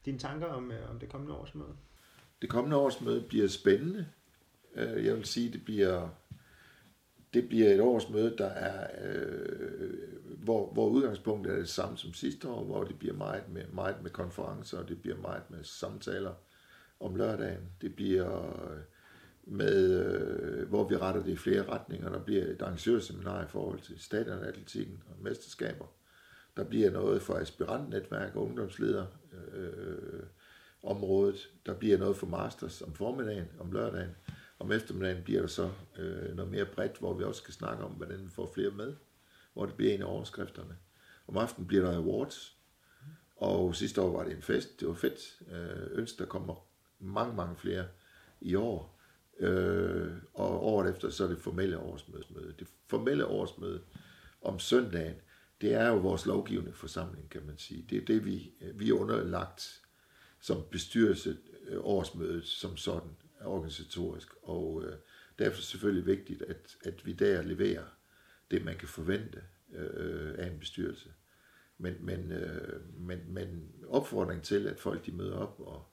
Dine 0.05 0.17
tanker 0.17 0.47
om, 0.47 0.71
øh, 0.71 0.89
om 0.89 0.99
det 0.99 1.09
kommende 1.09 1.35
årsmøde? 1.35 1.75
Det 2.41 2.49
kommende 2.49 2.77
årsmøde 2.77 3.25
bliver 3.29 3.47
spændende. 3.47 4.07
Øh, 4.75 5.05
jeg 5.05 5.15
vil 5.15 5.25
sige, 5.25 5.51
det 5.51 5.65
bliver, 5.65 6.09
det 7.33 7.47
bliver 7.47 7.73
et 7.73 7.81
årsmøde, 7.81 8.35
der 8.37 8.47
er, 8.47 8.87
øh, 9.05 9.89
hvor, 10.37 10.73
hvor 10.73 10.89
udgangspunktet 10.89 11.53
er 11.53 11.57
det 11.57 11.69
samme 11.69 11.97
som 11.97 12.13
sidste 12.13 12.47
år, 12.47 12.63
hvor 12.63 12.83
det 12.83 12.99
bliver 12.99 13.15
meget 13.15 13.43
med, 13.49 13.63
meget 13.73 13.95
med 14.03 14.11
konferencer, 14.11 14.77
og 14.77 14.89
det 14.89 15.01
bliver 15.01 15.17
meget 15.17 15.43
med 15.49 15.63
samtaler 15.63 16.33
om 16.99 17.15
lørdagen. 17.15 17.63
Det 17.81 17.95
bliver 17.95 18.45
øh, 18.71 18.79
med, 19.43 20.05
øh, 20.05 20.69
hvor 20.69 20.89
vi 20.89 20.97
retter 20.97 21.23
det 21.23 21.31
i 21.31 21.35
flere 21.35 21.69
retninger. 21.69 22.09
Der 22.09 22.19
bliver 22.19 22.43
et 22.43 22.61
arrangørseminar 22.61 23.43
i 23.43 23.47
forhold 23.47 23.79
til 23.79 23.99
stadionatletikken 23.99 25.03
og 25.09 25.23
mesterskaber. 25.23 25.85
Der 26.57 26.63
bliver 26.63 26.91
noget 26.91 27.21
for 27.21 27.33
aspirantnetværk 27.33 28.35
og 28.35 28.43
ungdomsleder 28.43 29.05
øh, 29.53 30.23
området. 30.83 31.49
Der 31.65 31.73
bliver 31.73 31.97
noget 31.97 32.17
for 32.17 32.27
masters 32.27 32.81
om 32.81 32.93
formiddagen, 32.93 33.47
om 33.59 33.71
lørdagen. 33.71 34.15
Om 34.59 34.71
eftermiddagen 34.71 35.23
bliver 35.23 35.41
der 35.41 35.47
så 35.47 35.71
øh, 35.97 36.35
noget 36.35 36.51
mere 36.51 36.65
bredt, 36.65 36.97
hvor 36.97 37.13
vi 37.13 37.23
også 37.23 37.41
skal 37.41 37.53
snakke 37.53 37.83
om, 37.83 37.91
hvordan 37.91 38.23
vi 38.25 38.29
får 38.29 38.51
flere 38.53 38.71
med. 38.71 38.95
Hvor 39.53 39.65
det 39.65 39.75
bliver 39.75 39.93
en 39.93 40.01
af 40.01 40.05
overskrifterne. 40.05 40.77
Om 41.27 41.37
aftenen 41.37 41.67
bliver 41.67 41.83
der 41.83 41.97
awards. 41.97 42.57
Og 43.35 43.75
sidste 43.75 44.01
år 44.01 44.17
var 44.17 44.23
det 44.23 44.35
en 44.35 44.41
fest. 44.41 44.79
Det 44.79 44.87
var 44.87 44.93
fedt. 44.93 45.41
Øh, 45.51 45.87
ønsker, 45.91 46.25
der 46.25 46.29
kommer 46.29 46.55
mange, 46.99 47.35
mange 47.35 47.55
flere 47.55 47.87
i 48.41 48.55
år. 48.55 48.99
Øh, 49.39 50.11
og 50.33 50.63
året 50.63 50.89
efter, 50.89 51.09
så 51.09 51.23
er 51.23 51.27
det 51.27 51.37
formelle 51.37 51.79
årsmøde. 51.79 52.53
Det 52.59 52.67
formelle 52.87 53.25
årsmøde 53.25 53.81
om 54.41 54.59
søndagen, 54.59 55.15
det 55.61 55.73
er 55.73 55.87
jo 55.87 55.97
vores 55.97 56.25
lovgivende 56.25 56.73
forsamling, 56.73 57.29
kan 57.29 57.45
man 57.45 57.57
sige. 57.57 57.85
Det 57.89 57.97
er 57.97 58.05
det, 58.05 58.25
vi, 58.25 58.51
vi 58.73 58.89
er 58.89 58.93
underlagt 58.93 59.81
som 60.39 60.63
bestyrelse 60.71 61.37
øh, 61.67 61.77
årsmødet 61.81 62.45
som 62.45 62.77
sådan, 62.77 63.11
organisatorisk. 63.45 64.27
Og 64.41 64.83
øh, 64.83 64.97
derfor 65.39 65.51
er 65.51 65.55
det 65.55 65.63
selvfølgelig 65.63 66.05
vigtigt, 66.05 66.41
at, 66.41 66.77
at 66.85 67.05
vi 67.05 67.13
der 67.13 67.41
leverer 67.41 67.85
det, 68.51 68.65
man 68.65 68.77
kan 68.77 68.87
forvente 68.87 69.43
øh, 69.73 70.35
af 70.37 70.47
en 70.47 70.59
bestyrelse. 70.59 71.13
Men, 71.77 71.95
men, 71.99 72.31
øh, 72.31 72.99
men, 72.99 73.19
men 73.27 73.71
opfordring 73.87 74.43
til, 74.43 74.67
at 74.67 74.79
folk 74.79 75.05
de 75.05 75.11
møder 75.11 75.35
op 75.35 75.59
og, 75.59 75.85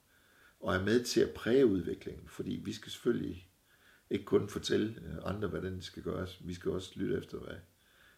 og 0.60 0.74
er 0.74 0.84
med 0.84 1.04
til 1.04 1.20
at 1.20 1.34
præge 1.34 1.66
udviklingen, 1.66 2.28
fordi 2.28 2.62
vi 2.64 2.72
skal 2.72 2.90
selvfølgelig 2.90 3.50
ikke 4.10 4.24
kun 4.24 4.48
fortælle 4.48 5.02
øh, 5.06 5.16
andre, 5.24 5.48
hvordan 5.48 5.74
det 5.74 5.84
skal 5.84 6.02
gøres. 6.02 6.46
Vi 6.46 6.54
skal 6.54 6.70
også 6.70 6.92
lytte 6.96 7.16
efter, 7.16 7.38
hvad, 7.38 7.56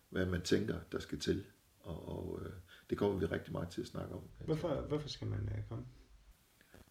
hvad 0.09 0.27
man 0.27 0.43
tænker, 0.43 0.81
der 0.93 0.99
skal 0.99 1.21
til. 1.21 1.45
Og, 1.81 2.09
og 2.09 2.41
øh, 2.43 2.53
det 2.91 2.99
kommer 2.99 3.19
vi 3.19 3.27
rigtig 3.27 3.53
meget 3.53 3.69
til 3.69 3.81
at 3.81 3.87
snakke 3.87 4.15
om. 4.15 4.23
Hvorfor, 4.45 4.81
hvorfor 4.81 5.09
skal 5.09 5.27
man 5.29 5.49
øh, 5.57 5.69
komme? 5.69 5.85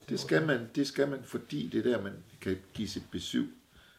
Det 0.10 0.20
skal 0.20 0.48
man, 0.48 0.70
det 0.76 0.88
skal 0.88 1.10
man, 1.10 1.24
fordi 1.24 1.68
det 1.68 1.86
er 1.86 1.92
der, 1.92 2.02
man 2.02 2.24
kan 2.42 2.58
give 2.74 2.88
sit 2.88 3.12
besøg 3.12 3.50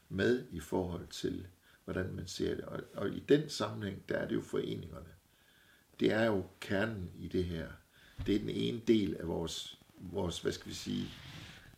med 0.08 0.44
i 0.50 0.60
forhold 0.60 1.06
til, 1.06 1.46
hvordan 1.84 2.14
man 2.14 2.26
ser 2.26 2.54
det. 2.54 2.64
Og, 2.64 2.80
og 2.94 3.08
i 3.08 3.24
den 3.28 3.48
sammenhæng, 3.48 4.02
der 4.08 4.14
er 4.14 4.28
det 4.28 4.34
jo 4.34 4.40
foreningerne. 4.40 5.08
Det 6.00 6.12
er 6.12 6.24
jo 6.24 6.44
kernen 6.60 7.10
i 7.18 7.28
det 7.28 7.44
her. 7.44 7.68
Det 8.26 8.34
er 8.34 8.38
den 8.38 8.50
ene 8.50 8.80
del 8.86 9.16
af 9.16 9.28
vores, 9.28 9.78
vores 9.98 10.40
hvad 10.40 10.52
skal 10.52 10.68
vi 10.68 10.74
sige, 10.74 11.08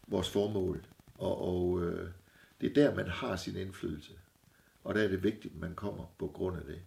vores 0.07 0.29
formål. 0.29 0.85
Og, 1.15 1.41
og 1.43 1.83
øh, 1.83 2.11
det 2.61 2.71
er 2.71 2.75
der, 2.75 2.95
man 2.95 3.09
har 3.09 3.37
sin 3.37 3.57
indflydelse. 3.57 4.13
Og 4.85 4.95
der 4.95 5.03
er 5.03 5.09
det 5.09 5.23
vigtigt, 5.23 5.55
at 5.55 5.61
man 5.61 5.75
kommer 5.75 6.05
på 6.19 6.27
grund 6.27 6.57
af 6.57 6.65
det. 6.65 6.81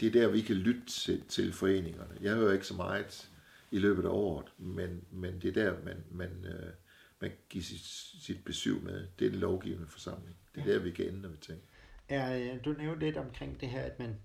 Det 0.00 0.08
er 0.08 0.12
der, 0.12 0.28
vi 0.28 0.40
kan 0.40 0.56
lytte 0.56 0.86
til, 0.86 1.22
til 1.28 1.52
foreningerne. 1.52 2.16
Jeg 2.20 2.34
hører 2.34 2.52
ikke 2.52 2.66
så 2.66 2.74
meget 2.74 3.30
i 3.72 3.78
løbet 3.78 4.04
af 4.04 4.08
året, 4.08 4.52
men, 4.58 5.04
men 5.10 5.40
det 5.42 5.56
er 5.56 5.64
der, 5.64 5.84
man, 5.84 6.04
man, 6.10 6.44
øh, 6.44 6.72
man 7.20 7.30
giver 7.48 7.62
sit, 7.62 7.84
sit 8.22 8.44
besøg 8.44 8.82
med. 8.82 9.06
Det 9.18 9.26
er 9.26 9.30
den 9.30 9.40
lovgivende 9.40 9.86
forsamling. 9.86 10.36
Det 10.54 10.60
er 10.60 10.66
ja. 10.66 10.72
der, 10.72 10.78
vi 10.78 10.90
kan 10.90 11.06
ændre 11.06 11.30
ved 11.30 11.36
ting. 11.36 11.60
Er, 12.08 12.58
du 12.58 12.72
nævnte 12.72 13.06
lidt 13.06 13.16
omkring 13.16 13.60
det 13.60 13.68
her, 13.68 13.80
at 13.80 13.98
man 13.98 14.16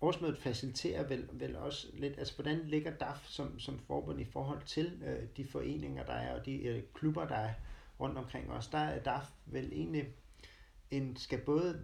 årsmødet 0.00 0.38
faciliterer 0.38 1.08
vel, 1.08 1.28
vel 1.32 1.56
også 1.56 1.86
lidt, 1.94 2.18
altså 2.18 2.34
hvordan 2.34 2.58
ligger 2.64 2.90
DAF 2.90 3.26
som, 3.26 3.58
som 3.58 3.78
forbund 3.78 4.20
i 4.20 4.24
forhold 4.24 4.62
til 4.66 5.02
øh, 5.06 5.28
de 5.36 5.44
foreninger, 5.44 6.04
der 6.04 6.12
er, 6.12 6.38
og 6.38 6.46
de 6.46 6.62
øh, 6.62 6.82
klubber, 6.94 7.26
der 7.26 7.34
er 7.34 7.54
rundt 8.00 8.18
omkring 8.18 8.50
os, 8.50 8.68
der 8.68 8.78
er 8.78 9.02
DAF 9.02 9.26
vel 9.46 9.72
egentlig 9.72 10.08
en, 10.90 11.16
skal 11.16 11.38
både 11.38 11.80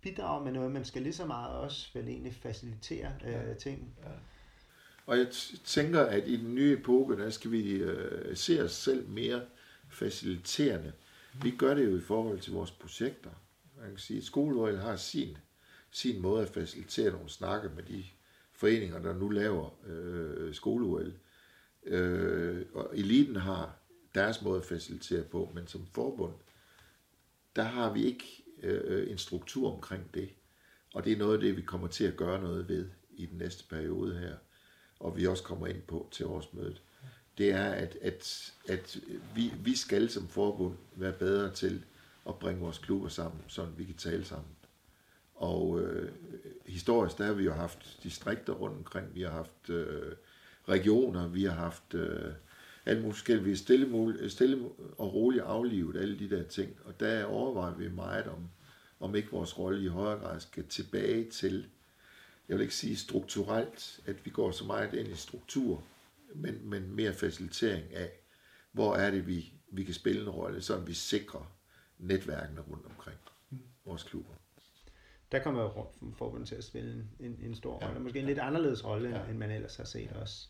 bidrage 0.00 0.44
med 0.44 0.52
noget, 0.52 0.72
men 0.72 0.84
skal 0.84 1.02
lige 1.02 1.12
så 1.12 1.26
meget 1.26 1.56
også 1.56 1.90
vel 1.94 2.08
egentlig 2.08 2.34
facilitere 2.34 3.12
øh, 3.24 3.32
ja. 3.32 3.54
ting. 3.54 3.94
Ja. 4.02 4.08
Og 5.08 5.18
jeg 5.18 5.28
tænker, 5.64 6.00
at 6.00 6.28
i 6.28 6.36
den 6.36 6.54
nye 6.54 6.72
epoke, 6.72 7.16
der 7.16 7.30
skal 7.30 7.50
vi 7.50 7.72
øh, 7.72 8.36
se 8.36 8.62
os 8.64 8.72
selv 8.72 9.08
mere 9.08 9.42
faciliterende. 9.90 10.92
Vi 11.42 11.50
gør 11.50 11.74
det 11.74 11.84
jo 11.84 11.96
i 11.96 12.00
forhold 12.00 12.40
til 12.40 12.52
vores 12.52 12.70
projekter. 12.70 13.30
Man 13.80 13.90
kan 13.90 13.98
sige, 13.98 14.18
at 14.18 14.24
skolerådet 14.24 14.78
har 14.78 14.96
sin, 14.96 15.36
sin 15.90 16.22
måde 16.22 16.42
at 16.42 16.48
facilitere 16.48 17.12
nogle 17.12 17.28
snakke 17.28 17.68
med 17.68 17.82
de 17.82 18.04
foreninger, 18.52 19.02
der 19.02 19.14
nu 19.14 19.28
laver 19.28 19.86
øh, 19.86 20.54
skole 20.54 21.12
øh, 21.82 22.66
og 22.74 22.90
eliten 22.98 23.36
har 23.36 23.78
deres 24.14 24.42
måde 24.42 24.58
at 24.58 24.66
facilitere 24.66 25.22
på, 25.22 25.50
men 25.54 25.66
som 25.66 25.86
forbund, 25.86 26.34
der 27.56 27.62
har 27.62 27.92
vi 27.92 28.04
ikke 28.04 28.44
øh, 28.62 29.10
en 29.10 29.18
struktur 29.18 29.74
omkring 29.74 30.14
det. 30.14 30.28
Og 30.94 31.04
det 31.04 31.12
er 31.12 31.16
noget 31.16 31.34
af 31.34 31.40
det, 31.40 31.56
vi 31.56 31.62
kommer 31.62 31.88
til 31.88 32.04
at 32.04 32.16
gøre 32.16 32.42
noget 32.42 32.68
ved 32.68 32.90
i 33.10 33.26
den 33.26 33.38
næste 33.38 33.64
periode 33.68 34.18
her, 34.18 34.34
og 35.00 35.16
vi 35.16 35.26
også 35.26 35.42
kommer 35.42 35.66
ind 35.66 35.82
på 35.82 36.08
til 36.10 36.26
årsmødet. 36.26 36.82
Det 37.38 37.50
er, 37.50 37.70
at, 37.70 37.96
at, 38.00 38.52
at 38.68 38.98
vi, 39.34 39.52
vi 39.64 39.76
skal 39.76 40.10
som 40.10 40.28
forbund 40.28 40.74
være 40.96 41.12
bedre 41.12 41.54
til 41.54 41.84
at 42.28 42.34
bringe 42.34 42.60
vores 42.60 42.78
klubber 42.78 43.08
sammen, 43.08 43.40
så 43.48 43.64
vi 43.64 43.84
kan 43.84 43.94
tale 43.94 44.24
sammen. 44.24 44.50
Og 45.34 45.80
øh, 45.80 46.12
historisk, 46.66 47.18
der 47.18 47.24
har 47.24 47.32
vi 47.32 47.44
jo 47.44 47.52
haft 47.52 47.98
distrikter 48.02 48.52
rundt 48.52 48.76
omkring, 48.76 49.14
vi 49.14 49.22
har 49.22 49.30
haft 49.30 49.70
øh, 49.70 50.12
regioner, 50.68 51.28
vi 51.28 51.44
har 51.44 51.54
haft 51.54 51.94
øh, 51.94 52.32
alt 52.86 53.00
muligt 53.02 53.18
skal 53.18 53.44
vi 53.44 53.56
stille, 53.56 54.30
stille 54.30 54.68
og 54.98 55.14
roligt 55.14 55.42
aflivet 55.42 55.96
alle 55.96 56.18
de 56.18 56.30
der 56.30 56.42
ting. 56.42 56.76
Og 56.84 57.00
der 57.00 57.24
overvejer 57.24 57.74
vi 57.74 57.88
meget 57.88 58.26
om, 58.26 58.48
om 59.00 59.14
ikke 59.14 59.30
vores 59.30 59.58
rolle 59.58 59.84
i 59.84 59.86
højere 59.86 60.18
grad 60.18 60.40
skal 60.40 60.64
tilbage 60.66 61.30
til, 61.30 61.66
jeg 62.48 62.56
vil 62.56 62.62
ikke 62.62 62.74
sige 62.74 62.96
strukturelt, 62.96 64.00
at 64.06 64.24
vi 64.24 64.30
går 64.30 64.50
så 64.50 64.64
meget 64.64 64.94
ind 64.94 65.08
i 65.08 65.14
struktur, 65.14 65.82
men, 66.34 66.70
men 66.70 66.94
mere 66.94 67.14
facilitering 67.14 67.94
af, 67.94 68.10
hvor 68.72 68.94
er 68.94 69.10
det, 69.10 69.26
vi, 69.26 69.52
vi 69.72 69.84
kan 69.84 69.94
spille 69.94 70.22
en 70.22 70.28
rolle, 70.28 70.62
så 70.62 70.78
vi 70.78 70.94
sikrer 70.94 71.52
netværkene 71.98 72.60
rundt 72.60 72.86
omkring 72.86 73.18
vores 73.84 74.02
klubber. 74.02 74.32
Der 75.32 75.38
kommer 75.38 75.62
jo 75.62 75.86
forbundet 76.12 76.48
til 76.48 76.54
at 76.54 76.64
spille 76.64 76.92
en, 76.92 77.10
en, 77.20 77.38
en 77.42 77.54
stor 77.54 77.72
rolle, 77.72 77.94
ja. 77.94 77.98
måske 77.98 78.18
en 78.18 78.26
lidt 78.26 78.38
anderledes 78.38 78.84
rolle, 78.84 79.08
ja. 79.08 79.30
end 79.30 79.38
man 79.38 79.50
ellers 79.50 79.76
har 79.76 79.84
set 79.84 80.10
ja. 80.10 80.20
også. 80.20 80.48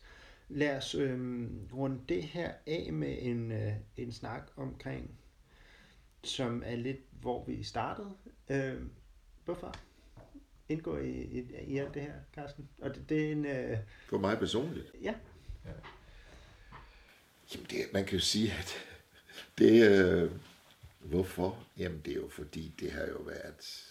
Lad 0.49 0.77
os 0.77 0.95
øh, 0.95 1.47
runde 1.73 2.01
det 2.09 2.23
her 2.23 2.51
af 2.65 2.93
med 2.93 3.17
en, 3.19 3.51
øh, 3.51 3.73
en 3.97 4.11
snak 4.11 4.51
omkring, 4.55 5.19
som 6.23 6.63
er 6.65 6.75
lidt, 6.75 6.99
hvor 7.11 7.45
vi 7.45 7.63
startede. 7.63 8.11
Øh, 8.49 8.81
hvorfor 9.45 9.75
indgå 10.69 10.97
i, 10.97 11.09
i, 11.09 11.45
i 11.67 11.77
alt 11.77 11.93
det 11.93 12.01
her, 12.01 12.13
Carsten? 12.35 12.69
Og 12.81 12.95
det, 12.95 13.09
det 13.09 13.27
er 13.27 13.31
en... 13.31 13.45
Øh... 13.45 13.77
For 14.09 14.17
mig 14.17 14.39
personligt? 14.39 14.91
Ja. 15.01 15.13
ja. 15.65 15.71
Jamen, 17.53 17.67
det, 17.69 17.77
man 17.93 18.05
kan 18.05 18.13
jo 18.13 18.23
sige, 18.23 18.53
at 18.53 18.73
det... 19.57 19.91
Øh, 19.91 20.31
hvorfor? 20.99 21.63
Jamen, 21.77 22.01
det 22.05 22.11
er 22.11 22.15
jo 22.15 22.29
fordi, 22.29 22.73
det 22.79 22.91
har 22.91 23.05
jo 23.05 23.17
været 23.17 23.89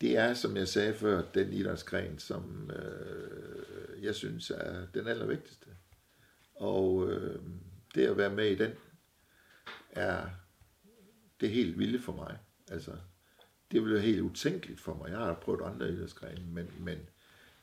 det 0.00 0.16
er, 0.16 0.34
som 0.34 0.56
jeg 0.56 0.68
sagde 0.68 0.94
før, 0.94 1.22
den 1.34 1.52
idrætsgren, 1.52 2.18
som 2.18 2.70
øh, 2.70 4.04
jeg 4.04 4.14
synes 4.14 4.50
er 4.50 4.86
den 4.94 5.06
allervigtigste. 5.06 5.66
Og 6.54 7.10
øh, 7.10 7.40
det 7.94 8.06
at 8.06 8.16
være 8.16 8.34
med 8.34 8.50
i 8.50 8.54
den, 8.54 8.70
er 9.90 10.26
det 11.40 11.50
helt 11.50 11.78
vilde 11.78 12.00
for 12.00 12.12
mig. 12.12 12.38
Altså, 12.70 12.92
det 13.72 13.80
ville 13.80 13.94
være 13.94 14.02
helt 14.02 14.20
utænkeligt 14.20 14.80
for 14.80 14.94
mig. 14.94 15.10
Jeg 15.10 15.18
har 15.18 15.34
prøvet 15.34 15.60
andre 15.60 15.92
idrætsgrene, 15.92 16.46
men, 16.52 16.70
men 16.80 16.98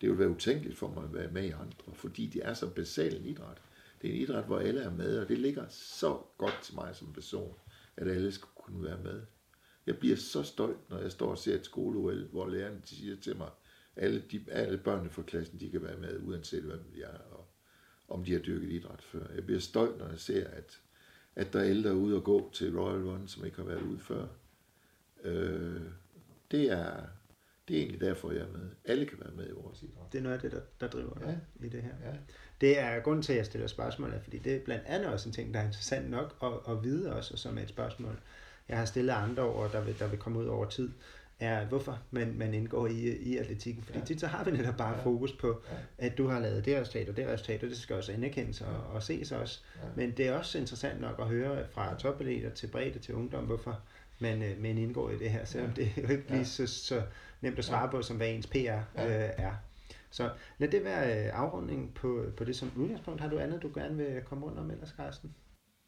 det 0.01 0.10
ville 0.10 0.20
være 0.20 0.30
utænkeligt 0.30 0.78
for 0.78 0.88
mig 0.88 1.03
at 1.03 1.14
være 1.14 1.32
med 1.32 1.43
i 1.43 1.51
andre, 1.51 1.93
fordi 1.93 2.28
det 2.28 2.45
er 2.45 2.53
så 2.53 2.70
basal 2.70 3.16
en 3.16 3.26
idræt. 3.26 3.58
Det 4.01 4.10
er 4.10 4.14
en 4.14 4.22
idræt, 4.22 4.43
hvor 4.45 4.60
alle 4.60 4.82
er 4.82 4.91
med, 4.91 5.20
og 5.20 5.30
det 5.30 5.38
ligger 5.38 5.66
så 5.70 6.20
godt 6.38 6.60
til 6.64 6.76
mig 6.76 6.95
som 6.95 7.14
person, 7.14 7.56
at 7.97 8.08
alle 8.08 8.32
skulle 8.32 8.56
kunne 8.56 8.84
være 8.84 8.99
med. 9.03 9.22
Jeg 9.86 9.97
bliver 9.97 10.16
så 10.16 10.43
stolt, 10.43 10.89
når 10.89 10.99
jeg 10.99 11.12
står 11.12 11.32
og 11.32 11.38
ser 11.38 11.56
et 11.56 11.66
skole 11.66 12.26
hvor 12.32 12.47
lærerne 12.47 12.82
siger 12.84 13.16
til 13.16 13.38
mig, 13.38 13.49
alle, 13.95 14.24
de, 14.32 14.45
alle 14.51 14.78
børnene 14.78 15.10
fra 15.10 15.22
klassen, 15.22 15.60
de 15.60 15.70
kan 15.70 15.84
være 15.84 15.97
med, 15.97 16.20
uanset 16.24 16.64
hvem 16.64 16.84
de 16.95 17.01
er, 17.01 17.18
og 17.32 17.47
om 18.08 18.24
de 18.24 18.32
har 18.32 18.39
dyrket 18.39 18.72
idræt 18.72 19.01
før. 19.01 19.28
Jeg 19.36 19.45
bliver 19.45 19.60
stolt, 19.60 19.97
når 19.97 20.10
jeg 20.10 20.20
ser, 20.20 20.47
at, 20.47 20.80
at 21.36 21.53
der 21.53 21.60
er 21.60 21.70
ældre 21.70 21.95
ude 21.95 22.16
og 22.16 22.24
gå 22.24 22.51
til 22.53 22.80
Royal 22.80 23.03
Run, 23.03 23.28
som 23.28 23.45
ikke 23.45 23.58
har 23.58 23.64
været 23.64 23.82
ude 23.82 23.99
før. 23.99 24.28
Øh, 25.24 25.82
det, 26.51 26.72
er, 26.72 26.91
Det 27.68 27.78
er 27.78 27.82
egentlig 27.82 28.01
derfor, 28.01 28.32
jeg 28.32 28.41
er 28.41 28.51
med. 28.51 28.70
Alle 28.86 29.05
kan 29.05 29.18
være 29.22 29.32
med 29.36 29.47
i 29.47 29.51
vores 29.51 29.84
idræt. 29.84 30.11
Det 30.11 30.18
er 30.18 30.22
noget 30.24 30.36
af 30.36 30.41
det, 30.41 30.51
der, 30.51 30.59
der 30.80 30.88
driver 30.88 31.18
Ja. 31.22 31.26
dig 31.26 31.39
i 31.63 31.70
det 31.70 31.82
her. 31.82 32.09
Ja. 32.09 32.16
Det 32.61 32.80
er 32.80 32.99
grund 32.99 33.24
til, 33.24 33.34
at 33.34 33.38
jeg 33.38 33.45
stiller 33.45 33.68
spørgsmål, 33.68 34.09
er, 34.13 34.20
fordi 34.20 34.38
det 34.38 34.55
er 34.55 34.59
blandt 34.66 34.86
andet 34.86 35.07
også 35.09 35.30
en 35.30 35.34
ting, 35.34 35.53
der 35.53 35.59
er 35.59 35.66
interessant 35.66 36.09
nok 36.09 36.36
at, 36.43 36.74
at 36.74 36.84
vide 36.84 37.13
også, 37.16 37.34
og 37.34 37.39
som 37.39 37.57
er 37.57 37.61
et 37.61 37.70
spørgsmål, 37.70 38.20
jeg 38.70 38.78
har 38.78 38.86
stillet 38.86 39.13
andre 39.13 39.43
over, 39.43 39.68
der 39.68 39.82
vil, 39.84 39.99
der 39.99 40.07
vil 40.07 40.20
komme 40.20 40.39
ud 40.39 40.45
over 40.45 40.70
tid, 40.70 40.89
er, 41.39 41.66
hvorfor 41.66 41.99
man, 42.11 42.34
man 42.38 42.53
indgår 42.53 42.88
i, 42.88 43.18
i 43.18 43.38
atletikken. 43.38 43.84
Fordi 43.84 43.99
Ja. 43.99 44.05
tit 44.05 44.20
så 44.20 44.28
har 44.28 44.43
vi 44.43 44.51
netop 44.51 44.78
bare 44.78 44.97
Ja. 44.97 45.03
fokus 45.03 45.32
på, 45.34 45.61
Ja. 45.72 46.05
at 46.05 46.18
du 46.18 46.28
har 46.28 46.39
lavet 46.39 46.66
det 46.66 46.80
resultat 46.82 47.09
og 47.09 47.18
det 47.18 47.28
resultat, 47.28 47.63
og 47.63 47.70
det 47.70 47.78
skal 47.78 47.95
også 47.95 48.11
anerkendes 48.11 48.61
og, 48.61 48.84
og 48.93 49.03
ses 49.03 49.32
også. 49.32 49.61
Ja. 49.76 49.82
Men 49.95 50.11
det 50.11 50.28
er 50.28 50.34
også 50.38 50.57
interessant 50.57 51.01
nok 51.01 51.16
at 51.20 51.28
høre 51.28 51.68
fra 51.72 51.95
topatleter 51.99 52.49
til 52.49 52.68
bredde 52.68 52.99
til 52.99 53.16
ungdom, 53.16 53.43
hvorfor 53.45 53.80
man, 54.20 54.41
øh, 54.43 54.61
man 54.61 54.78
indgår 54.78 55.09
i 55.09 55.18
det 55.18 55.30
her, 55.32 55.45
selvom 55.45 55.70
Ja. 55.70 55.76
det 55.76 55.91
er 55.97 56.01
jo 56.01 56.07
ikke 56.07 56.28
lige 56.28 56.38
Ja. 56.38 56.43
så, 56.43 56.68
så 56.68 57.03
nemt 57.41 57.57
at 57.59 57.66
svare 57.66 57.82
Ja. 57.84 57.89
på, 57.91 58.01
som 58.01 58.18
hvad 58.18 58.30
ens 58.30 58.47
PR 58.47 58.57
Ja. 58.57 58.80
øh, 59.28 59.34
er. 59.38 59.53
Så 60.09 60.32
lad 60.57 60.70
det 60.70 60.84
være 60.84 61.26
øh, 61.28 61.39
afrunding 61.39 61.93
på, 61.93 62.26
på 62.38 62.43
det 62.43 62.55
som 62.55 62.72
udgangspunkt. 62.78 63.22
Har 63.22 63.30
du 63.30 63.39
andet, 63.39 63.61
du 63.61 63.72
gerne 63.76 63.97
vil 63.97 64.22
komme 64.26 64.45
rundt 64.45 64.59
om 64.59 64.72
ellers, 64.72 64.89
Carsten? 64.89 65.36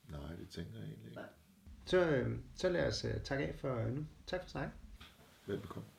Nej, 0.10 0.20
det 0.40 0.50
tænker 0.50 0.72
jeg 0.74 0.84
egentlig 0.84 1.10
ikke. 1.10 1.22
Så, 1.86 2.10
øh, 2.10 2.38
så 2.56 2.70
lad 2.70 2.88
os 2.88 3.06
øh, 3.06 3.14
takke 3.24 3.46
af 3.48 3.56
for 3.56 3.90
nu. 3.90 4.06
Tak 4.28 4.42
for 4.42 4.50
snakken. 4.50 4.72
Velbekomme. 5.46 5.90